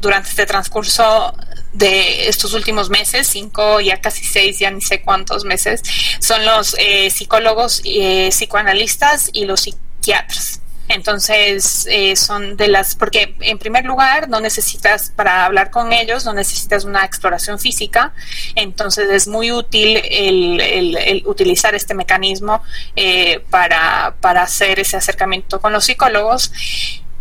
durante 0.00 0.30
este 0.30 0.46
transcurso 0.46 1.34
de 1.72 2.28
estos 2.28 2.54
últimos 2.54 2.90
meses, 2.90 3.28
cinco, 3.28 3.80
ya 3.80 4.00
casi 4.00 4.24
seis, 4.24 4.58
ya 4.58 4.70
ni 4.70 4.80
sé 4.80 5.00
cuántos 5.00 5.44
meses, 5.44 5.82
son 6.20 6.44
los 6.44 6.74
eh, 6.78 7.08
psicólogos, 7.10 7.80
eh, 7.84 8.28
psicoanalistas 8.30 9.30
y 9.32 9.44
los 9.44 9.60
psiquiatras. 9.60 10.61
Entonces, 10.92 11.86
eh, 11.90 12.16
son 12.16 12.56
de 12.56 12.68
las, 12.68 12.94
porque 12.94 13.34
en 13.40 13.58
primer 13.58 13.84
lugar, 13.84 14.28
no 14.28 14.40
necesitas, 14.40 15.10
para 15.14 15.46
hablar 15.46 15.70
con 15.70 15.92
ellos, 15.92 16.24
no 16.24 16.32
necesitas 16.32 16.84
una 16.84 17.04
exploración 17.04 17.58
física, 17.58 18.12
entonces 18.54 19.08
es 19.10 19.26
muy 19.26 19.52
útil 19.52 20.00
el, 20.04 21.22
utilizar 21.26 21.74
este 21.74 21.94
mecanismo 21.94 22.62
eh, 22.96 23.44
para, 23.50 24.16
para 24.20 24.42
hacer 24.42 24.80
ese 24.80 24.96
acercamiento 24.96 25.60
con 25.60 25.72
los 25.72 25.84
psicólogos 25.84 26.52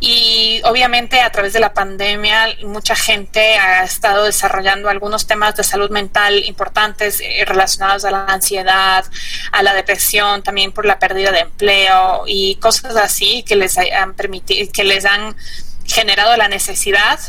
y 0.04 0.62
obviamente 0.64 1.22
a 1.22 1.32
través 1.32 1.54
de 1.54 1.60
la 1.60 1.76
pandemia 1.76 2.48
mucha 2.64 2.96
gente 2.96 3.56
ha 3.60 3.84
estado 3.84 4.26
desarrollando 4.26 4.90
algunos 4.90 5.28
temas 5.28 5.56
de 5.56 5.64
salud 5.64 5.92
mental 5.92 6.44
importantes 6.46 7.22
eh, 7.22 7.46
relacionados 7.46 8.04
a 8.04 8.10
la 8.10 8.26
ansiedad, 8.26 9.06
a 9.52 9.62
la 9.62 9.76
depresión, 9.76 10.42
también 10.42 10.72
por 10.72 10.88
la 10.88 10.98
pérdida 10.98 11.32
de 11.32 11.42
empleo 11.42 12.24
y 12.26 12.56
cosas 12.56 12.96
así 12.96 13.44
que 13.44 13.56
les 13.56 13.78
han 13.78 14.16
permitido, 14.16 14.72
que 14.74 14.84
les 14.84 15.06
han 15.06 15.36
generado 15.86 16.36
la 16.36 16.48
necesidad 16.48 17.20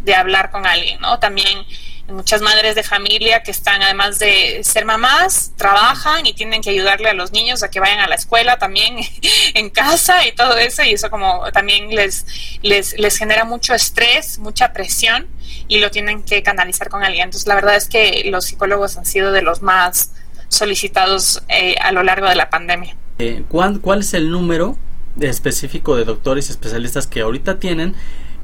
de 0.00 0.14
hablar 0.14 0.50
con 0.50 0.66
alguien, 0.66 0.98
¿no? 1.00 1.18
También 1.18 1.66
muchas 2.08 2.40
madres 2.40 2.74
de 2.74 2.82
familia 2.82 3.42
que 3.42 3.50
están, 3.50 3.82
además 3.82 4.18
de 4.18 4.60
ser 4.64 4.84
mamás, 4.84 5.52
trabajan 5.56 6.26
y 6.26 6.32
tienen 6.32 6.62
que 6.62 6.70
ayudarle 6.70 7.10
a 7.10 7.14
los 7.14 7.32
niños 7.32 7.62
a 7.62 7.70
que 7.70 7.80
vayan 7.80 8.00
a 8.00 8.08
la 8.08 8.14
escuela 8.14 8.58
también 8.58 8.96
en 9.54 9.70
casa 9.70 10.26
y 10.26 10.32
todo 10.32 10.56
eso, 10.56 10.82
y 10.82 10.92
eso 10.92 11.10
como 11.10 11.50
también 11.52 11.90
les, 11.94 12.26
les, 12.62 12.98
les 12.98 13.16
genera 13.16 13.44
mucho 13.44 13.74
estrés, 13.74 14.38
mucha 14.38 14.72
presión, 14.72 15.26
y 15.68 15.78
lo 15.78 15.90
tienen 15.90 16.22
que 16.22 16.42
canalizar 16.42 16.88
con 16.88 17.04
alguien. 17.04 17.24
Entonces, 17.24 17.46
la 17.46 17.54
verdad 17.54 17.76
es 17.76 17.88
que 17.88 18.24
los 18.30 18.46
psicólogos 18.46 18.96
han 18.96 19.06
sido 19.06 19.32
de 19.32 19.42
los 19.42 19.62
más 19.62 20.12
solicitados 20.48 21.42
eh, 21.48 21.76
a 21.80 21.92
lo 21.92 22.02
largo 22.02 22.26
de 22.28 22.34
la 22.34 22.50
pandemia. 22.50 22.96
Eh, 23.18 23.42
¿cuál, 23.48 23.80
¿Cuál 23.80 24.00
es 24.00 24.14
el 24.14 24.30
número 24.30 24.76
específico 25.20 25.96
de 25.96 26.04
doctores 26.04 26.48
y 26.48 26.52
especialistas 26.52 27.06
que 27.06 27.20
ahorita 27.20 27.58
tienen 27.58 27.94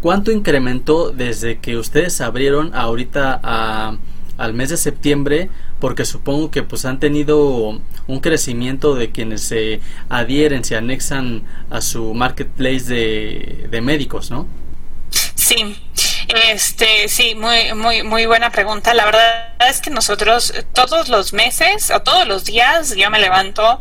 ¿Cuánto 0.05 0.31
incrementó 0.33 1.13
desde 1.13 1.61
que 1.61 1.79
ustedes 1.79 2.21
abrieron 2.21 2.75
ahorita 2.75 3.41
al 4.37 4.53
mes 4.53 4.69
de 4.69 4.77
septiembre? 4.77 5.49
Porque 5.81 6.05
supongo 6.05 6.51
que 6.51 6.63
pues 6.63 6.85
han 6.85 7.01
tenido 7.01 7.81
un 8.07 8.21
crecimiento 8.21 8.97
de 8.97 9.11
quienes 9.11 9.45
se 9.45 9.81
adhieren, 10.11 10.63
se 10.63 10.77
anexan 10.77 11.43
a 11.71 11.81
su 11.81 12.13
marketplace 12.13 12.85
de, 12.85 13.67
de 13.71 13.81
médicos, 13.81 14.31
¿no? 14.31 14.47
Sí, 15.37 15.75
este, 16.53 17.09
sí, 17.09 17.35
muy, 17.35 17.73
muy, 17.73 18.03
muy 18.03 18.27
buena 18.27 18.51
pregunta. 18.51 18.93
La 18.93 19.07
verdad 19.07 19.57
es 19.71 19.81
que 19.81 19.89
nosotros 19.89 20.53
todos 20.75 21.09
los 21.09 21.33
meses 21.33 21.91
o 21.91 22.01
todos 22.01 22.29
los 22.29 22.45
días 22.45 22.95
yo 22.95 23.09
me 23.09 23.21
levanto 23.21 23.79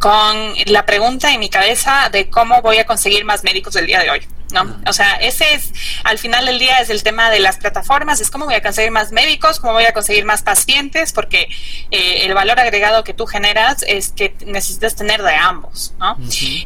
con 0.00 0.54
la 0.66 0.84
pregunta 0.84 1.32
en 1.32 1.38
mi 1.38 1.48
cabeza 1.48 2.08
de 2.10 2.28
cómo 2.28 2.60
voy 2.62 2.78
a 2.78 2.84
conseguir 2.84 3.24
más 3.24 3.44
médicos 3.44 3.76
el 3.76 3.86
día 3.86 4.00
de 4.00 4.10
hoy. 4.10 4.26
¿No? 4.52 4.80
O 4.86 4.92
sea, 4.92 5.14
ese 5.14 5.54
es, 5.54 5.72
al 6.04 6.18
final 6.18 6.46
del 6.46 6.58
día 6.58 6.78
es 6.80 6.90
el 6.90 7.02
tema 7.02 7.30
de 7.30 7.40
las 7.40 7.56
plataformas, 7.56 8.20
es 8.20 8.30
cómo 8.30 8.44
voy 8.44 8.54
a 8.54 8.62
conseguir 8.62 8.90
más 8.90 9.12
médicos, 9.12 9.60
cómo 9.60 9.72
voy 9.74 9.84
a 9.84 9.92
conseguir 9.92 10.24
más 10.24 10.42
pacientes, 10.42 11.12
porque 11.12 11.48
eh, 11.90 12.24
el 12.24 12.34
valor 12.34 12.60
agregado 12.60 13.04
que 13.04 13.14
tú 13.14 13.26
generas 13.26 13.84
es 13.86 14.10
que 14.10 14.34
necesitas 14.44 14.94
tener 14.94 15.22
de 15.22 15.34
ambos, 15.34 15.94
¿no? 15.98 16.16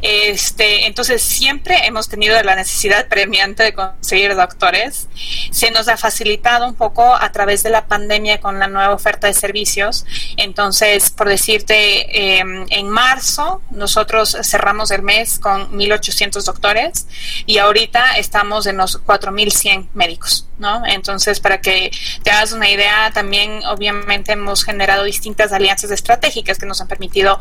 este, 0.03 0.87
entonces, 0.87 1.23
siempre 1.23 1.87
hemos 1.87 2.09
tenido 2.09 2.41
la 2.43 2.57
necesidad 2.57 3.09
premiante 3.09 3.63
de 3.63 3.75
conseguir 3.75 4.35
doctores. 4.35 5.09
Se 5.51 5.71
nos 5.71 5.89
ha 5.89 5.97
facilitado 5.97 6.67
un 6.67 6.75
poco 6.75 7.15
a 7.15 7.31
través 7.33 7.63
de 7.63 7.71
la 7.71 7.87
pandemia 7.87 8.41
con 8.41 8.59
la 8.59 8.69
nueva 8.69 8.95
oferta 8.95 9.27
de 9.27 9.35
servicios. 9.35 10.05
Entonces, 10.37 11.11
por 11.11 11.29
decirte, 11.29 12.39
em, 12.39 12.67
en 12.71 12.89
marzo 12.89 13.63
nosotros 13.71 14.37
cerramos 14.43 14.91
el 14.91 15.03
mes 15.03 15.39
con 15.39 15.77
1.800 15.77 16.45
doctores 16.45 17.07
y 17.47 17.59
ahora 17.59 17.76
ahorita 17.77 18.17
estamos 18.17 18.67
en 18.67 18.79
los 18.79 19.03
4.100 19.05 19.89
médicos, 19.93 20.49
¿no? 20.59 20.83
Entonces, 20.87 21.41
para 21.41 21.61
que 21.61 21.91
te 22.23 22.31
hagas 22.31 22.53
una 22.53 22.71
idea, 22.71 23.11
también 23.13 23.65
obviamente 23.67 24.33
hemos 24.33 24.65
generado 24.65 25.05
distintas 25.05 25.53
alianzas 25.53 25.91
estratégicas 25.91 26.59
que 26.59 26.65
nos 26.65 26.81
han 26.81 26.89
permitido 26.89 27.39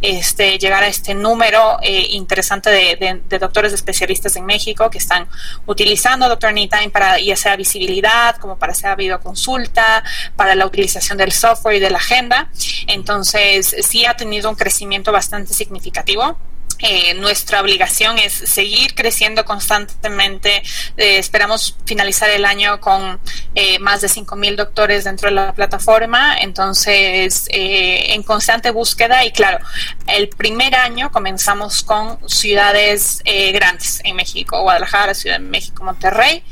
este, 0.00 0.56
llegar 0.58 0.82
a 0.82 0.86
este 0.86 1.12
número 1.12 1.76
eh, 1.82 2.06
interesante 2.12 2.70
de, 2.70 3.38
doctores 3.38 3.74
especialistas 3.74 4.34
en 4.36 4.46
México 4.46 4.88
que 4.88 4.96
están 4.96 5.28
utilizando 5.66 6.26
Doctor 6.26 6.48
Anytime 6.48 6.88
para 6.88 7.18
ya 7.18 7.36
sea 7.36 7.54
visibilidad, 7.56 8.36
como 8.36 8.56
para 8.56 8.72
hacer 8.72 8.96
videoconsulta, 8.96 10.02
para 10.36 10.54
la 10.54 10.64
utilización 10.64 11.18
del 11.18 11.32
software 11.32 11.76
y 11.76 11.80
de 11.80 11.90
la 11.90 11.98
agenda. 11.98 12.50
Entonces, 12.86 13.76
sí 13.82 14.06
ha 14.06 14.16
tenido 14.16 14.48
un 14.48 14.56
crecimiento 14.56 15.12
bastante 15.12 15.52
significativo. 15.52 16.38
Eh, 16.82 17.14
nuestra 17.14 17.60
obligación 17.60 18.18
es 18.18 18.32
seguir 18.32 18.94
creciendo 18.94 19.44
constantemente. 19.44 20.62
Eh, 20.96 21.18
esperamos 21.18 21.76
finalizar 21.84 22.30
el 22.30 22.44
año 22.44 22.80
con 22.80 23.20
eh, 23.54 23.78
más 23.78 24.00
de 24.00 24.08
5.000 24.08 24.56
doctores 24.56 25.04
dentro 25.04 25.28
de 25.28 25.34
la 25.34 25.52
plataforma, 25.52 26.38
entonces 26.38 27.48
en 27.50 28.22
constante 28.22 28.70
búsqueda 28.70 29.24
y 29.24 29.32
claro, 29.32 29.58
el 30.06 30.28
primer 30.28 30.74
año 30.74 31.10
comenzamos 31.10 31.82
con 31.82 32.18
ciudades 32.28 33.22
grandes 33.52 34.00
en 34.04 34.16
México, 34.16 34.60
Guadalajara, 34.62 35.14
Ciudad 35.14 35.38
de 35.38 35.44
México, 35.44 35.84
Monterrey 35.84 36.42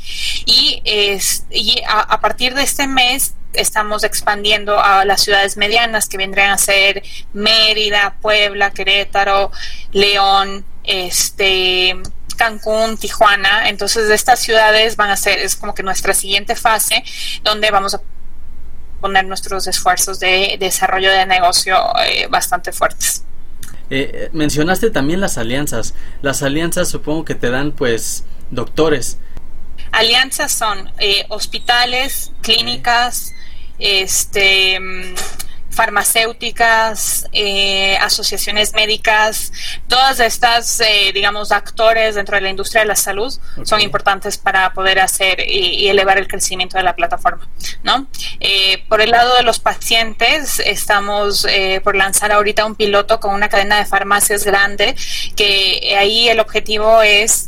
y, 0.45 0.81
y 1.49 1.81
a 1.87 2.19
partir 2.19 2.53
de 2.53 2.63
este 2.63 2.87
mes 2.87 3.33
estamos 3.53 4.03
expandiendo 4.03 4.79
a 4.79 5.05
las 5.05 5.21
ciudades 5.21 5.57
medianas 5.57 6.07
que 6.07 6.17
vendrían 6.17 6.51
a 6.51 6.57
ser 6.57 7.03
Mérida, 7.33 8.15
Puebla, 8.21 8.71
Querétaro, 8.71 9.51
León, 9.91 10.65
este 10.83 11.95
Cancún, 12.39 12.97
Tijuana. 12.97 13.69
Entonces, 13.69 14.09
estas 14.09 14.39
ciudades 14.39 14.95
van 14.95 15.09
a 15.09 15.17
ser, 15.17 15.39
es 15.39 15.55
como 15.55 15.75
que 15.75 15.83
nuestra 15.83 16.13
siguiente 16.13 16.55
fase, 16.55 17.03
donde 17.43 17.69
vamos 17.69 17.95
a 17.95 18.01
poner 19.01 19.25
nuestros 19.25 19.67
esfuerzos 19.67 20.19
de 20.19 20.57
desarrollo 20.59 21.11
de 21.11 21.25
negocio 21.25 21.77
eh, 22.05 22.27
bastante 22.27 22.71
fuertes. 22.71 23.23
Eh, 23.89 24.11
eh, 24.13 24.29
mencionaste 24.33 24.89
también 24.89 25.19
las 25.19 25.37
alianzas. 25.37 25.95
Las 26.21 26.43
alianzas 26.43 26.89
supongo 26.89 27.25
que 27.25 27.35
te 27.35 27.49
dan 27.49 27.71
pues 27.71 28.23
doctores. 28.51 29.17
Alianzas 29.91 30.51
son 30.51 30.91
hospitales, 31.29 32.31
clínicas, 32.41 33.33
este 33.79 34.79
farmacéuticas, 35.79 37.25
eh, 37.31 37.95
asociaciones 38.01 38.73
médicas, 38.73 39.53
todas 39.87 40.19
estas, 40.19 40.81
eh, 40.81 41.11
digamos, 41.13 41.53
actores 41.53 42.15
dentro 42.15 42.35
de 42.35 42.41
la 42.41 42.49
industria 42.49 42.81
de 42.81 42.87
la 42.87 42.97
salud 42.97 43.33
son 43.63 43.79
importantes 43.79 44.37
para 44.37 44.73
poder 44.73 44.99
hacer 44.99 45.39
y, 45.39 45.87
elevar 45.87 46.17
el 46.17 46.27
crecimiento 46.27 46.77
de 46.77 46.83
la 46.83 46.97
plataforma, 46.97 47.47
¿no? 47.81 48.07
Eh, 48.41 48.83
por 48.89 48.99
el 48.99 49.11
lado 49.11 49.37
de 49.37 49.43
los 49.43 49.59
pacientes, 49.59 50.59
estamos 50.59 51.47
por 51.83 51.95
lanzar 51.95 52.31
ahorita 52.33 52.65
un 52.65 52.75
piloto 52.75 53.19
con 53.21 53.33
una 53.33 53.47
cadena 53.47 53.77
de 53.77 53.85
farmacias 53.85 54.43
grande, 54.43 54.95
que 55.37 55.95
ahí 55.97 56.27
el 56.27 56.41
objetivo 56.41 57.01
es 57.01 57.47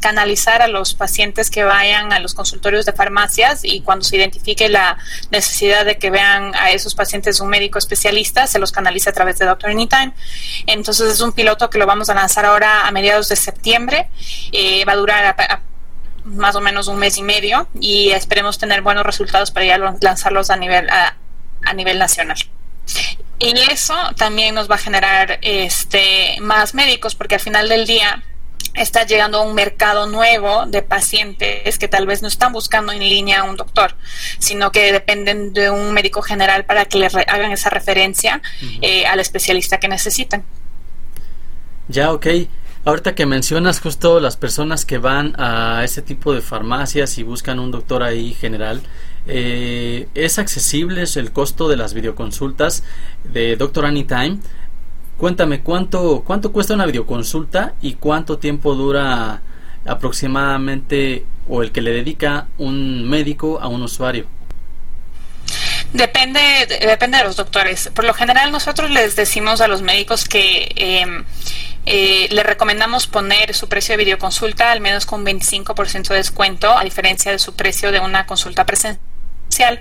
canalizar 0.00 0.62
a 0.62 0.68
los 0.68 0.94
pacientes 0.94 1.50
que 1.50 1.64
vayan 1.64 2.12
a 2.12 2.20
los 2.20 2.34
consultorios 2.34 2.86
de 2.86 2.92
farmacias 2.92 3.64
y 3.64 3.80
cuando 3.80 4.04
se 4.04 4.16
identifique 4.16 4.68
la 4.68 4.96
necesidad 5.30 5.84
de 5.84 5.98
que 5.98 6.10
vean 6.10 6.54
a 6.54 6.70
esos 6.70 6.94
pacientes 6.94 7.40
un 7.40 7.47
médico 7.48 7.78
especialista, 7.78 8.46
se 8.46 8.58
los 8.58 8.72
canaliza 8.72 9.10
a 9.10 9.12
través 9.12 9.38
de 9.38 9.46
Doctor 9.46 9.70
Anytime. 9.70 10.12
Entonces 10.66 11.12
es 11.12 11.20
un 11.20 11.32
piloto 11.32 11.68
que 11.70 11.78
lo 11.78 11.86
vamos 11.86 12.08
a 12.08 12.14
lanzar 12.14 12.46
ahora 12.46 12.86
a 12.86 12.90
mediados 12.90 13.28
de 13.28 13.36
septiembre. 13.36 14.08
Eh, 14.52 14.84
va 14.84 14.92
a 14.92 14.96
durar 14.96 15.62
más 16.24 16.54
o 16.56 16.60
menos 16.60 16.88
un 16.88 16.98
mes 16.98 17.16
y 17.18 17.22
medio 17.22 17.68
y 17.80 18.10
esperemos 18.10 18.58
tener 18.58 18.82
buenos 18.82 19.04
resultados 19.04 19.50
para 19.50 19.66
ya 19.66 19.78
lanzarlos 19.78 20.50
a 20.50 20.56
nivel, 20.56 20.88
a, 20.90 21.16
a 21.64 21.72
nivel 21.72 21.98
nacional. 21.98 22.38
Y 23.38 23.56
eso 23.70 23.94
también 24.16 24.54
nos 24.54 24.68
va 24.68 24.74
a 24.74 24.78
generar 24.78 25.38
este, 25.42 26.36
más 26.40 26.74
médicos 26.74 27.14
porque 27.14 27.36
al 27.36 27.40
final 27.40 27.68
del 27.68 27.86
día 27.86 28.22
está 28.78 29.04
llegando 29.04 29.38
a 29.38 29.42
un 29.42 29.54
mercado 29.54 30.06
nuevo 30.06 30.66
de 30.66 30.82
pacientes 30.82 31.78
que 31.78 31.88
tal 31.88 32.06
vez 32.06 32.22
no 32.22 32.28
están 32.28 32.52
buscando 32.52 32.92
en 32.92 33.00
línea 33.00 33.40
a 33.40 33.44
un 33.44 33.56
doctor, 33.56 33.94
sino 34.38 34.72
que 34.72 34.92
dependen 34.92 35.52
de 35.52 35.70
un 35.70 35.92
médico 35.92 36.22
general 36.22 36.64
para 36.64 36.84
que 36.84 36.98
le 36.98 37.06
hagan 37.06 37.52
esa 37.52 37.70
referencia 37.70 38.40
eh, 38.80 39.06
al 39.06 39.20
especialista 39.20 39.78
que 39.78 39.88
necesitan. 39.88 40.44
Ya, 41.88 42.12
ok. 42.12 42.26
Ahorita 42.84 43.14
que 43.14 43.26
mencionas 43.26 43.80
justo 43.80 44.20
las 44.20 44.36
personas 44.36 44.84
que 44.84 44.98
van 44.98 45.34
a 45.38 45.82
ese 45.84 46.00
tipo 46.00 46.32
de 46.32 46.40
farmacias 46.40 47.18
y 47.18 47.22
buscan 47.22 47.58
un 47.58 47.70
doctor 47.70 48.02
ahí 48.02 48.32
general, 48.34 48.82
eh, 49.26 50.08
¿es 50.14 50.38
accesible 50.38 51.04
el 51.16 51.32
costo 51.32 51.68
de 51.68 51.76
las 51.76 51.92
videoconsultas 51.92 52.84
de 53.24 53.56
Doctor 53.56 53.84
Anytime? 53.84 54.38
Cuéntame, 55.18 55.62
¿cuánto, 55.62 56.22
¿cuánto 56.24 56.52
cuesta 56.52 56.74
una 56.74 56.86
videoconsulta 56.86 57.74
y 57.82 57.94
cuánto 57.94 58.38
tiempo 58.38 58.74
dura 58.74 59.42
aproximadamente 59.84 61.24
o 61.48 61.62
el 61.62 61.72
que 61.72 61.80
le 61.80 61.90
dedica 61.90 62.46
un 62.56 63.08
médico 63.08 63.58
a 63.60 63.66
un 63.66 63.82
usuario? 63.82 64.26
Depende, 65.92 66.40
depende 66.86 67.18
de 67.18 67.24
los 67.24 67.34
doctores. 67.34 67.90
Por 67.94 68.04
lo 68.04 68.14
general 68.14 68.52
nosotros 68.52 68.90
les 68.90 69.16
decimos 69.16 69.60
a 69.60 69.66
los 69.66 69.82
médicos 69.82 70.24
que 70.24 70.70
em, 70.76 71.24
eh, 71.86 72.28
le 72.30 72.42
recomendamos 72.44 73.08
poner 73.08 73.54
su 73.54 73.68
precio 73.68 73.94
de 73.94 74.04
videoconsulta 74.04 74.70
al 74.70 74.80
menos 74.80 75.04
con 75.04 75.24
25% 75.24 76.08
de 76.08 76.16
descuento, 76.16 76.76
a 76.76 76.84
diferencia 76.84 77.32
de 77.32 77.40
su 77.40 77.54
precio 77.54 77.90
de 77.90 77.98
una 77.98 78.24
consulta 78.24 78.64
presencial. 78.66 79.80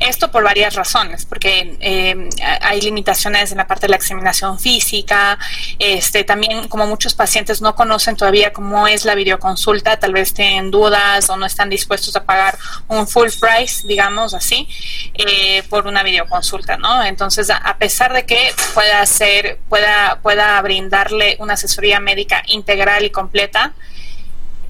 Esto 0.00 0.30
por 0.30 0.44
varias 0.44 0.74
razones, 0.74 1.24
porque 1.24 1.76
eh, 1.80 2.28
hay 2.60 2.80
limitaciones 2.80 3.52
en 3.52 3.58
la 3.58 3.66
parte 3.66 3.86
de 3.86 3.90
la 3.90 3.96
examinación 3.96 4.58
física, 4.58 5.38
este, 5.78 6.24
también 6.24 6.68
como 6.68 6.86
muchos 6.86 7.14
pacientes 7.14 7.60
no 7.60 7.74
conocen 7.74 8.16
todavía 8.16 8.52
cómo 8.52 8.86
es 8.86 9.04
la 9.04 9.14
videoconsulta, 9.14 9.98
tal 9.98 10.12
vez 10.12 10.34
tienen 10.34 10.70
dudas 10.70 11.28
o 11.30 11.36
no 11.36 11.46
están 11.46 11.70
dispuestos 11.70 12.14
a 12.16 12.24
pagar 12.24 12.58
un 12.88 13.06
full 13.06 13.28
price, 13.40 13.86
digamos 13.86 14.34
así, 14.34 14.68
eh, 15.14 15.62
por 15.68 15.86
una 15.86 16.02
videoconsulta, 16.02 16.76
¿no? 16.76 17.04
Entonces, 17.04 17.50
a 17.50 17.76
pesar 17.78 18.12
de 18.12 18.26
que 18.26 18.52
pueda 18.74 19.00
hacer, 19.00 19.58
pueda, 19.68 20.20
pueda 20.22 20.60
brindarle 20.62 21.36
una 21.38 21.54
asesoría 21.54 22.00
médica 22.00 22.42
integral 22.46 23.04
y 23.04 23.10
completa, 23.10 23.74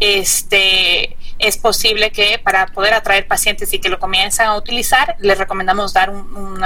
este 0.00 1.16
es 1.38 1.56
posible 1.56 2.10
que 2.10 2.38
para 2.38 2.66
poder 2.66 2.94
atraer 2.94 3.26
pacientes 3.26 3.72
y 3.72 3.78
que 3.78 3.88
lo 3.88 3.98
comiencen 3.98 4.46
a 4.46 4.56
utilizar, 4.56 5.16
les 5.18 5.38
recomendamos 5.38 5.92
dar 5.92 6.10
un, 6.10 6.62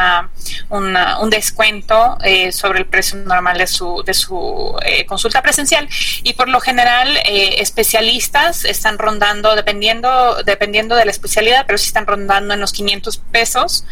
un 0.70 1.31
descuento 1.31 2.18
eh, 2.22 2.52
sobre 2.52 2.81
el 2.81 2.87
precio 2.87 3.18
normal 3.18 3.59
de 3.59 3.66
su, 3.66 4.02
de 4.04 4.14
su 4.14 4.76
eh, 4.85 5.07
consulta 5.07 5.42
presencial. 5.42 5.88
Y 6.22 6.35
por 6.35 6.48
lo 6.48 6.61
general, 6.61 7.16
eh, 7.26 7.57
especialistas 7.59 8.64
están 8.64 8.98
rondando, 8.98 9.54
dependiendo, 9.54 10.42
dependiendo 10.44 10.94
de 10.96 11.04
la 11.04 11.11
especialidad, 11.11 11.64
pero 11.66 11.78
sí 11.78 11.87
están 11.87 12.07
rondando 12.07 12.54
en 12.54 12.61
los 12.61 12.72
500 12.72 13.18
pesos. 13.31 13.85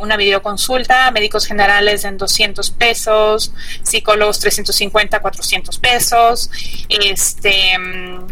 una 0.00 0.16
videoconsulta, 0.16 1.10
médicos 1.10 1.46
generales 1.46 2.04
en 2.04 2.16
200 2.18 2.70
pesos, 2.70 3.52
psicólogos 3.82 4.38
350, 4.40 5.20
400 5.20 5.78
pesos. 5.78 6.50
Este 6.88 7.78
mm, 7.78 8.26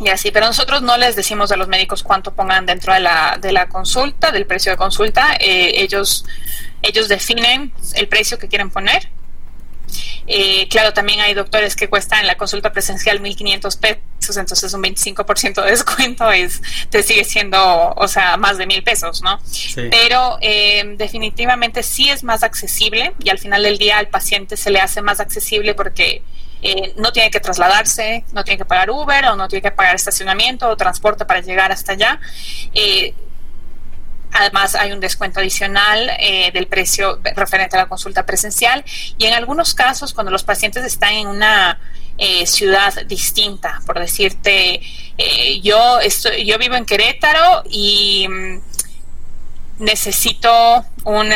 y 0.00 0.08
así, 0.08 0.30
pero 0.30 0.46
nosotros 0.46 0.82
no 0.82 0.96
les 0.98 1.16
decimos 1.16 1.50
a 1.52 1.56
los 1.56 1.68
médicos 1.68 2.02
cuánto 2.02 2.34
pongan 2.34 2.66
dentro 2.66 2.92
de 2.92 3.00
la, 3.00 3.38
de 3.40 3.52
la 3.52 3.68
consulta, 3.68 4.30
del 4.30 4.46
precio 4.46 4.72
de 4.72 4.76
consulta. 4.76 5.36
Eh, 5.40 5.82
ellos, 5.82 6.24
ellos 6.82 7.08
definen 7.08 7.72
el 7.94 8.06
precio 8.08 8.38
que 8.38 8.48
quieren 8.48 8.70
poner. 8.70 9.08
Eh, 10.26 10.66
claro, 10.68 10.92
también 10.92 11.20
hay 11.20 11.34
doctores 11.34 11.76
que 11.76 11.88
cuestan 11.88 12.26
la 12.26 12.36
consulta 12.36 12.72
presencial 12.72 13.22
1.500 13.22 13.78
pesos, 13.78 14.36
entonces 14.36 14.74
un 14.74 14.82
25% 14.82 15.62
de 15.62 15.70
descuento 15.70 16.30
es, 16.32 16.60
te 16.90 17.02
sigue 17.02 17.24
siendo, 17.24 17.92
o 17.94 18.08
sea, 18.08 18.36
más 18.36 18.58
de 18.58 18.66
mil 18.66 18.82
pesos, 18.82 19.22
¿no? 19.22 19.38
Pero 19.90 20.38
eh, 20.40 20.82
definitivamente 20.96 21.82
sí 21.84 22.10
es 22.10 22.24
más 22.24 22.42
accesible 22.42 23.14
y 23.22 23.30
al 23.30 23.38
final 23.38 23.62
del 23.62 23.78
día 23.78 23.98
al 23.98 24.08
paciente 24.08 24.56
se 24.56 24.70
le 24.70 24.80
hace 24.80 25.00
más 25.00 25.20
accesible 25.20 25.74
porque 25.74 26.22
eh, 26.62 26.94
no 26.96 27.12
tiene 27.12 27.30
que 27.30 27.40
trasladarse, 27.40 28.24
no 28.32 28.42
tiene 28.42 28.58
que 28.58 28.64
pagar 28.64 28.90
Uber 28.90 29.26
o 29.26 29.36
no 29.36 29.48
tiene 29.48 29.62
que 29.62 29.70
pagar 29.70 29.94
estacionamiento 29.94 30.68
o 30.68 30.76
transporte 30.76 31.24
para 31.24 31.40
llegar 31.40 31.70
hasta 31.70 31.92
allá. 31.92 32.20
Eh, 32.72 33.14
además, 34.32 34.74
hay 34.74 34.92
un 34.92 35.00
descuento 35.00 35.40
adicional 35.40 36.10
eh, 36.18 36.50
del 36.52 36.66
precio 36.66 37.20
referente 37.34 37.76
a 37.76 37.80
la 37.80 37.88
consulta 37.88 38.24
presencial 38.24 38.84
y 39.18 39.26
en 39.26 39.34
algunos 39.34 39.74
casos, 39.74 40.14
cuando 40.14 40.32
los 40.32 40.44
pacientes 40.44 40.84
están 40.84 41.12
en 41.14 41.28
una 41.28 41.78
ciudad 42.46 42.94
distinta, 43.04 43.82
por 43.84 44.00
decirte, 44.00 44.80
yo, 45.62 46.00
estoy, 46.00 46.46
yo 46.46 46.56
vivo 46.56 46.74
en 46.74 46.86
Querétaro 46.86 47.62
y 47.68 48.26
mm, 48.26 48.60
necesito 49.80 50.86
un 51.04 51.30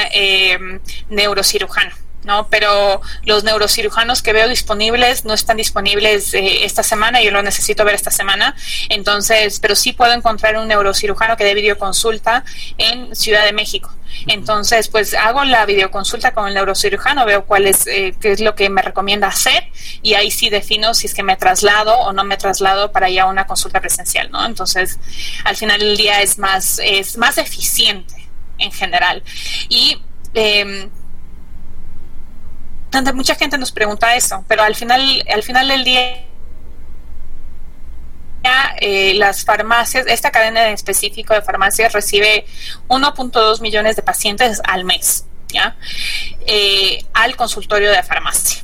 neurocirujano 1.10 1.99
¿no? 2.24 2.48
Pero 2.48 3.00
los 3.24 3.44
neurocirujanos 3.44 4.22
que 4.22 4.32
veo 4.32 4.48
disponibles 4.48 5.24
no 5.24 5.34
están 5.34 5.56
disponibles 5.56 6.34
eh, 6.34 6.64
esta 6.64 6.82
semana, 6.82 7.22
yo 7.22 7.30
lo 7.30 7.42
necesito 7.42 7.84
ver 7.84 7.94
esta 7.94 8.10
semana, 8.10 8.54
entonces, 8.88 9.60
pero 9.60 9.74
sí 9.74 9.92
puedo 9.92 10.12
encontrar 10.12 10.56
un 10.56 10.68
neurocirujano 10.68 11.36
que 11.36 11.44
dé 11.44 11.54
videoconsulta 11.54 12.44
en 12.78 13.14
Ciudad 13.14 13.44
de 13.44 13.52
México. 13.52 13.92
Entonces, 14.26 14.88
pues 14.88 15.14
hago 15.14 15.44
la 15.44 15.64
videoconsulta 15.66 16.32
con 16.32 16.48
el 16.48 16.54
neurocirujano, 16.54 17.24
veo 17.24 17.44
cuál 17.46 17.66
es, 17.66 17.86
eh, 17.86 18.14
qué 18.20 18.32
es 18.32 18.40
lo 18.40 18.54
que 18.54 18.68
me 18.68 18.82
recomienda 18.82 19.28
hacer 19.28 19.68
y 20.02 20.14
ahí 20.14 20.30
sí 20.30 20.50
defino 20.50 20.94
si 20.94 21.06
es 21.06 21.14
que 21.14 21.22
me 21.22 21.36
traslado 21.36 21.96
o 22.00 22.12
no 22.12 22.24
me 22.24 22.36
traslado 22.36 22.92
para 22.92 23.08
ir 23.08 23.20
a 23.20 23.26
una 23.26 23.46
consulta 23.46 23.80
presencial, 23.80 24.30
¿no? 24.30 24.44
Entonces, 24.44 24.98
al 25.44 25.56
final 25.56 25.78
del 25.80 25.96
día 25.96 26.22
es 26.22 26.38
más, 26.38 26.80
es 26.82 27.16
más 27.18 27.38
eficiente 27.38 28.28
en 28.58 28.72
general. 28.72 29.22
Y 29.68 30.02
eh, 30.34 30.88
mucha 33.14 33.34
gente 33.34 33.58
nos 33.58 33.72
pregunta 33.72 34.14
eso, 34.16 34.44
pero 34.48 34.62
al 34.62 34.74
final, 34.74 35.24
al 35.32 35.42
final 35.42 35.68
del 35.68 35.84
día 35.84 36.24
eh, 38.80 39.14
las 39.14 39.44
farmacias, 39.44 40.06
esta 40.06 40.30
cadena 40.30 40.68
en 40.68 40.74
específico 40.74 41.34
de 41.34 41.42
farmacias 41.42 41.92
recibe 41.92 42.46
1.2 42.88 43.60
millones 43.60 43.96
de 43.96 44.02
pacientes 44.02 44.62
al 44.64 44.84
mes, 44.84 45.26
¿ya? 45.48 45.76
Eh, 46.46 47.04
al 47.12 47.36
consultorio 47.36 47.90
de 47.90 48.02
farmacia 48.02 48.62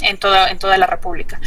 en 0.00 0.16
toda, 0.16 0.48
en 0.48 0.58
toda 0.58 0.78
la 0.78 0.86
República. 0.86 1.40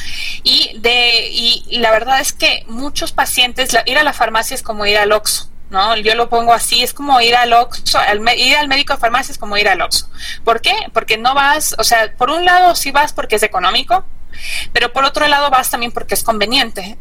Y, 0.43 0.77
de, 0.79 1.29
y 1.31 1.79
la 1.79 1.91
verdad 1.91 2.21
es 2.21 2.33
que 2.33 2.63
muchos 2.67 3.11
pacientes, 3.11 3.75
ir 3.85 3.97
a 3.97 4.03
la 4.03 4.13
farmacia 4.13 4.53
es 4.53 4.61
como 4.61 4.85
ir 4.85 4.97
al 4.97 5.11
OXXO. 5.11 5.50
¿No? 5.71 5.95
Yo 5.97 6.13
lo 6.15 6.29
pongo 6.29 6.53
así, 6.53 6.83
es 6.83 6.93
como 6.93 7.19
ir 7.21 7.33
al 7.35 7.53
Oxxo, 7.53 7.97
ir 8.35 8.55
al 8.57 8.67
médico 8.67 8.93
de 8.93 8.99
farmacia 8.99 9.31
es 9.31 9.37
como 9.37 9.57
ir 9.57 9.67
al 9.69 9.81
Oxxo. 9.81 10.07
¿Por 10.43 10.61
qué? 10.61 10.75
Porque 10.93 11.17
no 11.17 11.33
vas, 11.33 11.73
o 11.79 11.83
sea, 11.83 12.13
por 12.17 12.29
un 12.29 12.45
lado 12.45 12.75
sí 12.75 12.91
vas 12.91 13.13
porque 13.13 13.37
es 13.37 13.43
económico, 13.43 14.05
pero 14.73 14.91
por 14.91 15.05
otro 15.05 15.27
lado 15.27 15.49
vas 15.49 15.71
también 15.71 15.91
porque 15.93 16.13
es 16.13 16.23
conveniente. 16.23 16.97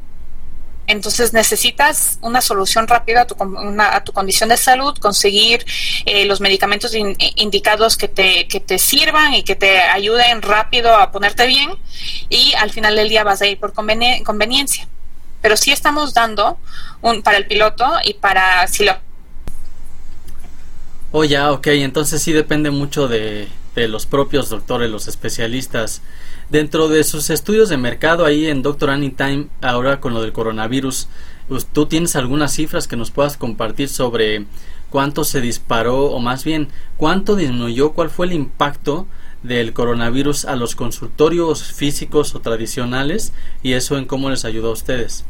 Entonces 0.86 1.32
necesitas 1.32 2.18
una 2.20 2.40
solución 2.40 2.88
rápida 2.88 3.22
a 3.22 3.26
tu, 3.26 3.36
a 3.78 4.04
tu 4.04 4.12
condición 4.12 4.48
de 4.48 4.56
salud, 4.56 4.96
conseguir 4.98 5.64
eh, 6.04 6.24
los 6.24 6.40
medicamentos 6.40 6.94
indicados 7.36 7.96
que 7.96 8.08
te, 8.08 8.48
que 8.48 8.60
te 8.60 8.78
sirvan 8.78 9.34
y 9.34 9.42
que 9.42 9.56
te 9.56 9.80
ayuden 9.80 10.42
rápido 10.42 10.96
a 10.96 11.12
ponerte 11.12 11.46
bien 11.46 11.70
y 12.28 12.54
al 12.54 12.70
final 12.70 12.96
del 12.96 13.08
día 13.08 13.22
vas 13.24 13.42
a 13.42 13.46
ir 13.46 13.58
por 13.58 13.72
conveniencia 13.72 14.88
pero 15.40 15.56
sí 15.56 15.72
estamos 15.72 16.14
dando 16.14 16.58
un, 17.00 17.22
para 17.22 17.38
el 17.38 17.46
piloto 17.46 17.86
y 18.04 18.14
para 18.14 18.66
si 18.68 18.84
lo 18.84 18.94
Oh, 21.12 21.24
ya, 21.24 21.50
ok, 21.50 21.66
entonces 21.68 22.22
sí 22.22 22.32
depende 22.32 22.70
mucho 22.70 23.08
de, 23.08 23.48
de 23.74 23.88
los 23.88 24.06
propios 24.06 24.48
doctores, 24.48 24.88
los 24.88 25.08
especialistas. 25.08 26.02
Dentro 26.50 26.88
de 26.88 27.02
sus 27.02 27.30
estudios 27.30 27.68
de 27.68 27.76
mercado 27.76 28.24
ahí 28.24 28.46
en 28.46 28.62
Doctor 28.62 28.90
Anytime, 28.90 29.48
ahora 29.60 30.00
con 30.00 30.14
lo 30.14 30.22
del 30.22 30.32
coronavirus, 30.32 31.08
¿tú 31.72 31.86
tienes 31.86 32.14
algunas 32.14 32.52
cifras 32.52 32.86
que 32.86 32.96
nos 32.96 33.10
puedas 33.10 33.36
compartir 33.36 33.88
sobre 33.88 34.46
cuánto 34.90 35.24
se 35.24 35.40
disparó 35.40 36.06
o 36.06 36.20
más 36.20 36.44
bien 36.44 36.68
cuánto 36.96 37.36
disminuyó, 37.36 37.92
cuál 37.92 38.10
fue 38.10 38.26
el 38.26 38.32
impacto 38.32 39.06
del 39.42 39.72
coronavirus 39.72 40.44
a 40.44 40.56
los 40.56 40.76
consultorios 40.76 41.72
físicos 41.72 42.34
o 42.34 42.40
tradicionales 42.40 43.32
y 43.62 43.72
eso 43.72 43.96
en 43.96 44.04
cómo 44.04 44.30
les 44.30 44.44
ayudó 44.44 44.70
a 44.70 44.72
ustedes? 44.72 45.24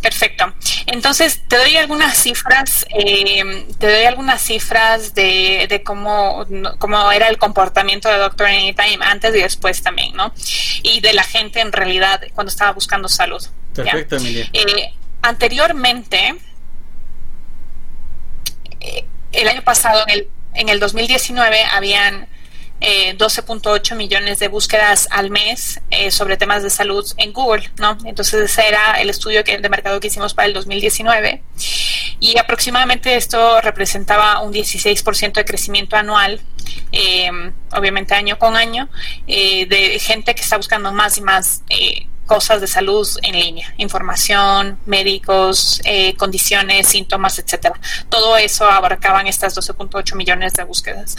Perfecto. 0.00 0.52
Entonces, 0.86 1.40
te 1.48 1.56
doy 1.56 1.76
algunas 1.76 2.16
cifras, 2.18 2.84
eh, 2.90 3.66
te 3.78 3.90
doy 3.90 4.04
algunas 4.04 4.42
cifras 4.42 5.14
de, 5.14 5.66
de 5.68 5.82
cómo, 5.82 6.44
cómo 6.78 7.10
era 7.10 7.28
el 7.28 7.38
comportamiento 7.38 8.10
de 8.10 8.18
Doctor 8.18 8.48
Anytime 8.48 8.98
antes 9.00 9.34
y 9.34 9.40
después 9.40 9.82
también, 9.82 10.14
¿no? 10.14 10.34
Y 10.82 11.00
de 11.00 11.14
la 11.14 11.22
gente 11.22 11.60
en 11.60 11.72
realidad 11.72 12.20
cuando 12.34 12.50
estaba 12.50 12.72
buscando 12.72 13.08
salud. 13.08 13.42
Perfecto, 13.74 14.16
Emilia. 14.16 14.46
Eh, 14.52 14.92
anteriormente, 15.22 16.34
eh, 18.80 19.06
el 19.32 19.48
año 19.48 19.62
pasado, 19.62 20.04
en 20.06 20.10
el, 20.10 20.28
en 20.52 20.68
el 20.68 20.80
2019, 20.80 21.64
habían 21.64 22.28
12.8 22.80 23.92
eh, 23.92 23.94
millones 23.94 24.38
de 24.38 24.48
búsquedas 24.48 25.08
al 25.10 25.30
mes 25.30 25.80
eh, 25.90 26.10
sobre 26.10 26.36
temas 26.36 26.62
de 26.62 26.70
salud 26.70 27.06
en 27.16 27.32
Google, 27.32 27.70
¿no? 27.78 27.96
Entonces 28.04 28.50
ese 28.50 28.68
era 28.68 29.00
el 29.00 29.10
estudio 29.10 29.42
que, 29.44 29.58
de 29.58 29.68
mercado 29.68 30.00
que 30.00 30.08
hicimos 30.08 30.34
para 30.34 30.46
el 30.48 30.54
2019 30.54 31.42
y 32.20 32.38
aproximadamente 32.38 33.16
esto 33.16 33.60
representaba 33.60 34.40
un 34.40 34.52
16% 34.52 35.32
de 35.32 35.44
crecimiento 35.44 35.96
anual, 35.96 36.40
obviamente 37.72 38.14
año 38.14 38.38
con 38.38 38.56
año, 38.56 38.88
de 39.26 39.98
gente 40.00 40.34
que 40.34 40.42
está 40.42 40.56
buscando 40.56 40.92
más 40.92 41.18
y 41.18 41.22
más 41.22 41.62
cosas 42.26 42.60
de 42.60 42.66
salud 42.66 43.06
en 43.22 43.38
línea, 43.38 43.74
información, 43.78 44.78
médicos, 44.86 45.80
eh, 45.84 46.14
condiciones, 46.16 46.88
síntomas, 46.88 47.38
etcétera. 47.38 47.78
Todo 48.08 48.36
eso 48.36 48.68
abarcaban 48.68 49.26
estas 49.26 49.56
12.8 49.56 50.14
millones 50.14 50.54
de 50.54 50.64
búsquedas. 50.64 51.16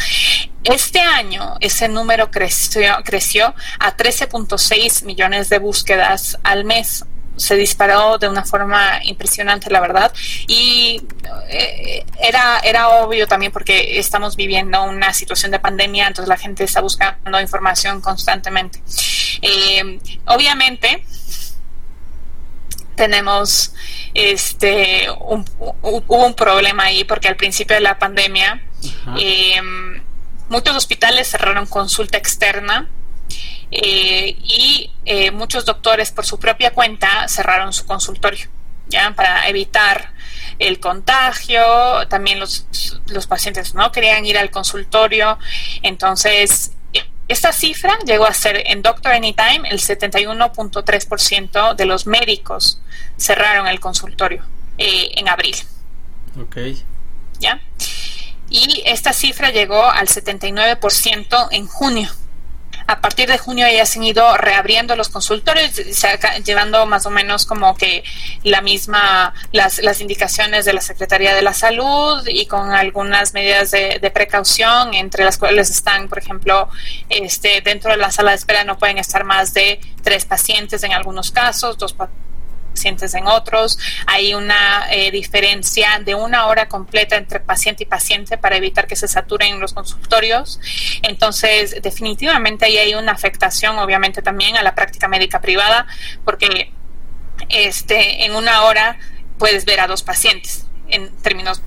Este 0.64 1.00
año 1.00 1.56
ese 1.60 1.88
número 1.88 2.32
creció, 2.32 2.96
creció 3.04 3.54
a 3.80 3.96
13.6 3.96 5.04
millones 5.06 5.50
de 5.50 5.60
búsquedas 5.60 6.38
al 6.44 6.66
mes 6.66 7.06
se 7.38 7.56
disparó 7.56 8.18
de 8.18 8.30
una 8.30 8.44
forma 8.44 9.00
impresionante, 9.04 9.70
la 9.70 9.82
verdad. 9.82 10.14
Y 10.48 11.02
eh, 11.50 12.06
era, 12.20 12.60
era 12.60 12.90
obvio 12.90 13.28
también 13.28 13.52
porque 13.52 14.00
estamos 14.00 14.36
viviendo 14.36 14.84
una 14.84 15.14
situación 15.14 15.52
de 15.52 15.60
pandemia, 15.60 16.08
entonces 16.08 16.30
la 16.30 16.38
gente 16.38 16.64
está 16.64 16.82
buscando 16.82 17.40
información 17.40 18.02
constantemente. 18.02 18.82
Eh, 19.48 20.00
obviamente, 20.26 21.06
tenemos 22.96 23.74
este 24.14 25.08
un, 25.20 25.46
hubo 25.60 26.26
un 26.26 26.34
problema 26.34 26.86
ahí 26.86 27.04
porque 27.04 27.28
al 27.28 27.36
principio 27.36 27.76
de 27.76 27.82
la 27.82 28.00
pandemia 28.00 28.62
eh, 29.20 29.62
muchos 30.50 30.76
hospitales 30.76 31.30
cerraron 31.30 31.66
consulta 31.68 32.18
externa 32.18 32.90
eh, 33.72 34.38
y 34.42 34.92
eh, 35.06 35.32
muchos 35.32 35.66
doctores 35.66 36.12
por 36.12 36.26
su 36.26 36.40
propia 36.40 36.72
cuenta 36.72 37.28
cerraron 37.28 37.74
su 37.74 37.86
consultorio, 37.86 38.48
¿ya? 38.88 39.12
Para 39.12 39.50
evitar 39.50 40.14
el 40.60 40.80
contagio, 40.80 42.08
también 42.08 42.40
los, 42.40 42.68
los 43.08 43.28
pacientes 43.28 43.74
no 43.74 43.92
querían 43.92 44.26
ir 44.26 44.38
al 44.38 44.52
consultorio, 44.52 45.38
entonces 45.82 46.72
esta 47.28 47.52
cifra 47.52 47.98
llegó 48.06 48.26
a 48.26 48.34
ser 48.34 48.62
en 48.68 48.82
Doctor 48.82 49.14
Anytime 49.14 49.68
el 49.70 49.80
71.3% 49.80 51.76
de 51.76 51.86
los 51.86 52.06
médicos 52.06 52.80
cerraron 53.18 53.68
el 53.68 53.80
consultorio 53.80 54.44
eh, 54.78 55.12
en 55.16 55.28
abril. 55.30 55.56
Ok. 56.40 56.58
¿Ya? 57.40 57.62
Y 58.50 58.84
esta 58.86 59.12
cifra 59.14 59.50
llegó 59.50 59.86
al 59.86 60.08
79% 60.08 61.48
en 61.52 61.68
junio 61.68 62.10
a 62.88 63.02
partir 63.02 63.28
de 63.28 63.38
junio 63.38 63.68
ya 63.68 63.86
se 63.86 64.00
han 64.00 64.06
ido 64.06 64.38
reabriendo 64.38 64.96
los 64.96 65.10
consultorios, 65.10 65.72
llevando 66.44 66.86
más 66.86 67.06
o 67.06 67.10
menos 67.10 67.46
como 67.46 67.76
que 67.76 68.04
la 68.44 68.62
misma, 68.62 69.34
las, 69.52 69.80
las 69.80 70.02
indicaciones 70.02 70.66
de 70.66 70.74
la 70.74 70.82
Secretaría 70.82 71.34
de 71.34 71.42
la 71.42 71.54
Salud 71.54 72.26
y 72.28 72.46
con 72.46 72.72
algunas 72.72 73.34
medidas 73.34 73.72
de, 73.72 74.12
precaución, 74.14 74.94
entre 74.94 75.26
las 75.26 75.38
cuales 75.38 75.70
están, 75.70 76.08
por 76.08 76.20
ejemplo, 76.20 76.70
este, 77.10 77.62
dentro 77.62 77.92
de 77.92 77.98
la 77.98 78.12
sala 78.12 78.32
de 78.32 78.38
espera 78.38 78.64
no 78.64 78.78
pueden 78.78 78.98
estar 78.98 79.24
más 79.24 79.54
de 79.54 79.80
tres 80.04 80.26
pacientes 80.26 80.84
en 80.84 80.94
algunos 80.94 81.32
casos, 81.32 81.78
dos 81.78 81.94
pacientes 81.94 82.25
pacientes 82.76 83.14
en 83.14 83.28
otros. 83.28 83.80
Hay 84.06 84.34
una 84.34 84.88
eh, 84.92 85.12
diferencia 85.12 86.02
de 86.04 86.14
una 86.14 86.48
hora 86.48 86.68
completa 86.68 87.16
entre 87.16 87.40
paciente 87.40 87.84
y 87.84 87.86
paciente 87.86 88.38
para 88.38 88.58
evitar 88.58 88.86
que 88.86 88.96
se 88.96 89.08
saturen 89.08 89.60
los 89.60 89.74
consultorios. 89.74 90.60
Entonces, 91.02 91.82
definitivamente 91.82 92.66
ahí 92.66 92.78
hay 92.78 92.94
una 92.94 93.14
afectación, 93.14 93.80
obviamente, 93.80 94.22
también 94.22 94.58
a 94.58 94.64
la 94.64 94.76
práctica 94.76 95.08
médica 95.08 95.40
privada, 95.40 95.88
porque 96.24 96.72
este, 97.50 98.26
en 98.26 98.36
una 98.36 98.64
hora 98.64 99.00
puedes 99.38 99.66
ver 99.66 99.80
a 99.80 99.88
dos 99.88 100.04
pacientes 100.04 100.66
en 100.88 101.16
términos 101.18 101.62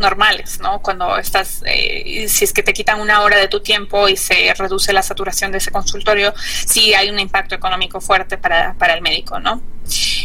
normales, 0.00 0.58
¿no? 0.60 0.80
Cuando 0.80 1.16
estás, 1.18 1.62
eh, 1.66 2.26
si 2.28 2.44
es 2.44 2.52
que 2.52 2.62
te 2.62 2.72
quitan 2.72 3.00
una 3.00 3.22
hora 3.22 3.36
de 3.36 3.46
tu 3.46 3.60
tiempo 3.60 4.08
y 4.08 4.16
se 4.16 4.52
reduce 4.54 4.92
la 4.92 5.02
saturación 5.02 5.52
de 5.52 5.58
ese 5.58 5.70
consultorio, 5.70 6.34
sí 6.66 6.94
hay 6.94 7.10
un 7.10 7.18
impacto 7.20 7.54
económico 7.54 8.00
fuerte 8.00 8.38
para, 8.38 8.74
para 8.74 8.94
el 8.94 9.02
médico, 9.02 9.38
¿no? 9.38 9.62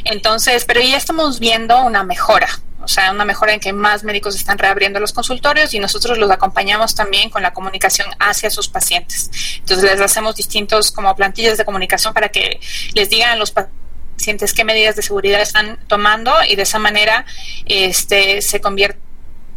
Entonces, 0.06 0.66
pero 0.66 0.82
ya 0.82 0.98
estamos 0.98 1.40
viendo 1.40 1.80
una 1.82 2.04
mejora, 2.04 2.48
o 2.82 2.88
sea, 2.88 3.12
una 3.12 3.26
mejora 3.26 3.54
en 3.54 3.60
que 3.60 3.74
más 3.74 4.04
médicos 4.04 4.36
están 4.36 4.58
reabriendo 4.58 5.00
los 5.00 5.12
consultorios 5.12 5.74
y 5.74 5.80
nosotros 5.80 6.18
los 6.18 6.32
acompañamos 6.32 6.96
también 6.96 7.30
con 7.30 7.42
la 7.42 7.52
comunicación 7.52 8.08
hacia 8.20 8.50
sus 8.50 8.68
pacientes. 8.70 9.30
Entonces, 9.60 9.92
les 9.92 10.02
hacemos 10.02 10.36
distintos 10.36 10.92
como 10.92 11.16
plantillas 11.16 11.58
de 11.58 11.66
comunicación 11.66 12.14
para 12.14 12.30
que 12.30 12.60
les 12.94 13.10
digan 13.10 13.32
a 13.32 13.36
los 13.36 13.52
pacientes 13.52 14.54
qué 14.54 14.64
medidas 14.64 14.96
de 14.96 15.02
seguridad 15.02 15.42
están 15.42 15.80
tomando 15.88 16.34
y 16.48 16.56
de 16.56 16.64
esa 16.64 16.80
manera 16.80 17.26
este 17.66 18.42
se 18.42 18.62
convierte 18.62 19.00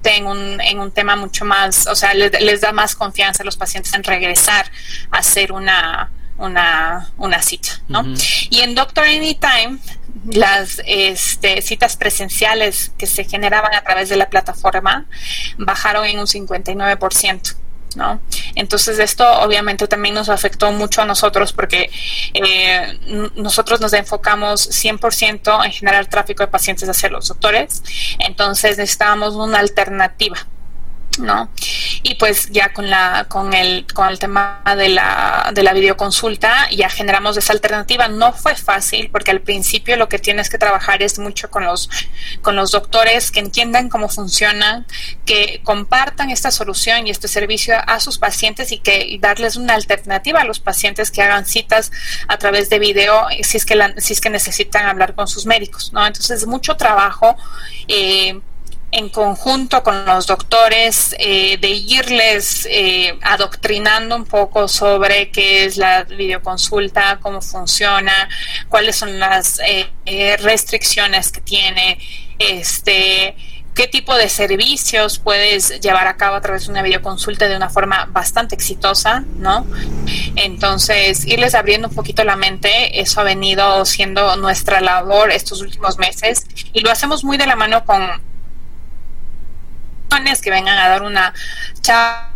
en 0.05 0.27
un, 0.27 0.61
en 0.61 0.79
un 0.79 0.91
tema 0.91 1.17
mucho 1.17 1.45
más, 1.45 1.87
o 1.87 1.95
sea, 1.95 2.15
les, 2.15 2.61
da 2.61 2.73
más 2.73 2.95
confianza 2.95 3.43
a 3.43 3.47
los 3.47 3.57
pacientes 3.57 3.93
en 3.95 4.05
regresar 4.05 4.71
a 5.11 5.19
hacer 5.19 5.53
una, 5.53 6.11
una, 6.39 7.11
una 7.17 7.43
cita, 7.43 7.81
¿no? 7.89 8.05
Y 8.51 8.61
en 8.61 8.75
Doctor 8.75 9.05
Anytime, 9.05 9.79
las 10.27 10.81
este, 10.87 11.63
citas 11.63 11.97
presenciales 11.97 12.93
que 12.99 13.07
se 13.07 13.25
generaban 13.25 13.75
a 13.75 13.83
través 13.83 14.09
de 14.09 14.17
la 14.17 14.29
plataforma 14.29 15.07
bajaron 15.59 16.05
en 16.07 16.19
un 16.19 16.27
59%. 16.27 17.57
¿No? 17.99 18.21
Entonces 18.55 18.99
esto 18.99 19.31
obviamente 19.41 19.87
también 19.87 20.15
nos 20.15 20.31
afectó 20.31 20.73
mucho 20.73 21.03
a 21.03 21.05
nosotros 21.05 21.53
porque 21.53 21.91
eh, 22.33 22.99
nosotros 23.35 23.81
nos 23.81 23.93
enfocamos 23.93 24.71
100% 24.71 25.67
en 25.67 25.73
generar 25.73 26.07
tráfico 26.07 26.43
de 26.43 26.49
pacientes 26.49 26.89
hacia 26.89 27.11
los 27.11 27.29
doctores, 27.29 27.83
entonces 28.21 28.79
necesitábamos 28.79 29.35
una 29.35 29.59
alternativa 29.59 30.39
¿no? 31.19 31.51
Y 32.03 32.15
pues 32.15 32.49
ya 32.51 32.73
con 32.73 32.91
la 32.91 33.27
con 33.29 33.53
el 33.55 33.87
con 33.93 34.09
el 34.09 34.19
tema 34.19 34.63
de 34.77 34.89
la 34.89 35.51
de 35.53 35.63
la 35.63 35.73
videoconsulta 35.73 36.69
ya 36.71 36.89
generamos 36.89 37.37
esa 37.37 37.53
alternativa. 37.53 38.09
No 38.09 38.33
fue 38.33 38.55
fácil 38.55 39.11
porque 39.11 39.31
al 39.31 39.41
principio 39.41 39.97
lo 39.97 40.09
que 40.09 40.19
tienes 40.19 40.49
que 40.49 40.59
trabajar 40.59 41.03
es 41.03 41.19
mucho 41.19 41.51
con 41.51 41.65
los 41.65 41.89
con 42.43 42.57
los 42.57 42.71
doctores 42.71 43.31
que 43.31 43.41
entiendan 43.41 43.89
cómo 43.89 44.09
funciona, 44.09 44.87
que 45.25 45.61
compartan 45.65 46.31
esta 46.31 46.51
solución 46.51 47.07
y 47.07 47.11
este 47.11 47.29
servicio 47.29 47.77
a 47.87 48.01
sus 48.01 48.19
pacientes 48.19 48.73
y 48.73 48.79
que 48.79 49.19
darles 49.21 49.57
una 49.57 49.75
alternativa 49.75 50.41
a 50.41 50.45
los 50.45 50.61
pacientes 50.61 51.11
que 51.11 51.23
hagan 51.23 51.47
citas 51.47 51.91
a 52.29 52.37
través 52.39 52.71
de 52.71 52.79
video 52.79 53.27
si 53.43 53.57
es 53.57 53.65
que 53.65 53.79
si 53.99 54.13
es 54.13 54.21
que 54.21 54.31
necesitan 54.31 54.87
hablar 54.87 55.15
con 55.15 55.29
sus 55.29 55.47
médicos, 55.47 55.93
¿no? 55.93 56.07
Entonces 56.07 56.47
mucho 56.47 56.77
trabajo 56.77 57.37
eh, 57.89 58.41
en 58.91 59.11
conjunto 59.11 59.83
con 59.83 60.07
los 60.07 60.27
doctores 60.27 61.15
eh, 61.19 61.59
de 61.59 61.69
irles 61.69 62.67
eh, 62.71 63.19
adoctrinando 63.23 64.17
un 64.17 64.25
poco 64.25 64.67
sobre 64.67 65.31
qué 65.31 65.65
es 65.65 65.77
la 65.77 66.05
videoconsulta, 66.05 67.19
cómo 67.21 67.43
funciona, 67.43 68.29
cuáles 68.69 68.97
son 68.97 69.19
las 69.19 69.61
eh, 69.61 70.37
restricciones 70.41 71.31
que 71.31 71.43
tiene, 71.43 71.99
este, 72.39 73.37
qué 73.75 73.87
tipo 73.87 74.17
de 74.17 74.29
servicios 74.31 75.19
puedes 75.19 75.81
llevar 75.81 76.07
a 76.07 76.17
cabo 76.17 76.37
a 76.37 76.41
través 76.41 76.65
de 76.65 76.73
una 76.73 76.83
videoconsulta 76.83 77.47
de 77.47 77.57
una 77.57 77.69
forma 77.69 78.07
bastante 78.11 78.55
exitosa, 78.55 79.23
¿no? 79.37 79.67
Entonces, 80.35 81.27
irles 81.27 81.55
abriendo 81.55 81.89
un 81.89 81.95
poquito 81.95 82.25
la 82.25 82.37
mente, 82.37 83.01
eso 83.01 83.21
ha 83.21 83.25
venido 83.25 83.85
siendo 83.85 84.35
nuestra 84.37 84.81
labor 84.81 85.31
estos 85.31 85.61
últimos 85.61 85.99
meses 85.99 86.47
y 86.73 86.81
lo 86.81 86.91
hacemos 86.91 87.23
muy 87.23 87.37
de 87.37 87.47
la 87.47 87.55
mano 87.55 87.85
con 87.85 88.28
que 90.41 90.51
vengan 90.51 90.79
a 90.79 90.89
dar 90.89 91.03
una 91.03 91.33
charla 91.81 92.28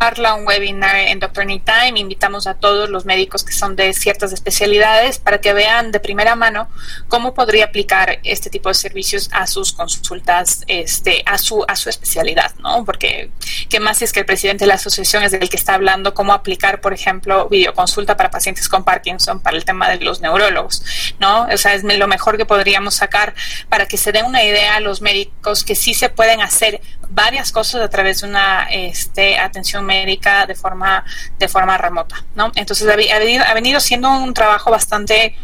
un 0.00 0.46
webinar 0.46 0.96
en 0.96 1.18
Doctor 1.18 1.42
Anytime. 1.42 1.98
Invitamos 1.98 2.46
a 2.46 2.54
todos 2.54 2.88
los 2.88 3.04
médicos 3.04 3.42
que 3.42 3.52
son 3.52 3.76
de 3.76 3.92
ciertas 3.92 4.32
especialidades 4.32 5.18
para 5.18 5.40
que 5.40 5.52
vean 5.52 5.90
de 5.90 6.00
primera 6.00 6.36
mano 6.36 6.68
cómo 7.08 7.34
podría 7.34 7.66
aplicar 7.66 8.20
este 8.22 8.48
tipo 8.48 8.68
de 8.68 8.74
servicios 8.74 9.28
a 9.32 9.46
sus 9.46 9.72
consultas, 9.72 10.62
este, 10.66 11.22
a 11.26 11.36
su, 11.36 11.64
a 11.66 11.76
su 11.76 11.88
especialidad, 11.88 12.54
¿no? 12.60 12.84
Porque 12.84 13.30
qué 13.68 13.80
más 13.80 13.98
si 13.98 14.04
es 14.04 14.12
que 14.12 14.20
el 14.20 14.26
presidente 14.26 14.64
de 14.64 14.68
la 14.68 14.74
asociación 14.74 15.24
es 15.24 15.32
el 15.32 15.48
que 15.48 15.56
está 15.56 15.74
hablando 15.74 16.14
cómo 16.14 16.32
aplicar, 16.32 16.80
por 16.80 16.92
ejemplo, 16.92 17.48
videoconsulta 17.48 18.16
para 18.16 18.30
pacientes 18.30 18.68
con 18.68 18.84
Parkinson 18.84 19.40
para 19.40 19.56
el 19.56 19.64
tema 19.64 19.90
de 19.90 19.98
los 19.98 20.20
neurólogos, 20.20 20.82
¿no? 21.18 21.48
O 21.52 21.56
sea, 21.56 21.74
es 21.74 21.82
lo 21.82 22.08
mejor 22.08 22.36
que 22.36 22.46
podríamos 22.46 22.94
sacar 22.94 23.34
para 23.68 23.86
que 23.86 23.96
se 23.96 24.12
den 24.12 24.26
una 24.26 24.44
idea 24.44 24.76
a 24.76 24.80
los 24.80 25.02
médicos 25.02 25.64
que 25.64 25.74
sí 25.74 25.92
se 25.92 26.08
pueden 26.08 26.40
hacer 26.40 26.80
varias 27.10 27.52
cosas 27.52 27.82
a 27.82 27.88
través 27.88 28.20
de 28.20 28.28
una 28.28 28.68
este, 28.70 29.38
atención 29.38 29.84
médica 29.84 30.46
de 30.46 30.54
forma 30.54 31.04
de 31.38 31.48
forma 31.48 31.78
remota, 31.78 32.24
¿no? 32.34 32.52
Entonces 32.54 32.88
ha, 32.88 32.96
venido, 32.96 33.44
ha 33.46 33.54
venido 33.54 33.80
siendo 33.80 34.10
un 34.10 34.34
trabajo 34.34 34.70
bastante 34.70 35.36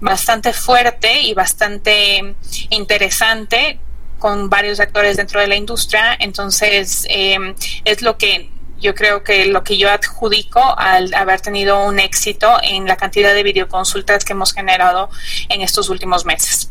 bastante 0.00 0.52
fuerte 0.52 1.20
y 1.20 1.34
bastante 1.34 2.34
interesante 2.70 3.78
con 4.18 4.48
varios 4.50 4.80
actores 4.80 5.16
dentro 5.16 5.40
de 5.40 5.48
la 5.48 5.56
industria. 5.56 6.16
Entonces 6.18 7.06
em, 7.08 7.54
es 7.84 8.02
lo 8.02 8.16
que 8.16 8.50
yo 8.78 8.94
creo 8.94 9.22
que 9.22 9.46
lo 9.46 9.62
que 9.62 9.76
yo 9.76 9.90
adjudico 9.90 10.60
al 10.78 11.12
haber 11.14 11.40
tenido 11.40 11.84
un 11.84 11.98
éxito 11.98 12.58
en 12.62 12.86
la 12.86 12.96
cantidad 12.96 13.34
de 13.34 13.42
videoconsultas 13.42 14.24
que 14.24 14.32
hemos 14.32 14.52
generado 14.52 15.10
en 15.48 15.60
estos 15.60 15.90
últimos 15.90 16.24
meses. 16.24 16.70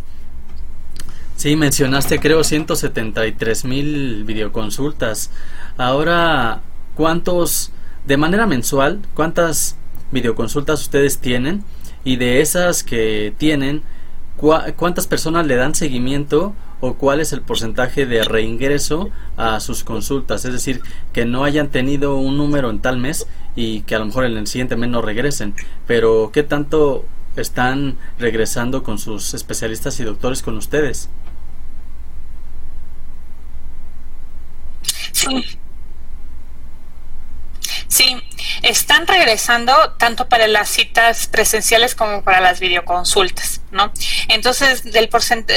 Sí, 1.39 1.55
mencionaste 1.55 2.19
creo 2.19 2.43
173 2.43 3.63
mil 3.63 4.25
videoconsultas. 4.25 5.31
Ahora, 5.77 6.59
¿cuántos, 6.95 7.71
de 8.05 8.17
manera 8.17 8.45
mensual, 8.45 8.99
cuántas 9.13 9.77
videoconsultas 10.11 10.81
ustedes 10.81 11.19
tienen? 11.19 11.63
Y 12.03 12.17
de 12.17 12.41
esas 12.41 12.83
que 12.83 13.33
tienen, 13.37 13.83
¿cuántas 14.35 15.07
personas 15.07 15.47
le 15.47 15.55
dan 15.55 15.75
seguimiento 15.75 16.55
o 16.81 16.95
cuál 16.95 17.21
es 17.21 17.31
el 17.31 17.39
porcentaje 17.39 18.05
de 18.05 18.25
reingreso 18.25 19.09
a 19.37 19.61
sus 19.61 19.85
consultas? 19.85 20.43
Es 20.43 20.51
decir, 20.51 20.81
que 21.13 21.23
no 21.23 21.45
hayan 21.45 21.69
tenido 21.69 22.17
un 22.17 22.35
número 22.35 22.69
en 22.69 22.79
tal 22.79 22.97
mes 22.97 23.27
y 23.55 23.83
que 23.83 23.95
a 23.95 23.99
lo 23.99 24.07
mejor 24.07 24.25
en 24.25 24.35
el 24.35 24.47
siguiente 24.47 24.75
mes 24.75 24.89
no 24.89 25.01
regresen. 25.01 25.55
Pero, 25.87 26.31
¿qué 26.33 26.43
tanto 26.43 27.05
están 27.37 27.95
regresando 28.17 28.83
con 28.83 28.99
sus 28.99 29.33
especialistas 29.33 30.01
y 30.01 30.03
doctores 30.03 30.41
con 30.41 30.57
ustedes? 30.57 31.09
Sí. 37.87 38.15
Están 38.61 39.07
regresando 39.07 39.73
tanto 39.97 40.27
para 40.27 40.47
las 40.47 40.69
citas 40.69 41.27
presenciales 41.27 41.95
como 41.95 42.23
para 42.23 42.39
las 42.39 42.59
videoconsultas, 42.59 43.61
¿no? 43.71 43.91
Entonces, 44.27 44.83
del, 44.83 45.09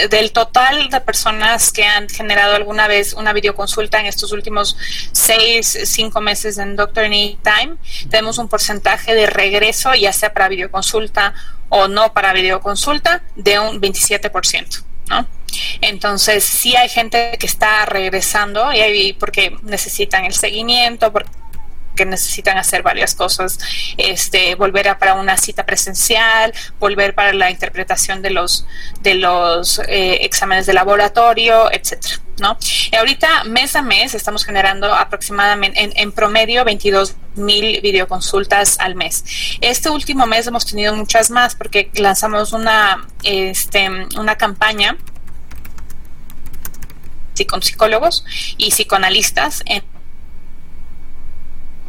del 0.08 0.32
total 0.32 0.88
de 0.88 1.00
personas 1.00 1.72
que 1.72 1.84
han 1.84 2.08
generado 2.08 2.54
alguna 2.54 2.86
vez 2.88 3.12
una 3.14 3.32
videoconsulta 3.32 4.00
en 4.00 4.06
estos 4.06 4.32
últimos 4.32 4.76
seis, 5.12 5.78
cinco 5.84 6.20
meses 6.20 6.58
en 6.58 6.76
Doctor 6.76 7.04
Anytime, 7.04 7.76
tenemos 8.08 8.38
un 8.38 8.48
porcentaje 8.48 9.14
de 9.14 9.26
regreso, 9.26 9.94
ya 9.94 10.12
sea 10.12 10.32
para 10.32 10.48
videoconsulta 10.48 11.34
o 11.68 11.88
no 11.88 12.12
para 12.12 12.32
videoconsulta, 12.32 13.22
de 13.36 13.58
un 13.58 13.80
27%, 13.80 14.84
¿no? 15.08 15.26
Entonces, 15.80 16.44
sí 16.44 16.76
hay 16.76 16.88
gente 16.88 17.36
que 17.38 17.46
está 17.46 17.84
regresando 17.86 18.72
y 18.72 18.80
hay, 18.80 19.12
porque 19.12 19.56
necesitan 19.62 20.24
el 20.24 20.34
seguimiento, 20.34 21.12
porque 21.12 21.30
necesitan 22.06 22.58
hacer 22.58 22.82
varias 22.82 23.14
cosas, 23.14 23.58
este, 23.96 24.54
volver 24.54 24.88
a, 24.88 24.98
para 24.98 25.14
una 25.14 25.36
cita 25.36 25.64
presencial, 25.64 26.52
volver 26.78 27.14
para 27.14 27.32
la 27.32 27.50
interpretación 27.50 28.22
de 28.22 28.30
los 28.30 28.66
de 29.00 29.14
los 29.14 29.78
eh, 29.88 30.24
exámenes 30.24 30.66
de 30.66 30.72
laboratorio, 30.72 31.70
etcétera, 31.70 32.16
¿no? 32.38 32.56
Y 32.90 32.96
ahorita 32.96 33.44
mes 33.44 33.76
a 33.76 33.82
mes 33.82 34.14
estamos 34.14 34.44
generando 34.44 34.92
aproximadamente 34.92 35.80
en, 35.82 35.92
en 35.94 36.12
promedio 36.12 36.64
22 36.64 37.14
mil 37.36 37.80
videoconsultas 37.80 38.78
al 38.78 38.94
mes. 38.94 39.24
Este 39.60 39.90
último 39.90 40.26
mes 40.26 40.46
hemos 40.46 40.66
tenido 40.66 40.94
muchas 40.94 41.30
más 41.30 41.54
porque 41.54 41.90
lanzamos 41.94 42.52
una 42.52 43.06
este, 43.22 43.88
una 44.16 44.36
campaña 44.36 44.96
psicólogos 47.62 48.24
y 48.56 48.70
psicoanalistas. 48.70 49.62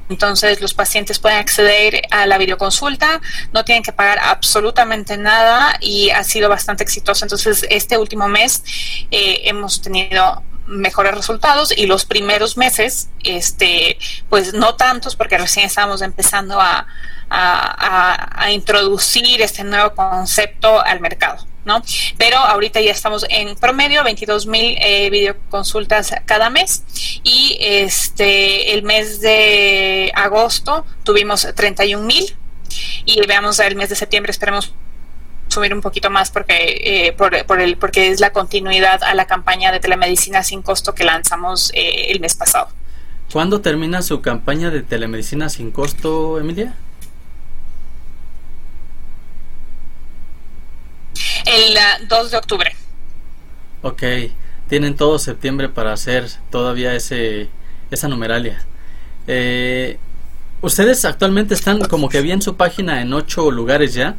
Entonces 0.09 0.61
los 0.61 0.73
pacientes 0.73 1.19
pueden 1.19 1.39
acceder 1.39 2.01
a 2.11 2.25
la 2.25 2.37
videoconsulta, 2.37 3.21
no 3.53 3.63
tienen 3.63 3.83
que 3.83 3.93
pagar 3.93 4.19
absolutamente 4.19 5.17
nada 5.17 5.77
y 5.79 6.09
ha 6.09 6.23
sido 6.23 6.49
bastante 6.49 6.83
exitoso. 6.83 7.25
Entonces 7.25 7.65
este 7.69 7.97
último 7.97 8.27
mes 8.27 8.63
eh, 9.11 9.41
hemos 9.45 9.81
tenido 9.81 10.43
mejores 10.67 11.13
resultados 11.13 11.75
y 11.75 11.87
los 11.87 12.05
primeros 12.05 12.57
meses, 12.57 13.09
este, 13.23 13.97
pues 14.29 14.53
no 14.53 14.75
tantos 14.75 15.15
porque 15.15 15.37
recién 15.37 15.65
estamos 15.65 16.01
empezando 16.01 16.59
a, 16.59 16.85
a 17.29 18.51
introducir 18.51 19.41
este 19.41 19.63
nuevo 19.63 19.95
concepto 19.95 20.79
al 20.79 20.99
mercado. 20.99 21.47
¿No? 21.65 21.81
Pero 22.17 22.37
ahorita 22.37 22.81
ya 22.81 22.91
estamos 22.91 23.25
en 23.29 23.55
promedio 23.55 24.03
22 24.03 24.47
mil 24.47 24.77
eh, 24.79 25.09
videoconsultas 25.09 26.13
cada 26.25 26.49
mes 26.49 26.83
y 27.23 27.57
este 27.59 28.73
el 28.73 28.83
mes 28.83 29.21
de 29.21 30.11
agosto 30.15 30.85
tuvimos 31.03 31.47
31 31.55 32.05
mil 32.05 32.35
y 33.05 33.25
veamos 33.27 33.59
el 33.59 33.75
mes 33.75 33.89
de 33.89 33.95
septiembre 33.95 34.31
esperemos 34.31 34.73
subir 35.47 35.73
un 35.73 35.81
poquito 35.81 36.09
más 36.09 36.31
porque 36.31 36.81
eh, 36.83 37.13
por, 37.13 37.61
el 37.61 37.77
porque 37.77 38.09
es 38.09 38.19
la 38.19 38.31
continuidad 38.31 39.03
a 39.03 39.13
la 39.13 39.25
campaña 39.25 39.71
de 39.71 39.79
telemedicina 39.79 40.43
sin 40.43 40.61
costo 40.61 40.93
que 40.95 41.03
lanzamos 41.03 41.71
eh, 41.73 42.11
el 42.11 42.19
mes 42.19 42.35
pasado. 42.35 42.69
¿Cuándo 43.31 43.61
termina 43.61 44.01
su 44.01 44.21
campaña 44.21 44.69
de 44.69 44.83
telemedicina 44.83 45.49
sin 45.49 45.71
costo, 45.71 46.39
Emilia? 46.39 46.75
El 51.45 52.07
2 52.07 52.31
de 52.31 52.37
octubre. 52.37 52.75
Ok, 53.81 54.03
tienen 54.69 54.95
todo 54.95 55.19
septiembre 55.19 55.69
para 55.69 55.93
hacer 55.93 56.29
todavía 56.49 56.93
ese 56.95 57.49
esa 57.91 58.07
numeralia. 58.07 58.65
Eh, 59.27 59.97
ustedes 60.61 61.05
actualmente 61.05 61.53
están 61.53 61.79
como 61.81 62.09
que 62.09 62.21
bien 62.21 62.41
su 62.41 62.55
página 62.55 63.01
en 63.01 63.13
ocho 63.13 63.51
lugares 63.51 63.93
ya. 63.93 64.15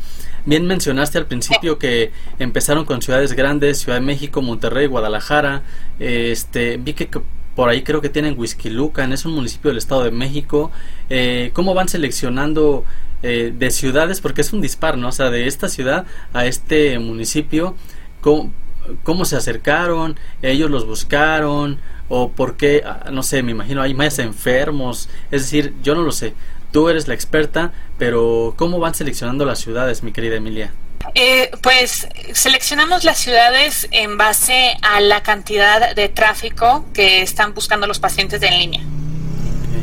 Bien 0.46 0.66
mencionaste 0.66 1.18
al 1.18 1.26
principio 1.26 1.78
que 1.78 2.12
empezaron 2.38 2.84
con 2.84 3.00
ciudades 3.00 3.32
grandes, 3.32 3.78
Ciudad 3.80 3.98
de 3.98 4.04
México, 4.04 4.42
Monterrey, 4.42 4.86
Guadalajara. 4.86 5.62
Este, 5.98 6.76
vi 6.76 6.92
que 6.92 7.08
por 7.54 7.68
ahí 7.68 7.82
creo 7.82 8.00
que 8.00 8.08
tienen 8.08 8.36
Lucan, 8.64 9.12
es 9.12 9.24
un 9.24 9.32
municipio 9.32 9.70
del 9.70 9.78
Estado 9.78 10.04
de 10.04 10.10
México. 10.10 10.70
Eh, 11.08 11.50
¿Cómo 11.54 11.72
van 11.72 11.88
seleccionando 11.88 12.84
eh, 13.26 13.54
de 13.56 13.70
ciudades, 13.70 14.20
porque 14.20 14.42
es 14.42 14.52
un 14.52 14.60
dispar, 14.60 14.98
¿no? 14.98 15.08
O 15.08 15.12
sea, 15.12 15.30
de 15.30 15.46
esta 15.46 15.70
ciudad 15.70 16.04
a 16.34 16.44
este 16.44 16.98
municipio, 16.98 17.74
¿cómo, 18.20 19.24
se 19.24 19.34
acercaron? 19.34 20.18
¿Ellos 20.42 20.70
los 20.70 20.86
buscaron? 20.86 21.80
¿O 22.10 22.32
por 22.32 22.58
qué? 22.58 22.82
Ah, 22.84 23.08
no 23.10 23.22
sé, 23.22 23.42
me 23.42 23.52
imagino, 23.52 23.80
hay 23.80 23.94
más 23.94 24.18
enfermos. 24.18 25.08
Es 25.30 25.40
decir, 25.40 25.72
yo 25.82 25.94
no 25.94 26.02
lo 26.02 26.12
sé. 26.12 26.34
Tú 26.70 26.90
eres 26.90 27.08
la 27.08 27.14
experta, 27.14 27.72
pero 27.96 28.52
¿cómo 28.58 28.78
van 28.78 28.94
seleccionando 28.94 29.46
las 29.46 29.58
ciudades, 29.58 30.02
mi 30.02 30.12
querida 30.12 30.36
Emilia? 30.36 30.74
Eh, 31.14 31.50
pues 31.62 32.06
seleccionamos 32.34 33.04
las 33.04 33.16
ciudades 33.16 33.88
en 33.90 34.18
base 34.18 34.76
a 34.82 35.00
la 35.00 35.22
cantidad 35.22 35.94
de 35.94 36.10
tráfico 36.10 36.84
que 36.92 37.22
están 37.22 37.54
buscando 37.54 37.86
los 37.86 38.00
pacientes 38.00 38.42
en 38.42 38.58
línea. 38.58 38.82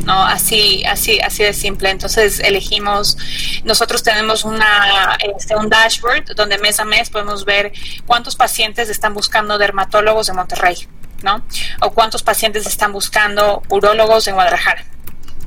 ¿No? 0.05 0.23
Así, 0.23 0.83
así, 0.85 1.19
así 1.19 1.43
de 1.43 1.53
simple. 1.53 1.89
Entonces 1.89 2.39
elegimos, 2.39 3.17
nosotros 3.63 4.03
tenemos 4.03 4.43
una, 4.43 5.17
este, 5.35 5.55
un 5.55 5.69
dashboard 5.69 6.35
donde 6.35 6.57
mes 6.57 6.79
a 6.79 6.85
mes 6.85 7.09
podemos 7.09 7.45
ver 7.45 7.71
cuántos 8.05 8.35
pacientes 8.35 8.89
están 8.89 9.13
buscando 9.13 9.57
dermatólogos 9.57 10.29
en 10.29 10.35
Monterrey, 10.35 10.87
¿no? 11.23 11.43
O 11.81 11.91
cuántos 11.91 12.23
pacientes 12.23 12.65
están 12.65 12.91
buscando 12.91 13.61
urólogos 13.69 14.27
en 14.27 14.35
Guadalajara. 14.35 14.85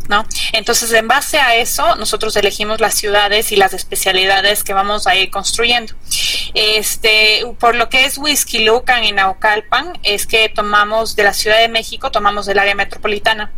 ¿No? 0.07 0.27
Entonces, 0.53 0.93
en 0.93 1.09
base 1.09 1.39
a 1.39 1.55
eso, 1.57 1.97
nosotros 1.97 2.37
elegimos 2.37 2.79
las 2.79 2.93
ciudades 2.93 3.53
y 3.53 3.57
las 3.57 3.73
especialidades 3.73 4.63
que 4.63 4.75
vamos 4.75 5.07
a 5.07 5.17
ir 5.17 5.31
construyendo. 5.31 5.95
Este, 6.53 7.43
por 7.59 7.75
lo 7.75 7.89
que 7.89 8.05
es 8.05 8.19
Whisky 8.19 8.67
Lucan 8.67 9.03
y 9.03 9.13
Naucalpan, 9.13 9.99
es 10.03 10.27
que 10.27 10.51
tomamos 10.51 11.17
de 11.17 11.23
la 11.23 11.33
Ciudad 11.33 11.59
de 11.59 11.69
México, 11.69 12.11
tomamos 12.11 12.45
del 12.45 12.59
área 12.59 12.75
metropolitana 12.75 13.51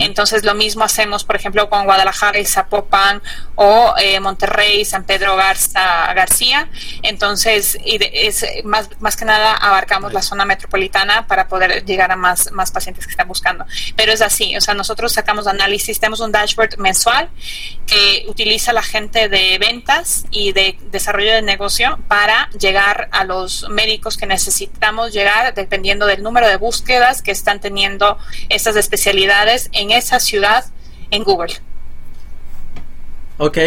Entonces, 0.00 0.44
lo 0.44 0.54
mismo 0.54 0.84
hacemos, 0.84 1.24
por 1.24 1.36
ejemplo, 1.36 1.68
con 1.68 1.84
Guadalajara 1.84 2.38
y 2.38 2.44
Zapopan 2.44 3.22
o 3.54 3.94
eh, 3.98 4.20
Monterrey, 4.20 4.84
San 4.84 5.04
Pedro 5.04 5.36
Garza, 5.36 6.12
García. 6.14 6.68
Entonces, 7.02 7.78
y 7.84 7.98
es, 8.00 8.44
más, 8.64 8.88
más 9.00 9.16
que 9.16 9.24
nada 9.24 9.54
abarcamos 9.54 10.12
la 10.12 10.22
zona 10.22 10.44
metropolitana 10.44 11.26
para 11.26 11.48
poder 11.48 11.84
llegar 11.84 12.10
a 12.12 12.16
más, 12.16 12.50
más 12.52 12.70
pacientes 12.70 13.06
que 13.06 13.10
están 13.10 13.28
buscando. 13.28 13.64
Pero 13.96 14.12
es 14.12 14.22
así, 14.22 14.56
o 14.56 14.60
sea, 14.60 14.74
nosotros 14.74 15.12
sacamos 15.12 15.46
análisis, 15.46 15.98
tenemos 15.98 16.20
un 16.20 16.32
dashboard 16.32 16.78
mensual 16.78 17.28
que 17.86 18.24
utiliza 18.28 18.72
la 18.72 18.82
gente 18.82 19.28
de 19.28 19.58
ventas 19.58 20.24
y 20.30 20.52
de 20.52 20.78
desarrollo 20.90 21.32
de 21.32 21.42
negocio 21.42 21.98
para 22.08 22.48
llegar 22.50 23.08
a 23.12 23.24
los 23.24 23.68
médicos 23.68 24.16
que 24.16 24.26
necesitamos 24.26 25.12
llegar 25.12 25.54
dependiendo 25.54 26.06
del 26.06 26.22
número 26.22 26.48
de 26.48 26.56
búsquedas 26.56 27.22
que 27.22 27.30
están 27.30 27.60
teniendo 27.60 28.18
estas 28.48 28.76
especialidades 28.76 29.61
en 29.72 29.90
esa 29.90 30.20
ciudad 30.20 30.64
en 31.10 31.24
Google. 31.24 31.54
Ok, 33.38 33.58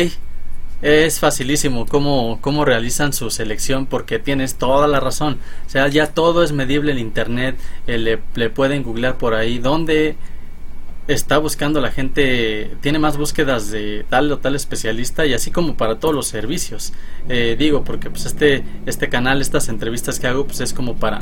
es 0.81 1.19
facilísimo 1.19 1.85
cómo, 1.87 2.39
cómo 2.41 2.63
realizan 2.63 3.13
su 3.13 3.29
selección 3.31 3.85
porque 3.85 4.19
tienes 4.19 4.55
toda 4.55 4.87
la 4.87 4.99
razón. 4.99 5.39
O 5.65 5.69
sea, 5.69 5.87
ya 5.87 6.07
todo 6.07 6.43
es 6.43 6.51
medible 6.51 6.91
en 6.91 6.99
Internet, 6.99 7.57
eh, 7.87 8.19
le, 8.35 8.49
pueden 8.49 8.83
googlear 8.83 9.17
por 9.17 9.33
ahí 9.33 9.57
dónde 9.57 10.15
está 11.07 11.37
buscando 11.37 11.81
la 11.81 11.91
gente, 11.91 12.71
tiene 12.81 12.99
más 12.99 13.17
búsquedas 13.17 13.69
de 13.69 14.05
tal 14.09 14.31
o 14.31 14.39
tal 14.39 14.55
especialista 14.55 15.25
y 15.25 15.33
así 15.33 15.51
como 15.51 15.75
para 15.75 15.99
todos 15.99 16.13
los 16.13 16.27
servicios. 16.27 16.93
Eh, 17.29 17.55
digo, 17.57 17.83
porque 17.83 18.09
pues 18.09 18.25
este, 18.25 18.63
este 18.85 19.09
canal, 19.09 19.41
estas 19.41 19.69
entrevistas 19.69 20.19
que 20.19 20.27
hago, 20.27 20.45
pues 20.45 20.61
es 20.61 20.73
como 20.73 20.95
para 20.95 21.21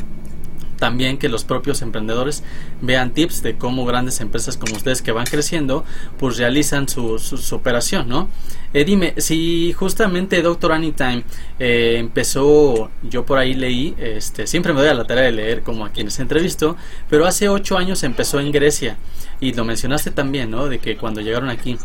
también 0.83 1.17
que 1.17 1.29
los 1.29 1.45
propios 1.45 1.81
emprendedores 1.81 2.43
vean 2.81 3.13
tips 3.13 3.41
de 3.41 3.55
cómo 3.55 3.85
grandes 3.85 4.19
empresas 4.19 4.57
como 4.57 4.75
ustedes 4.75 5.01
que 5.01 5.13
van 5.13 5.25
creciendo 5.25 5.85
pues 6.17 6.35
realizan 6.35 6.89
su, 6.89 7.19
su, 7.19 7.55
operación, 7.55 8.09
¿no? 8.09 8.27
Eh, 8.73 8.83
dime, 8.83 9.13
si 9.15 9.71
justamente 9.71 10.41
Doctor 10.41 10.73
Anytime 10.73 11.23
eh, 11.57 11.95
empezó, 11.99 12.91
yo 13.01 13.25
por 13.25 13.37
ahí 13.37 13.53
leí, 13.53 13.95
este, 13.97 14.45
siempre 14.45 14.73
me 14.73 14.81
doy 14.81 14.89
a 14.89 14.93
la 14.93 15.05
tarea 15.05 15.23
de 15.23 15.31
leer 15.31 15.61
como 15.61 15.85
a 15.85 15.89
quienes 15.91 16.19
entrevisto, 16.19 16.75
pero 17.09 17.25
hace 17.25 17.47
ocho 17.47 17.77
años 17.77 18.03
empezó 18.03 18.41
en 18.41 18.51
Grecia 18.51 18.97
y 19.39 19.53
lo 19.53 19.63
mencionaste 19.63 20.11
también, 20.11 20.51
¿no? 20.51 20.67
De 20.67 20.79
que 20.79 20.97
cuando 20.97 21.21
llegaron 21.21 21.47
aquí 21.49 21.77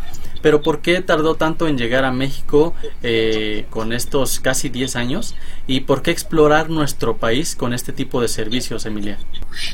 pero 0.43 0.63
¿por 0.63 0.81
qué 0.81 1.01
tardó 1.01 1.35
tanto 1.35 1.69
en 1.69 1.79
llegar 1.79 2.05
a 2.05 2.13
México 2.13 2.75
eh, 3.03 3.67
con 3.71 3.93
estos 3.93 4.41
casi 4.41 4.69
10 4.69 4.97
años? 4.97 5.35
¿Y 5.67 5.81
por 5.81 6.03
qué 6.03 6.11
explorar 6.11 6.71
nuestro 6.71 7.17
país 7.17 7.55
con 7.57 7.75
este 7.75 7.93
tipo 7.93 8.21
de 8.21 8.29
servicios, 8.29 8.87
Emilia? 8.87 9.19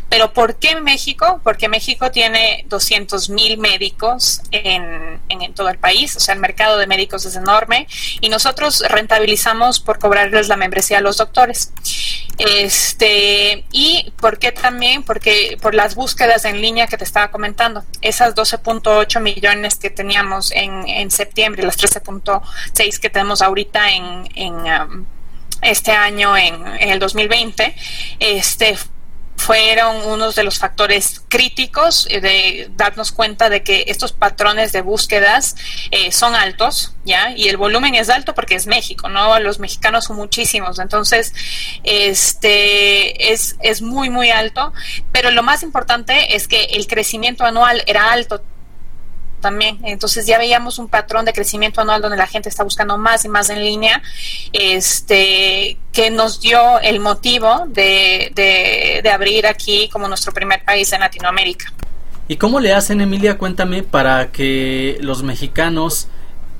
Pero 0.08 0.32
¿por 0.32 0.56
qué 0.56 0.80
México? 0.80 1.40
Porque 1.42 1.68
México 1.68 2.10
tiene 2.10 2.64
200 2.68 3.30
mil 3.30 3.58
médicos 3.58 4.40
en, 4.50 5.20
en, 5.28 5.54
todo 5.54 5.68
el 5.68 5.78
país, 5.78 6.16
o 6.16 6.20
sea, 6.20 6.34
el 6.34 6.40
mercado 6.40 6.78
de 6.78 6.86
médicos 6.86 7.24
es 7.26 7.36
enorme 7.36 7.86
y 8.20 8.28
nosotros 8.28 8.82
rentabilizamos 8.88 9.80
por 9.80 9.98
cobrarles 9.98 10.48
la 10.48 10.56
membresía 10.56 10.98
a 10.98 11.00
los 11.00 11.16
doctores. 11.16 11.72
Este, 12.38 13.64
y 13.70 14.12
¿por 14.20 14.38
qué 14.38 14.50
también? 14.50 15.02
Porque 15.04 15.56
por 15.60 15.74
las 15.74 15.94
búsquedas 15.94 16.44
en 16.44 16.60
línea 16.60 16.86
que 16.86 16.96
te 16.96 17.04
estaba 17.04 17.30
comentando, 17.30 17.84
esas 18.00 18.34
12.8 18.34 19.20
millones 19.20 19.76
que 19.76 19.90
teníamos 19.90 20.50
en, 20.54 20.88
en 20.88 21.10
septiembre, 21.10 21.62
las 21.62 21.78
13.6 21.78 22.98
que 22.98 23.10
tenemos 23.10 23.42
ahorita 23.42 23.90
en, 23.90 24.54
um, 24.54 25.06
este 25.62 25.92
año, 25.92 26.36
en, 26.36 26.54
en, 26.66 26.90
el 26.90 26.98
2020, 26.98 27.74
este 28.20 28.76
fueron 29.36 29.96
unos 30.06 30.36
de 30.36 30.44
los 30.44 30.58
factores 30.58 31.22
críticos 31.28 32.06
de 32.06 32.70
darnos 32.76 33.12
cuenta 33.12 33.50
de 33.50 33.62
que 33.62 33.84
estos 33.88 34.12
patrones 34.12 34.72
de 34.72 34.80
búsquedas 34.80 35.56
eh, 35.90 36.12
son 36.12 36.34
altos, 36.34 36.94
¿ya? 37.04 37.32
Y 37.36 37.48
el 37.48 37.56
volumen 37.56 37.94
es 37.94 38.08
alto 38.08 38.34
porque 38.34 38.54
es 38.54 38.66
México, 38.66 39.08
¿no? 39.08 39.38
Los 39.40 39.58
mexicanos 39.58 40.04
son 40.04 40.16
muchísimos, 40.16 40.78
entonces, 40.78 41.34
este, 41.82 43.32
es, 43.32 43.56
es 43.60 43.82
muy, 43.82 44.08
muy 44.08 44.30
alto, 44.30 44.72
pero 45.12 45.30
lo 45.30 45.42
más 45.42 45.62
importante 45.62 46.36
es 46.36 46.48
que 46.48 46.64
el 46.64 46.86
crecimiento 46.86 47.44
anual 47.44 47.82
era 47.86 48.12
alto 48.12 48.42
también. 49.44 49.78
Entonces 49.84 50.26
ya 50.26 50.38
veíamos 50.38 50.78
un 50.78 50.88
patrón 50.88 51.26
de 51.26 51.34
crecimiento 51.34 51.82
anual 51.82 52.00
donde 52.00 52.16
la 52.16 52.26
gente 52.26 52.48
está 52.48 52.64
buscando 52.64 52.96
más 52.96 53.26
y 53.26 53.28
más 53.28 53.50
en 53.50 53.62
línea, 53.62 54.02
este, 54.54 55.76
que 55.92 56.10
nos 56.10 56.40
dio 56.40 56.80
el 56.80 56.98
motivo 56.98 57.66
de, 57.68 58.32
de, 58.34 59.10
abrir 59.10 59.46
aquí 59.46 59.90
como 59.92 60.08
nuestro 60.08 60.32
primer 60.32 60.64
país 60.64 60.90
en 60.94 61.00
Latinoamérica. 61.00 61.72
¿Y 62.26 62.36
cómo 62.36 62.58
le 62.58 62.72
hacen, 62.72 63.02
Emilia? 63.02 63.36
Cuéntame, 63.36 63.82
para 63.82 64.32
que 64.32 64.96
los 65.02 65.22
mexicanos 65.22 66.08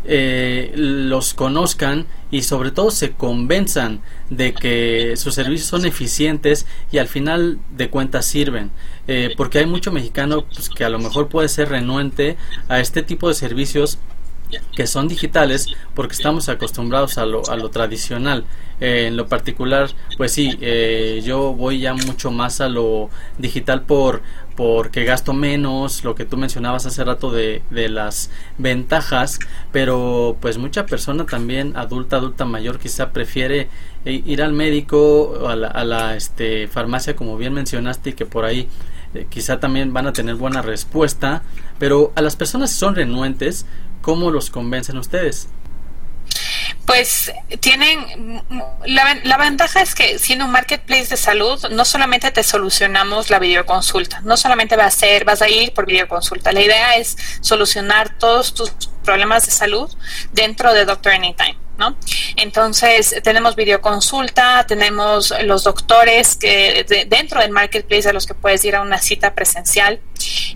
eh, 0.07 0.73
los 0.77 1.33
conozcan 1.33 2.07
y 2.31 2.43
sobre 2.43 2.71
todo 2.71 2.91
se 2.91 3.13
convenzan 3.13 4.03
de 4.29 4.53
que 4.53 5.17
sus 5.17 5.35
servicios 5.35 5.69
son 5.71 5.87
eficientes 5.87 6.67
y 6.93 6.99
al 6.99 7.09
final 7.09 7.59
de 7.71 7.89
cuentas 7.89 8.27
sirven. 8.27 8.71
Eh, 9.07 9.35
porque 9.37 9.59
hay 9.59 9.67
mucho 9.67 9.93
mexicano 9.93 10.45
pues, 10.45 10.69
que 10.71 10.85
a 10.85 10.89
lo 10.89 10.99
mejor 10.99 11.29
puede 11.29 11.49
ser 11.49 11.69
renuente 11.69 12.37
a 12.69 12.81
este 12.81 13.03
tipo 13.03 13.29
de 13.29 13.35
servicios 13.35 13.99
que 14.75 14.87
son 14.87 15.09
digitales 15.09 15.67
porque 15.95 16.15
estamos 16.15 16.49
acostumbrados 16.49 17.19
a 17.19 17.27
lo, 17.27 17.43
a 17.51 17.57
lo 17.57 17.71
tradicional. 17.71 18.45
Eh, 18.81 19.07
en 19.07 19.17
lo 19.17 19.29
particular, 19.29 19.91
pues 20.17 20.33
sí, 20.33 20.57
eh, 20.61 21.23
yo 21.25 21.53
voy 21.53 21.81
ya 21.81 21.95
mucho 21.95 22.31
más 22.31 22.61
a 22.61 22.69
lo 22.69 23.09
digital 23.39 23.83
por 23.83 24.23
porque 24.57 25.05
gasto 25.05 25.33
menos, 25.33 26.05
lo 26.05 26.15
que 26.15 26.25
tú 26.25 26.37
mencionabas 26.37 26.87
hace 26.87 27.03
rato 27.03 27.33
de, 27.33 27.63
de 27.71 27.89
las 27.89 28.31
ventajas, 28.57 29.41
pero 29.73 30.37
pues 30.41 30.59
mucha 30.59 30.87
persona 30.87 31.27
también, 31.27 31.77
adulta, 31.77 32.17
adulta 32.17 32.45
mayor, 32.45 32.79
quizá 32.79 33.11
prefiere 33.11 33.69
ir 34.05 34.43
al 34.43 34.53
médico, 34.53 35.49
a 35.49 35.57
la, 35.57 35.67
a 35.69 35.85
la 35.85 36.15
este, 36.15 36.69
farmacia, 36.69 37.17
como 37.17 37.37
bien 37.37 37.53
mencionaste, 37.53 38.11
y 38.11 38.13
que 38.13 38.27
por 38.27 38.45
ahí 38.45 38.69
eh, 39.15 39.27
quizá 39.29 39.61
también 39.61 39.93
van 39.93 40.07
a 40.07 40.13
tener 40.13 40.35
buena 40.35 40.63
respuesta, 40.63 41.43
pero 41.79 42.13
a 42.17 42.23
las 42.23 42.37
personas 42.37 42.71
que 42.71 42.77
son 42.77 42.95
renuentes, 42.95 43.67
¿cómo 44.03 44.31
los 44.31 44.51
convencen 44.51 44.99
ustedes? 44.99 45.49
Pues 46.87 47.33
tienen, 47.61 48.43
la, 48.87 49.19
la, 49.25 49.39
ventaja 49.39 49.81
es 49.81 49.95
que 49.95 50.19
siendo 50.19 50.45
un 50.45 50.51
marketplace 50.51 51.07
de 51.07 51.17
salud, 51.17 51.59
no 51.71 51.85
solamente 51.85 52.31
te 52.31 52.43
solucionamos 52.43 53.31
la 53.31 53.39
videoconsulta, 53.39 54.21
no 54.21 54.37
solamente 54.37 54.77
va 54.77 54.87
a 54.87 54.91
ser, 54.91 55.25
vas 55.25 55.41
a 55.41 55.49
ir 55.49 55.73
por 55.73 55.87
videoconsulta, 55.87 56.53
la 56.53 56.61
idea 56.61 56.97
es 56.97 57.17
solucionar 57.41 58.19
todos 58.19 58.53
tus 58.53 58.71
problemas 59.03 59.47
de 59.47 59.53
salud 59.53 59.91
dentro 60.33 60.75
de 60.75 60.85
Doctor 60.85 61.13
Anytime. 61.13 61.64
¿No? 61.77 61.97
Entonces 62.37 63.17
tenemos 63.25 63.57
videoconsulta, 63.57 64.65
tenemos 64.65 65.35
los 65.43 65.65
doctores 65.65 66.37
que 66.37 66.87
dentro 67.09 67.41
del 67.41 67.51
marketplace 67.51 68.09
a 68.09 68.13
los 68.13 68.27
que 68.27 68.35
puedes 68.35 68.65
ir 68.65 68.77
a 68.77 68.81
una 68.83 69.01
cita 69.01 69.35
presencial, 69.35 70.01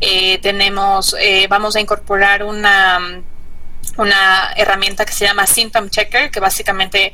eh, 0.01 0.39
tenemos, 0.39 1.17
eh, 1.19 1.49
vamos 1.49 1.75
a 1.75 1.81
incorporar 1.81 2.45
una 2.45 3.01
una 3.99 4.53
herramienta 4.57 5.05
que 5.05 5.13
se 5.13 5.27
llama 5.27 5.47
Symptom 5.47 5.89
Checker, 5.91 6.31
que 6.31 6.41
básicamente 6.41 7.13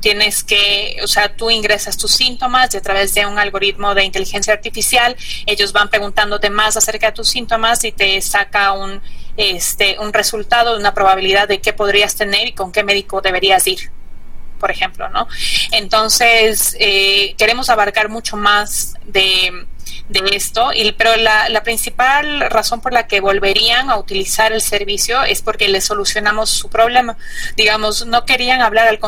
tienes 0.00 0.42
que, 0.42 0.98
o 1.02 1.06
sea, 1.06 1.34
tú 1.34 1.50
ingresas 1.50 1.96
tus 1.96 2.12
síntomas 2.12 2.74
y 2.74 2.76
a 2.76 2.82
través 2.82 3.14
de 3.14 3.26
un 3.26 3.38
algoritmo 3.38 3.94
de 3.94 4.04
inteligencia 4.04 4.52
artificial, 4.52 5.16
ellos 5.46 5.72
van 5.72 5.88
preguntándote 5.88 6.50
más 6.50 6.76
acerca 6.76 7.06
de 7.06 7.12
tus 7.12 7.28
síntomas 7.28 7.82
y 7.84 7.92
te 7.92 8.20
saca 8.20 8.72
un, 8.72 9.00
este, 9.36 9.98
un 9.98 10.12
resultado, 10.12 10.76
una 10.76 10.94
probabilidad 10.94 11.48
de 11.48 11.60
qué 11.60 11.72
podrías 11.72 12.14
tener 12.16 12.48
y 12.48 12.52
con 12.52 12.72
qué 12.72 12.82
médico 12.84 13.20
deberías 13.20 13.66
ir 13.66 13.90
por 14.62 14.70
ejemplo, 14.70 15.08
¿no? 15.08 15.26
Entonces, 15.72 16.76
eh, 16.78 17.34
queremos 17.36 17.68
abarcar 17.68 18.08
mucho 18.08 18.36
más 18.36 18.94
de, 19.04 19.66
de 20.08 20.36
esto, 20.36 20.72
y, 20.72 20.92
pero 20.92 21.16
la, 21.16 21.48
la, 21.48 21.64
principal 21.64 22.48
razón 22.48 22.80
por 22.80 22.92
la 22.92 23.08
que 23.08 23.20
volverían 23.20 23.90
a 23.90 23.96
utilizar 23.96 24.52
el 24.52 24.60
servicio 24.60 25.24
es 25.24 25.42
porque 25.42 25.66
les 25.66 25.84
solucionamos 25.84 26.48
su 26.48 26.68
problema. 26.68 27.16
Digamos, 27.56 28.06
no 28.06 28.24
querían 28.24 28.62
hablar 28.62 28.86
al 28.86 29.00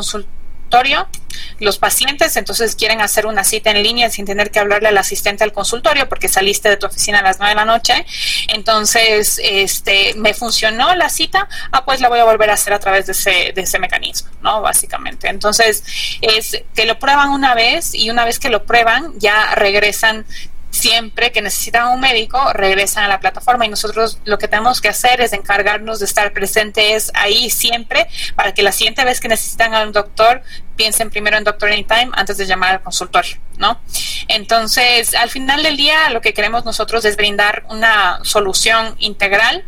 consultorio, 0.74 1.06
los 1.60 1.78
pacientes 1.78 2.36
entonces 2.36 2.74
quieren 2.74 3.00
hacer 3.00 3.26
una 3.26 3.44
cita 3.44 3.70
en 3.70 3.82
línea 3.82 4.10
sin 4.10 4.24
tener 4.24 4.50
que 4.50 4.58
hablarle 4.58 4.88
al 4.88 4.98
asistente 4.98 5.44
al 5.44 5.52
consultorio 5.52 6.08
porque 6.08 6.28
saliste 6.28 6.68
de 6.68 6.76
tu 6.76 6.86
oficina 6.86 7.20
a 7.20 7.22
las 7.22 7.38
9 7.38 7.50
de 7.50 7.54
la 7.54 7.64
noche. 7.64 8.06
Entonces, 8.48 9.40
este, 9.42 10.14
me 10.14 10.34
funcionó 10.34 10.94
la 10.94 11.08
cita, 11.08 11.48
ah, 11.70 11.84
pues 11.84 12.00
la 12.00 12.08
voy 12.08 12.18
a 12.18 12.24
volver 12.24 12.50
a 12.50 12.54
hacer 12.54 12.72
a 12.72 12.78
través 12.78 13.06
de 13.06 13.12
ese, 13.12 13.52
de 13.54 13.62
ese 13.62 13.78
mecanismo, 13.78 14.30
¿no? 14.42 14.62
Básicamente. 14.62 15.28
Entonces, 15.28 15.84
es 16.20 16.62
que 16.74 16.86
lo 16.86 16.98
prueban 16.98 17.30
una 17.30 17.54
vez 17.54 17.94
y 17.94 18.10
una 18.10 18.24
vez 18.24 18.38
que 18.38 18.48
lo 18.48 18.64
prueban, 18.64 19.12
ya 19.18 19.54
regresan 19.54 20.26
siempre 20.74 21.30
que 21.30 21.40
necesitan 21.40 21.88
un 21.88 22.00
médico, 22.00 22.52
regresan 22.52 23.04
a 23.04 23.08
la 23.08 23.20
plataforma 23.20 23.64
y 23.64 23.68
nosotros 23.68 24.18
lo 24.24 24.38
que 24.38 24.48
tenemos 24.48 24.80
que 24.80 24.88
hacer 24.88 25.20
es 25.20 25.32
encargarnos 25.32 26.00
de 26.00 26.06
estar 26.06 26.32
presentes 26.32 27.12
ahí 27.14 27.48
siempre 27.48 28.08
para 28.34 28.52
que 28.52 28.62
la 28.62 28.72
siguiente 28.72 29.04
vez 29.04 29.20
que 29.20 29.28
necesitan 29.28 29.72
a 29.72 29.84
un 29.84 29.92
doctor 29.92 30.42
piensen 30.74 31.10
primero 31.10 31.36
en 31.36 31.44
Doctor 31.44 31.70
Anytime 31.70 32.10
antes 32.14 32.36
de 32.38 32.46
llamar 32.46 32.72
al 32.72 32.82
consultorio, 32.82 33.36
¿no? 33.58 33.80
Entonces, 34.26 35.14
al 35.14 35.30
final 35.30 35.62
del 35.62 35.76
día, 35.76 36.10
lo 36.10 36.20
que 36.20 36.34
queremos 36.34 36.64
nosotros 36.64 37.04
es 37.04 37.16
brindar 37.16 37.64
una 37.68 38.18
solución 38.24 38.96
integral 38.98 39.64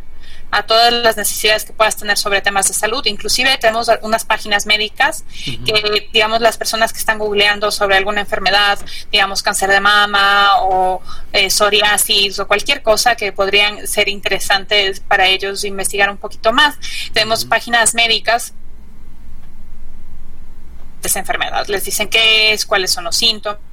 a 0.51 0.63
todas 0.63 0.93
las 0.93 1.17
necesidades 1.17 1.65
que 1.65 1.73
puedas 1.73 1.97
tener 1.97 2.17
sobre 2.17 2.41
temas 2.41 2.67
de 2.67 2.73
salud. 2.73 3.05
Inclusive 3.05 3.57
tenemos 3.57 3.89
unas 4.01 4.25
páginas 4.25 4.65
médicas 4.65 5.23
que, 5.65 6.09
digamos, 6.13 6.41
las 6.41 6.57
personas 6.57 6.93
que 6.93 6.99
están 6.99 7.19
googleando 7.19 7.71
sobre 7.71 7.97
alguna 7.97 8.21
enfermedad, 8.21 8.79
digamos, 9.11 9.43
cáncer 9.43 9.69
de 9.69 9.79
mama 9.79 10.61
o 10.61 11.01
eh, 11.33 11.49
psoriasis 11.49 12.39
o 12.39 12.47
cualquier 12.47 12.81
cosa 12.81 13.15
que 13.15 13.31
podrían 13.31 13.85
ser 13.87 14.07
interesantes 14.09 14.99
para 15.01 15.27
ellos 15.27 15.63
investigar 15.63 16.09
un 16.09 16.17
poquito 16.17 16.53
más. 16.53 16.75
Tenemos 17.13 17.45
páginas 17.45 17.93
médicas 17.93 18.53
de 21.01 21.07
esa 21.07 21.19
enfermedad. 21.19 21.67
Les 21.67 21.83
dicen 21.83 22.09
qué 22.09 22.53
es, 22.53 22.65
cuáles 22.65 22.91
son 22.91 23.03
los 23.03 23.15
síntomas 23.15 23.66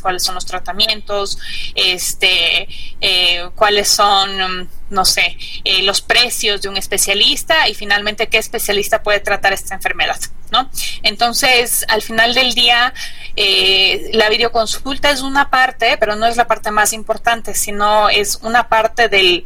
cuáles 0.00 0.22
son 0.22 0.34
los 0.34 0.46
tratamientos, 0.46 1.38
este, 1.74 2.68
eh, 3.00 3.48
cuáles 3.54 3.88
son, 3.88 4.68
no 4.90 5.04
sé, 5.04 5.36
eh, 5.64 5.82
los 5.82 6.00
precios 6.00 6.62
de 6.62 6.68
un 6.68 6.76
especialista 6.76 7.68
y 7.68 7.74
finalmente 7.74 8.28
qué 8.28 8.38
especialista 8.38 9.02
puede 9.02 9.20
tratar 9.20 9.52
esta 9.52 9.74
enfermedad, 9.74 10.18
¿no? 10.50 10.70
Entonces, 11.02 11.84
al 11.88 12.02
final 12.02 12.34
del 12.34 12.54
día, 12.54 12.92
eh, 13.36 14.10
la 14.12 14.28
videoconsulta 14.28 15.10
es 15.10 15.22
una 15.22 15.50
parte, 15.50 15.96
pero 15.98 16.16
no 16.16 16.26
es 16.26 16.36
la 16.36 16.46
parte 16.46 16.70
más 16.70 16.92
importante, 16.92 17.54
sino 17.54 18.08
es 18.08 18.38
una 18.42 18.68
parte 18.68 19.08
del, 19.08 19.44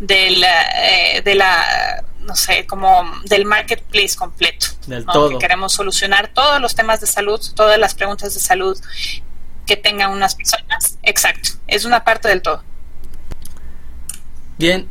del 0.00 0.44
de 1.24 1.34
la 1.34 2.04
no 2.24 2.36
sé, 2.36 2.66
como 2.66 3.04
del 3.24 3.44
marketplace 3.44 4.16
completo. 4.16 4.66
Del 4.86 5.04
todo. 5.04 5.30
Que 5.30 5.38
queremos 5.38 5.72
solucionar 5.72 6.28
todos 6.28 6.60
los 6.60 6.74
temas 6.74 7.00
de 7.00 7.06
salud, 7.06 7.40
todas 7.54 7.78
las 7.78 7.94
preguntas 7.94 8.34
de 8.34 8.40
salud 8.40 8.78
que 9.66 9.76
tengan 9.76 10.10
unas 10.10 10.34
personas. 10.34 10.98
Exacto, 11.02 11.50
es 11.66 11.84
una 11.84 12.04
parte 12.04 12.28
del 12.28 12.42
todo. 12.42 12.62
Bien, 14.58 14.86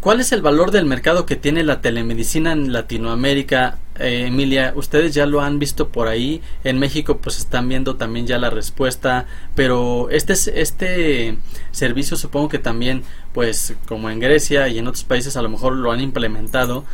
¿cuál 0.00 0.20
es 0.20 0.32
el 0.32 0.42
valor 0.42 0.70
del 0.70 0.86
mercado 0.86 1.26
que 1.26 1.36
tiene 1.36 1.62
la 1.62 1.80
telemedicina 1.80 2.52
en 2.52 2.72
Latinoamérica? 2.72 3.78
Eh, 3.98 4.26
Emilia, 4.28 4.72
ustedes 4.76 5.12
ya 5.12 5.26
lo 5.26 5.40
han 5.40 5.58
visto 5.58 5.88
por 5.88 6.06
ahí, 6.06 6.40
en 6.62 6.78
México 6.78 7.18
pues 7.18 7.38
están 7.38 7.68
viendo 7.68 7.96
también 7.96 8.28
ya 8.28 8.38
la 8.38 8.48
respuesta, 8.48 9.26
pero 9.56 10.08
este, 10.10 10.34
este 10.60 11.36
servicio 11.72 12.16
supongo 12.16 12.48
que 12.48 12.60
también 12.60 13.02
pues 13.32 13.74
como 13.88 14.08
en 14.08 14.20
Grecia 14.20 14.68
y 14.68 14.78
en 14.78 14.86
otros 14.86 15.02
países 15.02 15.36
a 15.36 15.42
lo 15.42 15.48
mejor 15.48 15.74
lo 15.74 15.90
han 15.90 16.00
implementado, 16.00 16.84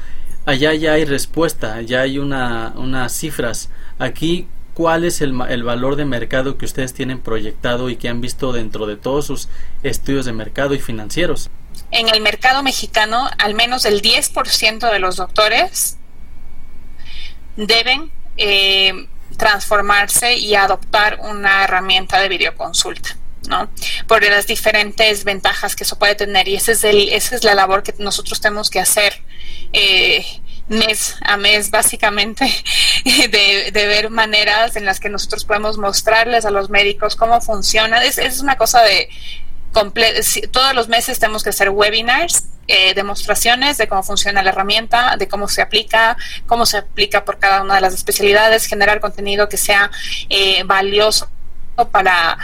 allá 0.47 0.75
ya 0.75 0.93
hay 0.93 1.05
respuesta, 1.05 1.81
ya 1.83 2.01
hay 2.01 2.19
una, 2.19 2.73
unas 2.77 3.13
cifras. 3.13 3.71
Aquí, 3.99 4.49
cuál 4.75 5.05
es 5.05 5.21
el, 5.21 5.35
el, 5.49 5.63
valor 5.63 5.97
de 5.97 6.05
mercado 6.05 6.59
que 6.59 6.65
ustedes 6.65 6.93
tienen 6.93 7.21
proyectado 7.21 7.89
y 7.89 7.97
que 7.97 8.09
han 8.09 8.21
visto 8.21 8.53
dentro 8.53 8.87
de 8.87 8.97
todos 8.97 9.27
sus 9.27 9.49
estudios 9.83 10.27
de 10.27 10.33
mercado 10.33 10.75
y 10.75 10.81
financieros. 10.81 11.51
En 11.91 12.09
el 12.09 12.21
mercado 12.21 12.63
mexicano, 12.63 13.29
al 13.39 13.55
menos 13.55 13.85
el 13.85 14.03
10% 14.03 14.91
de 14.91 14.99
los 14.99 15.17
doctores 15.17 15.97
deben 17.57 18.11
eh, 18.37 19.09
transformarse 19.37 20.37
y 20.37 20.55
adoptar 20.55 21.19
una 21.21 21.65
herramienta 21.65 22.21
de 22.21 22.29
videoconsulta. 22.29 23.17
¿no? 23.49 23.69
Por 24.07 24.23
las 24.25 24.47
diferentes 24.47 25.25
ventajas 25.25 25.77
que 25.77 25.85
eso 25.85 25.99
puede 25.99 26.15
tener 26.15 26.49
y 26.49 26.57
ese 26.57 26.73
es 26.73 26.83
el, 26.85 27.11
esa 27.11 27.37
es 27.37 27.45
la 27.45 27.55
labor 27.55 27.83
que 27.83 27.95
nosotros 27.99 28.41
tenemos 28.41 28.71
que 28.71 28.81
hacer 28.81 29.23
eh, 29.73 30.25
mes 30.69 31.17
a 31.23 31.37
mes 31.37 31.71
básicamente 31.71 32.45
de, 33.05 33.71
ver 33.73 34.11
maneras 34.11 34.77
en 34.77 34.85
las 34.85 35.01
que 35.01 35.09
nosotros 35.09 35.45
podemos 35.45 35.79
mostrarles 35.79 36.45
a 36.45 36.51
los 36.51 36.71
médicos 36.71 37.17
cómo 37.17 37.41
funciona. 37.41 38.03
Es, 38.05 38.19
es 38.19 38.41
una 38.41 38.57
cosa 38.57 38.83
de 38.83 39.09
todos 40.53 40.75
los 40.75 40.89
meses 40.89 41.19
tenemos 41.19 41.43
que 41.43 41.51
hacer 41.51 41.69
webinars, 41.69 42.45
eh, 42.69 42.95
demostraciones 42.95 43.77
de 43.77 43.89
cómo 43.89 44.03
funciona 44.03 44.43
la 44.43 44.51
herramienta, 44.51 45.17
de 45.19 45.27
cómo 45.27 45.49
se 45.49 45.63
aplica, 45.63 46.17
cómo 46.47 46.65
se 46.65 46.79
aplica 46.79 47.25
por 47.25 47.39
cada 47.39 47.63
una 47.63 47.75
de 47.75 47.81
las 47.81 47.93
especialidades, 47.93 48.67
generar 48.67 49.01
contenido 49.01 49.49
que 49.49 49.57
sea 49.57 49.91
eh, 50.29 50.63
valioso 50.65 51.29
para 51.91 52.39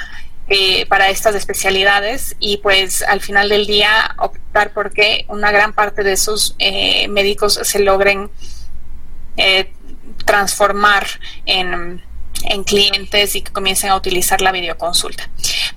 eh, 0.53 0.84
para 0.86 1.11
estas 1.11 1.36
especialidades 1.36 2.34
y 2.40 2.57
pues 2.57 3.03
al 3.03 3.20
final 3.20 3.48
del 3.48 3.68
día 3.68 4.16
optar 4.18 4.72
por 4.72 4.92
que 4.92 5.24
una 5.28 5.53
gran 5.53 5.72
parte 5.72 6.03
de 6.03 6.11
esos 6.11 6.57
eh, 6.59 7.07
médicos 7.07 7.61
se 7.62 7.78
logren 7.78 8.28
eh, 9.36 9.72
transformar 10.24 11.07
en 11.46 12.03
en 12.44 12.64
clientes 12.64 13.36
y 13.36 13.42
que 13.42 13.53
comiencen 13.53 13.90
a 13.90 13.96
utilizar 13.96 14.40
la 14.40 14.53
videoconsulta. 14.53 15.28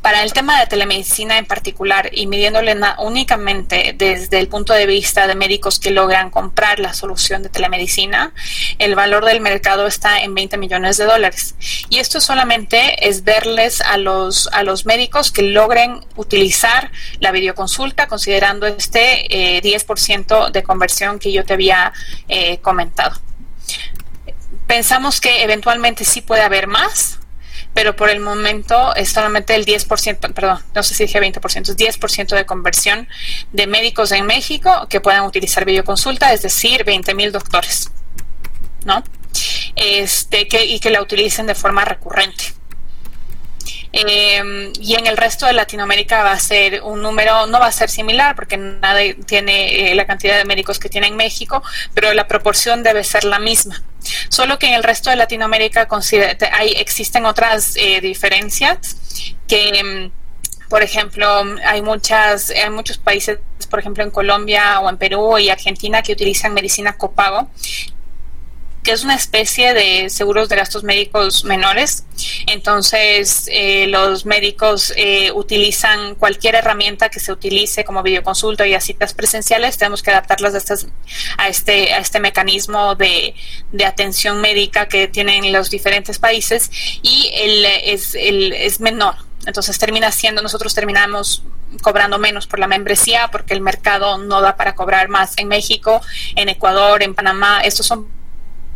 Para 0.04 0.22
el 0.22 0.34
tema 0.34 0.60
de 0.60 0.68
telemedicina 0.68 1.38
en 1.38 1.46
particular 1.46 2.10
y 2.12 2.28
midiéndole 2.28 2.76
únicamente 2.98 3.96
desde 3.98 4.38
el 4.38 4.50
punto 4.50 4.74
de 4.74 4.86
vista 4.86 5.28
de 5.28 5.36
médicos 5.36 5.80
que 5.80 5.92
logran 5.92 6.30
comprar 6.30 6.80
la 6.80 6.94
solución 6.94 7.42
de 7.42 7.48
telemedicina, 7.48 8.34
el 8.80 8.96
valor 8.96 9.24
del 9.24 9.40
mercado 9.40 9.88
está 9.88 10.20
en 10.20 10.36
20 10.36 10.58
millones 10.58 10.98
de 10.98 11.06
dólares. 11.06 11.56
Y 11.88 12.00
esto 12.00 12.20
solamente 12.20 13.08
es 13.08 13.24
verles 13.24 13.80
a 13.80 13.96
los, 13.96 14.48
a 14.52 14.64
los 14.64 14.86
médicos 14.86 15.32
que 15.32 15.44
logren 15.44 16.06
utilizar 16.18 16.92
la 17.22 17.32
videoconsulta 17.32 18.08
considerando 18.08 18.68
este 18.68 19.26
10% 19.64 20.48
eh, 20.50 20.52
de 20.52 20.64
conversión 20.64 21.18
que 21.18 21.32
yo 21.32 21.46
te 21.46 21.54
había 21.54 21.94
eh, 22.28 22.58
comentado. 22.58 23.22
Pensamos 24.68 25.22
que 25.22 25.44
eventualmente 25.44 26.04
sí 26.04 26.20
puede 26.20 26.42
haber 26.42 26.68
más, 26.68 27.20
pero 27.74 27.96
por 27.96 28.10
el 28.10 28.20
momento 28.20 28.96
es 28.96 29.10
solamente 29.10 29.56
el 29.56 29.66
10%, 29.66 30.34
perdón, 30.34 30.64
no 30.74 30.84
sé 30.84 30.94
si 30.94 31.04
dije 31.06 31.20
20%, 31.20 31.70
es 31.70 31.78
10% 31.78 32.36
de 32.36 32.46
conversión 32.46 33.08
de 33.52 33.68
médicos 33.68 34.12
en 34.12 34.26
México 34.26 34.88
que 34.90 35.02
puedan 35.02 35.24
utilizar 35.24 35.66
videoconsulta, 35.66 36.34
es 36.34 36.42
decir, 36.42 36.84
20 36.84 37.14
mil 37.16 37.32
doctores, 37.32 37.90
¿no? 38.86 39.04
Este, 39.76 40.48
que, 40.48 40.66
y 40.66 40.80
que 40.80 40.92
la 40.92 41.02
utilicen 41.02 41.48
de 41.48 41.56
forma 41.56 41.84
recurrente. 41.84 42.54
Eh, 43.96 44.72
y 44.80 44.96
en 44.96 45.06
el 45.06 45.16
resto 45.18 45.46
de 45.46 45.54
Latinoamérica 45.54 46.24
va 46.24 46.32
a 46.32 46.40
ser 46.40 46.82
un 46.82 47.04
número, 47.04 47.46
no 47.46 47.60
va 47.60 47.68
a 47.68 47.72
ser 47.72 47.92
similar 47.92 48.36
porque 48.36 48.58
nadie 48.58 49.14
tiene 49.14 49.92
eh, 49.92 49.96
la 49.96 50.08
cantidad 50.08 50.36
de 50.36 50.46
médicos 50.46 50.80
que 50.80 50.90
tiene 50.90 51.08
en 51.08 51.16
México, 51.16 51.62
pero 51.94 52.12
la 52.14 52.28
proporción 52.28 52.82
debe 52.82 53.04
ser 53.04 53.24
la 53.24 53.38
misma. 53.38 53.84
Solo 54.34 54.58
que 54.58 54.66
en 54.66 54.74
el 54.74 54.82
resto 54.82 55.12
de 55.12 55.16
Latinoamérica 55.16 55.88
hay, 56.52 56.72
existen 56.72 57.28
otras 57.28 57.76
eh, 57.76 58.02
diferencias 58.02 58.98
que 59.48 59.84
mm, 59.84 60.68
por 60.70 60.82
ejemplo, 60.82 61.28
hay 61.64 61.84
muchas, 61.84 62.50
hay 62.50 62.72
muchos 62.72 62.98
países, 62.98 63.38
por 63.70 63.78
ejemplo, 63.78 64.04
en 64.04 64.10
Colombia 64.10 64.80
o 64.80 64.90
en 64.90 64.98
Perú 64.98 65.38
y 65.38 65.50
Argentina 65.50 66.02
que 66.02 66.14
utilizan 66.14 66.52
medicina 66.52 66.94
copago 66.94 67.48
que 68.84 68.92
es 68.92 69.04
una 69.04 69.16
especie 69.16 69.74
de 69.74 70.10
seguros 70.10 70.50
de 70.50 70.58
gastos 70.58 70.84
médicos 70.84 71.46
menores. 71.46 72.06
Entonces, 72.48 73.46
eh, 73.48 73.88
los 73.88 74.26
médicos 74.26 74.94
eh, 74.98 75.32
utilizan 75.32 76.16
cualquier 76.16 76.56
herramienta 76.56 77.10
que 77.10 77.20
se 77.20 77.32
utilice 77.32 77.86
como 77.86 78.04
videoconsulta 78.04 78.68
y 78.68 78.74
a 78.74 78.82
citas 78.82 79.14
presenciales. 79.14 79.78
Tenemos 79.78 80.04
que 80.04 80.12
adaptarlas 80.12 80.54
a, 80.54 80.58
estas, 80.58 80.88
a, 81.38 81.48
este, 81.48 81.94
a 81.94 82.00
este 82.00 82.20
mecanismo 82.20 82.96
de, 82.96 83.34
de 83.72 83.86
atención 83.86 84.42
médica 84.42 84.88
que 84.88 85.08
tienen 85.08 85.52
los 85.54 85.70
diferentes 85.70 86.20
países 86.20 86.70
y 87.02 87.32
el, 87.34 87.66
es, 87.66 88.16
el, 88.16 88.52
es 88.52 88.82
menor. 88.82 89.16
Entonces 89.46 89.78
termina 89.78 90.12
siendo, 90.12 90.42
nosotros 90.42 90.74
terminamos 90.74 91.44
cobrando 91.82 92.20
menos 92.20 92.48
por 92.48 92.60
la 92.60 92.68
membresía 92.68 93.30
porque 93.32 93.54
el 93.54 93.62
mercado 93.62 94.18
no 94.18 94.42
da 94.42 94.56
para 94.56 94.76
cobrar 94.76 95.10
más 95.10 95.38
en 95.38 95.48
México, 95.48 96.02
en 96.36 96.50
Ecuador, 96.50 97.02
en 97.04 97.16
Panamá. 97.16 97.62
Estos 97.62 97.88
son 97.88 98.08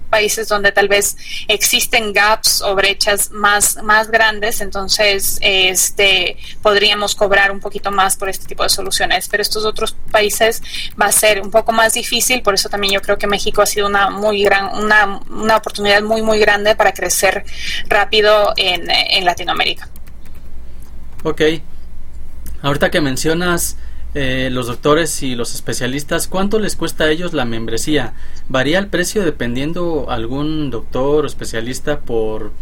países 0.07 0.47
donde 0.47 0.71
tal 0.71 0.87
vez 0.87 1.17
existen 1.47 2.13
gaps 2.13 2.61
o 2.61 2.75
brechas 2.75 3.31
más, 3.31 3.81
más 3.83 4.09
grandes, 4.09 4.61
entonces 4.61 5.37
este, 5.41 6.37
podríamos 6.61 7.15
cobrar 7.15 7.51
un 7.51 7.59
poquito 7.59 7.91
más 7.91 8.15
por 8.15 8.29
este 8.29 8.45
tipo 8.45 8.63
de 8.63 8.69
soluciones. 8.69 9.27
Pero 9.27 9.41
estos 9.41 9.65
otros 9.65 9.95
países 10.11 10.61
va 10.99 11.07
a 11.07 11.11
ser 11.11 11.41
un 11.41 11.51
poco 11.51 11.71
más 11.71 11.93
difícil, 11.93 12.41
por 12.41 12.53
eso 12.53 12.69
también 12.69 12.93
yo 12.93 13.01
creo 13.01 13.17
que 13.17 13.27
México 13.27 13.61
ha 13.61 13.65
sido 13.65 13.87
una 13.87 14.09
muy 14.09 14.43
gran, 14.43 14.75
una, 14.77 15.19
una 15.29 15.57
oportunidad 15.57 16.01
muy 16.01 16.21
muy 16.21 16.39
grande 16.39 16.75
para 16.75 16.93
crecer 16.93 17.45
rápido 17.87 18.53
en, 18.55 18.89
en 18.89 19.25
Latinoamérica. 19.25 19.89
Ok. 21.23 21.41
Ahorita 22.61 22.89
que 22.89 23.01
mencionas 23.01 23.77
eh, 24.13 24.49
los 24.51 24.67
doctores 24.67 25.21
y 25.21 25.35
los 25.35 25.53
especialistas, 25.53 26.27
¿cuánto 26.27 26.59
les 26.59 26.75
cuesta 26.75 27.05
a 27.05 27.11
ellos 27.11 27.33
la 27.33 27.45
membresía? 27.45 28.13
¿Varía 28.47 28.79
el 28.79 28.87
precio 28.87 29.23
dependiendo 29.23 30.09
algún 30.09 30.71
doctor 30.71 31.25
o 31.25 31.27
especialista 31.27 31.99
por, 31.99 32.53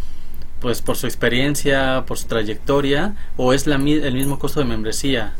pues 0.59 0.81
por 0.81 0.97
su 0.97 1.05
experiencia, 1.05 2.03
por 2.07 2.17
su 2.17 2.27
trayectoria, 2.27 3.15
o 3.37 3.53
es 3.53 3.67
la, 3.67 3.75
el 3.75 4.13
mismo 4.13 4.39
costo 4.39 4.59
de 4.59 4.65
membresía? 4.65 5.35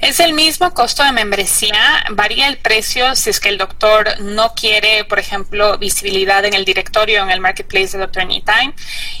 Es 0.00 0.20
el 0.20 0.32
mismo 0.32 0.72
costo 0.74 1.04
de 1.04 1.12
membresía, 1.12 2.04
varía 2.10 2.48
el 2.48 2.58
precio 2.58 3.14
si 3.14 3.30
es 3.30 3.38
que 3.38 3.48
el 3.48 3.58
doctor 3.58 4.20
no 4.20 4.54
quiere, 4.54 5.04
por 5.04 5.18
ejemplo, 5.18 5.78
visibilidad 5.78 6.44
en 6.44 6.54
el 6.54 6.64
directorio, 6.64 7.22
en 7.22 7.30
el 7.30 7.40
marketplace 7.40 7.92
de 7.92 7.98
Doctor 7.98 8.22
Anytime, 8.22 8.74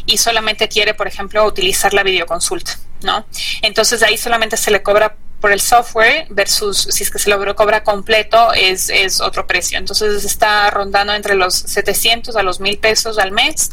y 0.06 0.18
solamente 0.18 0.68
quiere, 0.68 0.94
por 0.94 1.06
ejemplo, 1.06 1.44
utilizar 1.44 1.94
la 1.94 2.02
videoconsulta, 2.02 2.78
¿no? 3.02 3.26
Entonces 3.60 4.02
ahí 4.02 4.16
solamente 4.16 4.56
se 4.56 4.70
le 4.70 4.82
cobra 4.82 5.16
por 5.42 5.52
el 5.52 5.60
software 5.60 6.26
versus 6.30 6.86
si 6.88 7.02
es 7.02 7.10
que 7.10 7.18
se 7.18 7.28
lo 7.28 7.56
cobra 7.56 7.82
completo 7.82 8.52
es, 8.54 8.88
es 8.88 9.20
otro 9.20 9.44
precio. 9.44 9.76
Entonces 9.76 10.24
está 10.24 10.70
rondando 10.70 11.12
entre 11.12 11.34
los 11.34 11.54
700 11.54 12.36
a 12.36 12.44
los 12.44 12.60
1000 12.60 12.78
pesos 12.78 13.18
al 13.18 13.32
mes. 13.32 13.72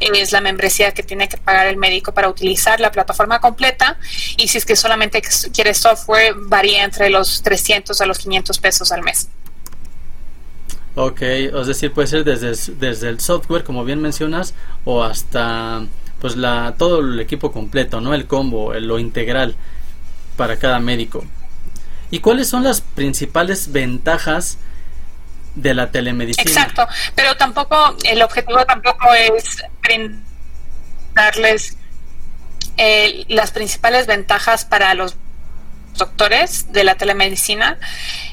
Es 0.00 0.32
la 0.32 0.40
membresía 0.40 0.92
que 0.92 1.04
tiene 1.04 1.28
que 1.28 1.36
pagar 1.36 1.68
el 1.68 1.76
médico 1.76 2.12
para 2.12 2.28
utilizar 2.28 2.80
la 2.80 2.90
plataforma 2.90 3.40
completa. 3.40 3.96
Y 4.36 4.48
si 4.48 4.58
es 4.58 4.66
que 4.66 4.74
solamente 4.74 5.22
quiere 5.54 5.72
software, 5.72 6.34
varía 6.36 6.82
entre 6.82 7.08
los 7.10 7.42
300 7.42 7.98
a 8.00 8.06
los 8.06 8.18
500 8.18 8.58
pesos 8.58 8.90
al 8.90 9.02
mes. 9.02 9.28
Ok, 10.96 11.22
es 11.22 11.66
decir, 11.68 11.92
puede 11.92 12.08
ser 12.08 12.24
desde, 12.24 12.72
desde 12.74 13.08
el 13.08 13.20
software, 13.20 13.62
como 13.62 13.84
bien 13.84 14.00
mencionas, 14.02 14.52
o 14.84 15.04
hasta 15.04 15.86
pues 16.20 16.36
la 16.36 16.74
todo 16.76 17.00
el 17.00 17.20
equipo 17.20 17.52
completo, 17.52 18.00
¿no? 18.00 18.14
El 18.14 18.26
combo, 18.26 18.74
lo 18.74 18.98
integral 18.98 19.54
para 20.36 20.58
cada 20.58 20.78
médico. 20.78 21.24
¿Y 22.10 22.20
cuáles 22.20 22.48
son 22.48 22.64
las 22.64 22.80
principales 22.80 23.72
ventajas 23.72 24.58
de 25.54 25.74
la 25.74 25.90
telemedicina? 25.90 26.48
Exacto, 26.48 26.86
pero 27.14 27.36
tampoco, 27.36 27.96
el 28.04 28.22
objetivo 28.22 28.64
tampoco 28.64 29.12
es 29.14 29.62
darles 31.14 31.76
eh, 32.76 33.24
las 33.28 33.50
principales 33.50 34.06
ventajas 34.06 34.64
para 34.64 34.94
los 34.94 35.16
doctores 35.96 36.72
de 36.72 36.82
la 36.82 36.96
telemedicina, 36.96 37.78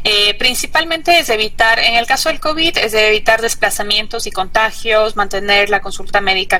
eh, 0.03 0.33
principalmente 0.35 1.19
es 1.19 1.29
evitar, 1.29 1.79
en 1.79 1.95
el 1.95 2.07
caso 2.07 2.29
del 2.29 2.39
COVID, 2.39 2.77
es 2.77 2.91
de 2.91 3.09
evitar 3.09 3.41
desplazamientos 3.41 4.25
y 4.25 4.31
contagios, 4.31 5.15
mantener 5.15 5.69
la 5.69 5.79
consulta 5.79 6.21
médica 6.21 6.59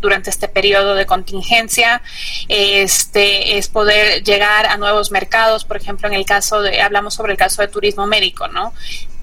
durante 0.00 0.30
este 0.30 0.48
periodo 0.48 0.94
de 0.94 1.06
contingencia, 1.06 2.02
este 2.48 3.58
es 3.58 3.68
poder 3.68 4.22
llegar 4.24 4.66
a 4.66 4.76
nuevos 4.76 5.10
mercados, 5.10 5.64
por 5.64 5.76
ejemplo, 5.76 6.08
en 6.08 6.14
el 6.14 6.24
caso 6.24 6.62
de 6.62 6.80
hablamos 6.80 7.14
sobre 7.14 7.32
el 7.32 7.38
caso 7.38 7.62
de 7.62 7.68
turismo 7.68 8.06
médico, 8.06 8.48
¿no? 8.48 8.72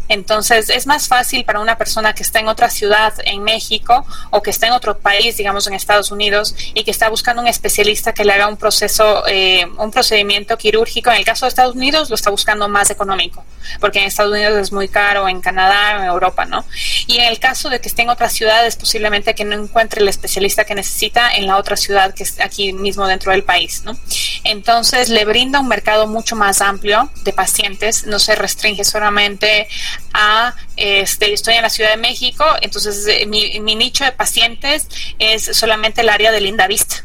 Entonces, 0.08 0.70
es 0.70 0.88
más 0.88 1.08
fácil 1.08 1.44
para 1.46 1.60
una 1.60 1.78
persona 1.78 2.14
que 2.14 2.24
está 2.24 2.40
en 2.40 2.48
otra 2.48 2.70
ciudad 2.70 3.14
en 3.26 3.44
México 3.44 4.06
o 4.30 4.42
que 4.42 4.52
está 4.52 4.68
en 4.68 4.74
otro 4.74 4.98
país, 4.98 5.38
digamos 5.38 5.68
en 5.68 5.74
Estados 5.74 6.12
Unidos, 6.12 6.56
y 6.74 6.84
que 6.84 6.92
está 6.92 7.10
buscando 7.10 7.42
un 7.42 7.48
especialista 7.48 8.14
que 8.14 8.24
le 8.24 8.34
haga 8.34 8.48
un 8.48 8.58
proceso, 8.58 9.24
eh, 9.28 9.66
un 9.78 9.92
procedimiento 9.92 10.58
quirúrgico. 10.58 11.10
En 11.12 11.18
el 11.18 11.26
caso 11.26 11.46
de 11.46 11.50
Estados 11.50 11.76
Unidos, 11.76 12.10
lo 12.10 12.16
está 12.16 12.30
buscando 12.30 12.68
más 12.68 12.90
económico, 12.90 13.44
porque 13.80 14.00
en 14.00 14.06
Estados 14.06 14.32
Unidos 14.32 14.58
es 14.58 14.72
muy 14.72 14.88
caro, 14.88 15.28
en 15.28 15.42
Canadá, 15.42 15.98
en 15.98 16.06
Europa, 16.06 16.46
¿no? 16.46 16.66
Y 17.08 17.18
en 17.18 17.26
el 17.26 17.40
caso 17.40 17.70
de 17.70 17.80
que 17.80 17.88
esté 17.88 18.04
en 18.04 18.10
otra 18.10 18.30
ciudad, 18.30 18.66
es 18.66 18.76
posiblemente 18.76 19.34
que 19.34 19.46
no 19.46 19.56
encuentre 19.56 20.02
el 20.02 20.08
especialista 20.08 20.66
que 20.66 20.76
necesita 20.76 21.36
en 21.36 21.48
la 21.48 21.58
otra 21.58 21.76
ciudad 21.78 22.14
que 22.14 22.24
es 22.24 22.40
aquí 22.40 22.74
mismo 22.74 23.08
dentro 23.08 23.32
del 23.32 23.44
país, 23.44 23.84
¿no? 23.84 23.98
Entonces, 24.44 25.10
le 25.10 25.26
brinda 25.26 25.60
un 25.60 25.68
mercado 25.68 26.08
mucho 26.08 26.36
más 26.36 26.62
amplio 26.62 27.10
de 27.24 27.34
pacientes, 27.34 28.06
no 28.06 28.20
se 28.20 28.36
restringe 28.36 28.84
solamente 28.84 29.68
a, 30.14 30.56
este, 30.76 31.34
estoy 31.34 31.56
en 31.56 31.64
la 31.64 31.70
Ciudad 31.70 31.92
de 31.92 31.98
México, 31.98 32.46
entonces 32.62 33.06
eh, 33.08 33.26
mi, 33.26 33.60
nicho 33.76 34.04
de 34.04 34.12
pacientes 34.12 34.88
es 35.20 35.46
solamente 35.58 36.02
el 36.02 36.10
área 36.10 36.32
de 36.32 36.42
Linda 36.42 36.68
Vista. 36.68 36.98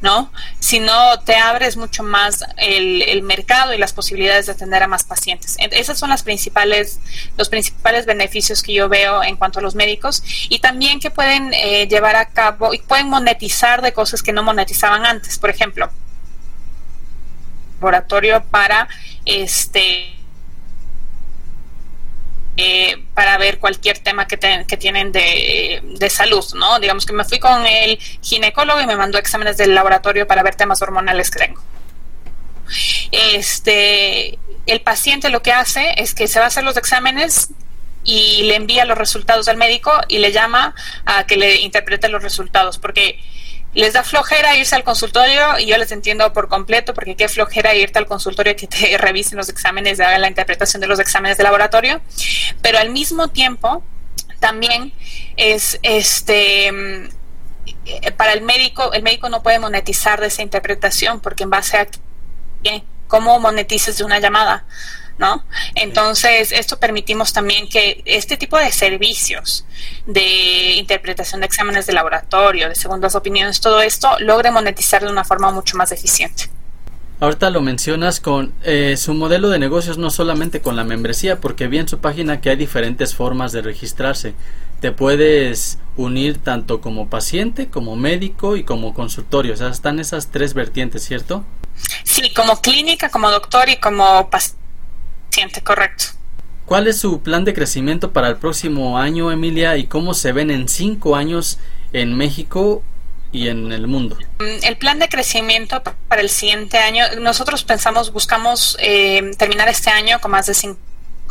¿no? 0.00 0.32
Si 0.58 0.80
no, 0.80 1.20
te 1.20 1.36
abres 1.36 1.76
mucho 1.76 2.02
más 2.02 2.44
el, 2.56 3.22
mercado 3.22 3.72
y 3.72 3.78
las 3.78 3.92
posibilidades 3.92 4.46
de 4.46 4.52
atender 4.52 4.82
a 4.82 4.88
más 4.88 5.04
pacientes. 5.04 5.56
Esas 5.58 5.96
son 5.96 6.10
las 6.10 6.24
principales, 6.24 6.98
los 7.38 7.48
principales 7.48 8.04
beneficios 8.04 8.62
que 8.62 8.72
yo 8.72 8.88
veo 8.88 9.22
en 9.22 9.36
cuanto 9.36 9.60
a 9.60 9.62
los 9.62 9.76
médicos 9.76 10.24
y 10.48 10.58
también 10.58 10.98
que 10.98 11.12
pueden 11.12 11.54
eh, 11.54 11.86
llevar 11.86 12.16
a 12.16 12.24
cabo 12.30 12.74
y 12.74 12.78
pueden 12.78 13.10
monetizar 13.10 13.80
de 13.80 13.92
cosas 13.92 14.24
que 14.24 14.32
no 14.32 14.42
monetizaban 14.42 15.06
antes. 15.06 15.38
Por 15.38 15.50
ejemplo, 15.50 15.88
laboratorio 17.82 18.44
para 18.44 18.88
este 19.24 20.14
eh, 22.56 23.02
para 23.14 23.38
ver 23.38 23.58
cualquier 23.58 23.98
tema 23.98 24.26
que, 24.26 24.38
que 24.68 24.76
tienen 24.76 25.10
de, 25.10 25.80
de, 25.82 26.10
salud, 26.10 26.44
¿no? 26.54 26.78
Digamos 26.80 27.06
que 27.06 27.14
me 27.14 27.24
fui 27.24 27.38
con 27.38 27.66
el 27.66 27.98
ginecólogo 28.20 28.80
y 28.80 28.86
me 28.86 28.96
mandó 28.96 29.18
exámenes 29.18 29.56
del 29.56 29.74
laboratorio 29.74 30.26
para 30.26 30.42
ver 30.42 30.54
temas 30.54 30.82
hormonales 30.82 31.30
que 31.30 31.38
tengo. 31.38 31.62
Este, 33.10 34.38
el 34.66 34.80
paciente 34.82 35.30
lo 35.30 35.42
que 35.42 35.52
hace 35.52 35.94
es 35.96 36.14
que 36.14 36.28
se 36.28 36.38
va 36.38 36.46
a 36.46 36.48
hacer 36.48 36.64
los 36.64 36.76
exámenes 36.76 37.50
y 38.04 38.42
le 38.44 38.56
envía 38.56 38.84
los 38.84 38.98
resultados 38.98 39.48
al 39.48 39.56
médico 39.56 39.92
y 40.08 40.18
le 40.18 40.32
llama 40.32 40.74
a 41.06 41.24
que 41.26 41.36
le 41.36 41.56
interprete 41.60 42.08
los 42.08 42.22
resultados, 42.22 42.78
porque 42.78 43.18
les 43.74 43.92
da 43.92 44.02
flojera 44.02 44.56
irse 44.56 44.74
al 44.74 44.84
consultorio 44.84 45.58
y 45.58 45.66
yo 45.66 45.78
les 45.78 45.92
entiendo 45.92 46.32
por 46.32 46.48
completo 46.48 46.92
porque 46.94 47.16
qué 47.16 47.28
flojera 47.28 47.74
irte 47.74 47.98
al 47.98 48.06
consultorio 48.06 48.54
que 48.56 48.66
te 48.66 48.98
revisen 48.98 49.38
los 49.38 49.48
exámenes, 49.48 50.00
hagan 50.00 50.20
la 50.20 50.28
interpretación 50.28 50.80
de 50.80 50.86
los 50.86 50.98
exámenes 50.98 51.38
de 51.38 51.44
laboratorio, 51.44 52.00
pero 52.60 52.78
al 52.78 52.90
mismo 52.90 53.28
tiempo 53.28 53.82
también 54.40 54.92
es 55.36 55.78
este 55.82 56.72
mm, 56.72 57.08
para 58.16 58.32
el 58.32 58.42
médico, 58.42 58.92
el 58.92 59.02
médico 59.02 59.28
no 59.28 59.42
puede 59.42 59.58
monetizar 59.58 60.20
de 60.20 60.28
esa 60.28 60.42
interpretación 60.42 61.20
porque 61.20 61.44
en 61.44 61.50
base 61.50 61.78
a 61.78 61.88
cómo 63.08 63.38
monetices 63.40 63.98
de 63.98 64.04
una 64.04 64.20
llamada. 64.20 64.64
¿No? 65.22 65.44
Entonces, 65.76 66.50
esto 66.50 66.78
permitimos 66.78 67.32
también 67.32 67.68
que 67.68 68.02
este 68.04 68.36
tipo 68.36 68.58
de 68.58 68.72
servicios 68.72 69.64
de 70.04 70.74
interpretación 70.74 71.40
de 71.40 71.46
exámenes 71.46 71.86
de 71.86 71.92
laboratorio, 71.92 72.68
de 72.68 72.74
segundas 72.74 73.14
opiniones, 73.14 73.60
todo 73.60 73.80
esto 73.80 74.18
logre 74.18 74.50
monetizar 74.50 75.02
de 75.04 75.10
una 75.10 75.24
forma 75.24 75.52
mucho 75.52 75.76
más 75.76 75.92
eficiente. 75.92 76.50
Ahorita 77.20 77.50
lo 77.50 77.60
mencionas 77.60 78.18
con 78.18 78.52
eh, 78.64 78.96
su 78.98 79.14
modelo 79.14 79.48
de 79.48 79.60
negocios, 79.60 79.96
no 79.96 80.10
solamente 80.10 80.60
con 80.60 80.74
la 80.74 80.82
membresía, 80.82 81.38
porque 81.40 81.68
vi 81.68 81.78
en 81.78 81.86
su 81.86 81.98
página 81.98 82.40
que 82.40 82.50
hay 82.50 82.56
diferentes 82.56 83.14
formas 83.14 83.52
de 83.52 83.62
registrarse. 83.62 84.34
Te 84.80 84.90
puedes 84.90 85.78
unir 85.96 86.38
tanto 86.38 86.80
como 86.80 87.08
paciente, 87.08 87.68
como 87.68 87.94
médico 87.94 88.56
y 88.56 88.64
como 88.64 88.92
consultorio. 88.92 89.54
O 89.54 89.56
sea, 89.56 89.68
están 89.68 90.00
esas 90.00 90.32
tres 90.32 90.52
vertientes, 90.52 91.04
¿cierto? 91.04 91.44
Sí, 92.02 92.34
como 92.34 92.60
clínica, 92.60 93.08
como 93.08 93.30
doctor 93.30 93.68
y 93.68 93.76
como 93.76 94.28
paciente 94.28 94.61
siente 95.32 95.62
correcto. 95.62 96.06
¿Cuál 96.66 96.86
es 96.86 97.00
su 97.00 97.20
plan 97.20 97.44
de 97.44 97.54
crecimiento 97.54 98.12
para 98.12 98.28
el 98.28 98.36
próximo 98.36 98.98
año, 98.98 99.32
Emilia, 99.32 99.76
y 99.76 99.86
cómo 99.86 100.14
se 100.14 100.32
ven 100.32 100.50
en 100.50 100.68
cinco 100.68 101.16
años 101.16 101.58
en 101.92 102.16
México 102.16 102.82
y 103.32 103.48
en 103.48 103.72
el 103.72 103.86
mundo? 103.88 104.16
Mm, 104.38 104.64
el 104.64 104.76
plan 104.76 104.98
de 104.98 105.08
crecimiento 105.08 105.82
para 106.08 106.20
el 106.20 106.30
siguiente 106.30 106.78
año, 106.78 107.04
nosotros 107.20 107.64
pensamos, 107.64 108.12
buscamos 108.12 108.76
eh, 108.80 109.32
terminar 109.38 109.68
este 109.68 109.90
año 109.90 110.20
con 110.20 110.30
más 110.30 110.46
de 110.46 110.54
cinco 110.54 110.78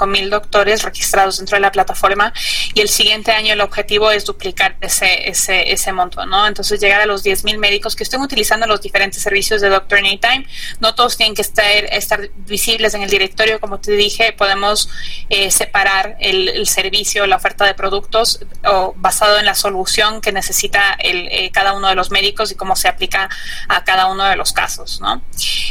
mil 0.07 0.29
doctores 0.29 0.83
registrados 0.83 1.37
dentro 1.37 1.57
de 1.57 1.61
la 1.61 1.71
plataforma 1.71 2.33
y 2.73 2.81
el 2.81 2.89
siguiente 2.89 3.31
año 3.31 3.53
el 3.53 3.61
objetivo 3.61 4.11
es 4.11 4.25
duplicar 4.25 4.77
ese, 4.81 5.29
ese, 5.29 5.71
ese 5.71 5.91
monto, 5.91 6.25
¿no? 6.25 6.47
Entonces 6.47 6.79
llegar 6.79 7.01
a 7.01 7.05
los 7.05 7.23
mil 7.43 7.57
médicos 7.57 7.95
que 7.95 8.03
estén 8.03 8.21
utilizando 8.21 8.67
los 8.67 8.81
diferentes 8.81 9.21
servicios 9.21 9.61
de 9.61 9.69
Doctor 9.69 9.99
Anytime. 9.99 10.45
No 10.79 10.95
todos 10.95 11.17
tienen 11.17 11.35
que 11.35 11.41
estar, 11.41 11.65
estar 11.65 12.29
visibles 12.35 12.93
en 12.93 13.01
el 13.03 13.09
directorio, 13.09 13.59
como 13.59 13.79
te 13.79 13.93
dije, 13.93 14.33
podemos 14.33 14.89
eh, 15.29 15.51
separar 15.51 16.17
el, 16.19 16.67
servicio, 16.67 17.25
la 17.27 17.37
oferta 17.37 17.65
de 17.65 17.73
productos 17.73 18.39
o 18.65 18.93
basado 18.95 19.39
en 19.39 19.45
la 19.45 19.55
solución 19.55 20.21
que 20.21 20.31
necesita 20.31 20.95
el, 20.99 21.27
eh, 21.31 21.49
cada 21.51 21.73
uno 21.73 21.87
de 21.87 21.95
los 21.95 22.11
médicos 22.11 22.51
y 22.51 22.55
cómo 22.55 22.75
se 22.75 22.87
aplica 22.87 23.29
a 23.67 23.83
cada 23.83 24.07
uno 24.07 24.23
de 24.25 24.35
los 24.35 24.53
casos, 24.53 25.01
¿no? 25.01 25.21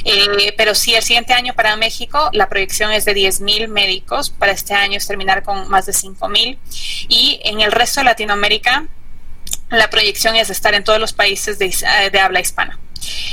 Eh, 0.05 0.53
pero 0.57 0.74
sí, 0.74 0.95
el 0.95 1.03
siguiente 1.03 1.33
año 1.33 1.55
para 1.55 1.76
México 1.76 2.31
la 2.33 2.49
proyección 2.49 2.93
es 2.93 3.05
de 3.05 3.14
mil 3.41 3.68
médicos 3.68 4.20
para 4.29 4.53
este 4.53 4.75
año 4.75 4.99
es 4.99 5.07
terminar 5.07 5.43
con 5.43 5.71
más 5.71 5.87
de 5.87 5.93
5.000. 5.93 6.59
Y 7.09 7.41
en 7.45 7.61
el 7.61 7.73
resto 7.73 8.01
de 8.01 8.05
Latinoamérica, 8.05 8.87
la 9.71 9.89
proyección 9.89 10.37
es 10.37 10.51
estar 10.51 10.75
en 10.75 10.85
todos 10.85 11.01
los 11.01 11.12
países 11.12 11.59
de, 11.59 11.66
eh, 11.66 12.11
de 12.11 12.21
habla 12.21 12.41
hispana. 12.41 12.79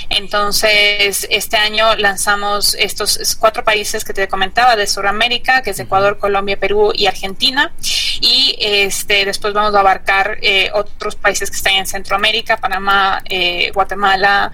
Entonces, 0.09 1.27
este 1.29 1.57
año 1.57 1.95
lanzamos 1.97 2.73
estos 2.75 3.35
cuatro 3.37 3.65
países 3.65 4.05
que 4.05 4.13
te 4.13 4.27
comentaba 4.29 4.77
de 4.77 4.87
Sudamérica, 4.87 5.61
que 5.61 5.71
es 5.71 5.79
Ecuador, 5.79 6.17
Colombia, 6.17 6.57
Perú 6.57 6.93
y 6.95 7.07
Argentina. 7.07 7.73
Y 8.21 8.55
este 8.59 9.25
después 9.25 9.53
vamos 9.53 9.75
a 9.75 9.79
abarcar 9.81 10.37
eh, 10.41 10.71
otros 10.73 11.15
países 11.15 11.51
que 11.51 11.57
están 11.57 11.73
en 11.73 11.87
Centroamérica, 11.87 12.57
Panamá, 12.57 13.21
eh, 13.29 13.71
Guatemala, 13.73 14.51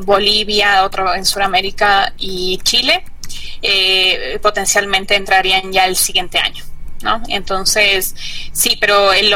Bolivia, 0.00 0.84
otro 0.84 1.14
en 1.14 1.26
Sudamérica 1.26 2.14
y 2.16 2.58
Chile 2.62 3.04
eh, 3.62 4.38
potencialmente 4.42 5.16
entrarían 5.16 5.72
ya 5.72 5.86
el 5.86 5.96
siguiente 5.96 6.38
año, 6.38 6.64
¿no? 7.02 7.22
Entonces, 7.28 8.14
sí, 8.52 8.76
pero 8.80 9.12
el 9.12 9.32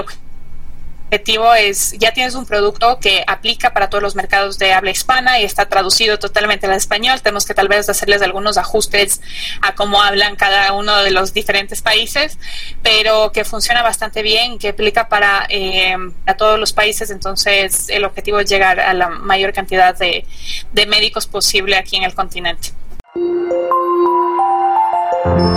objetivo 1.14 1.54
es, 1.54 1.92
ya 1.98 2.12
tienes 2.12 2.34
un 2.34 2.44
producto 2.44 2.98
que 2.98 3.22
aplica 3.26 3.72
para 3.72 3.88
todos 3.88 4.02
los 4.02 4.16
mercados 4.16 4.58
de 4.58 4.72
habla 4.72 4.90
hispana 4.90 5.38
y 5.38 5.44
está 5.44 5.66
traducido 5.66 6.18
totalmente 6.18 6.66
al 6.66 6.72
español. 6.72 7.20
Tenemos 7.22 7.46
que 7.46 7.54
tal 7.54 7.68
vez 7.68 7.88
hacerles 7.88 8.22
algunos 8.22 8.58
ajustes 8.58 9.20
a 9.60 9.74
cómo 9.74 10.02
hablan 10.02 10.36
cada 10.36 10.72
uno 10.72 11.02
de 11.02 11.10
los 11.10 11.32
diferentes 11.32 11.82
países, 11.82 12.38
pero 12.82 13.30
que 13.32 13.44
funciona 13.44 13.82
bastante 13.82 14.22
bien, 14.22 14.58
que 14.58 14.70
aplica 14.70 15.08
para 15.08 15.46
eh, 15.48 15.96
a 16.26 16.34
todos 16.34 16.58
los 16.58 16.72
países. 16.72 17.10
Entonces, 17.10 17.88
el 17.88 18.04
objetivo 18.04 18.40
es 18.40 18.48
llegar 18.48 18.80
a 18.80 18.92
la 18.94 19.08
mayor 19.08 19.52
cantidad 19.52 19.96
de 19.96 20.26
médicos 20.86 21.26
posible 21.26 21.76
aquí 21.76 21.96
en 21.96 22.04
el 22.04 22.14
continente. 22.14 22.72
Thank 23.16 23.28
you. 25.38 25.53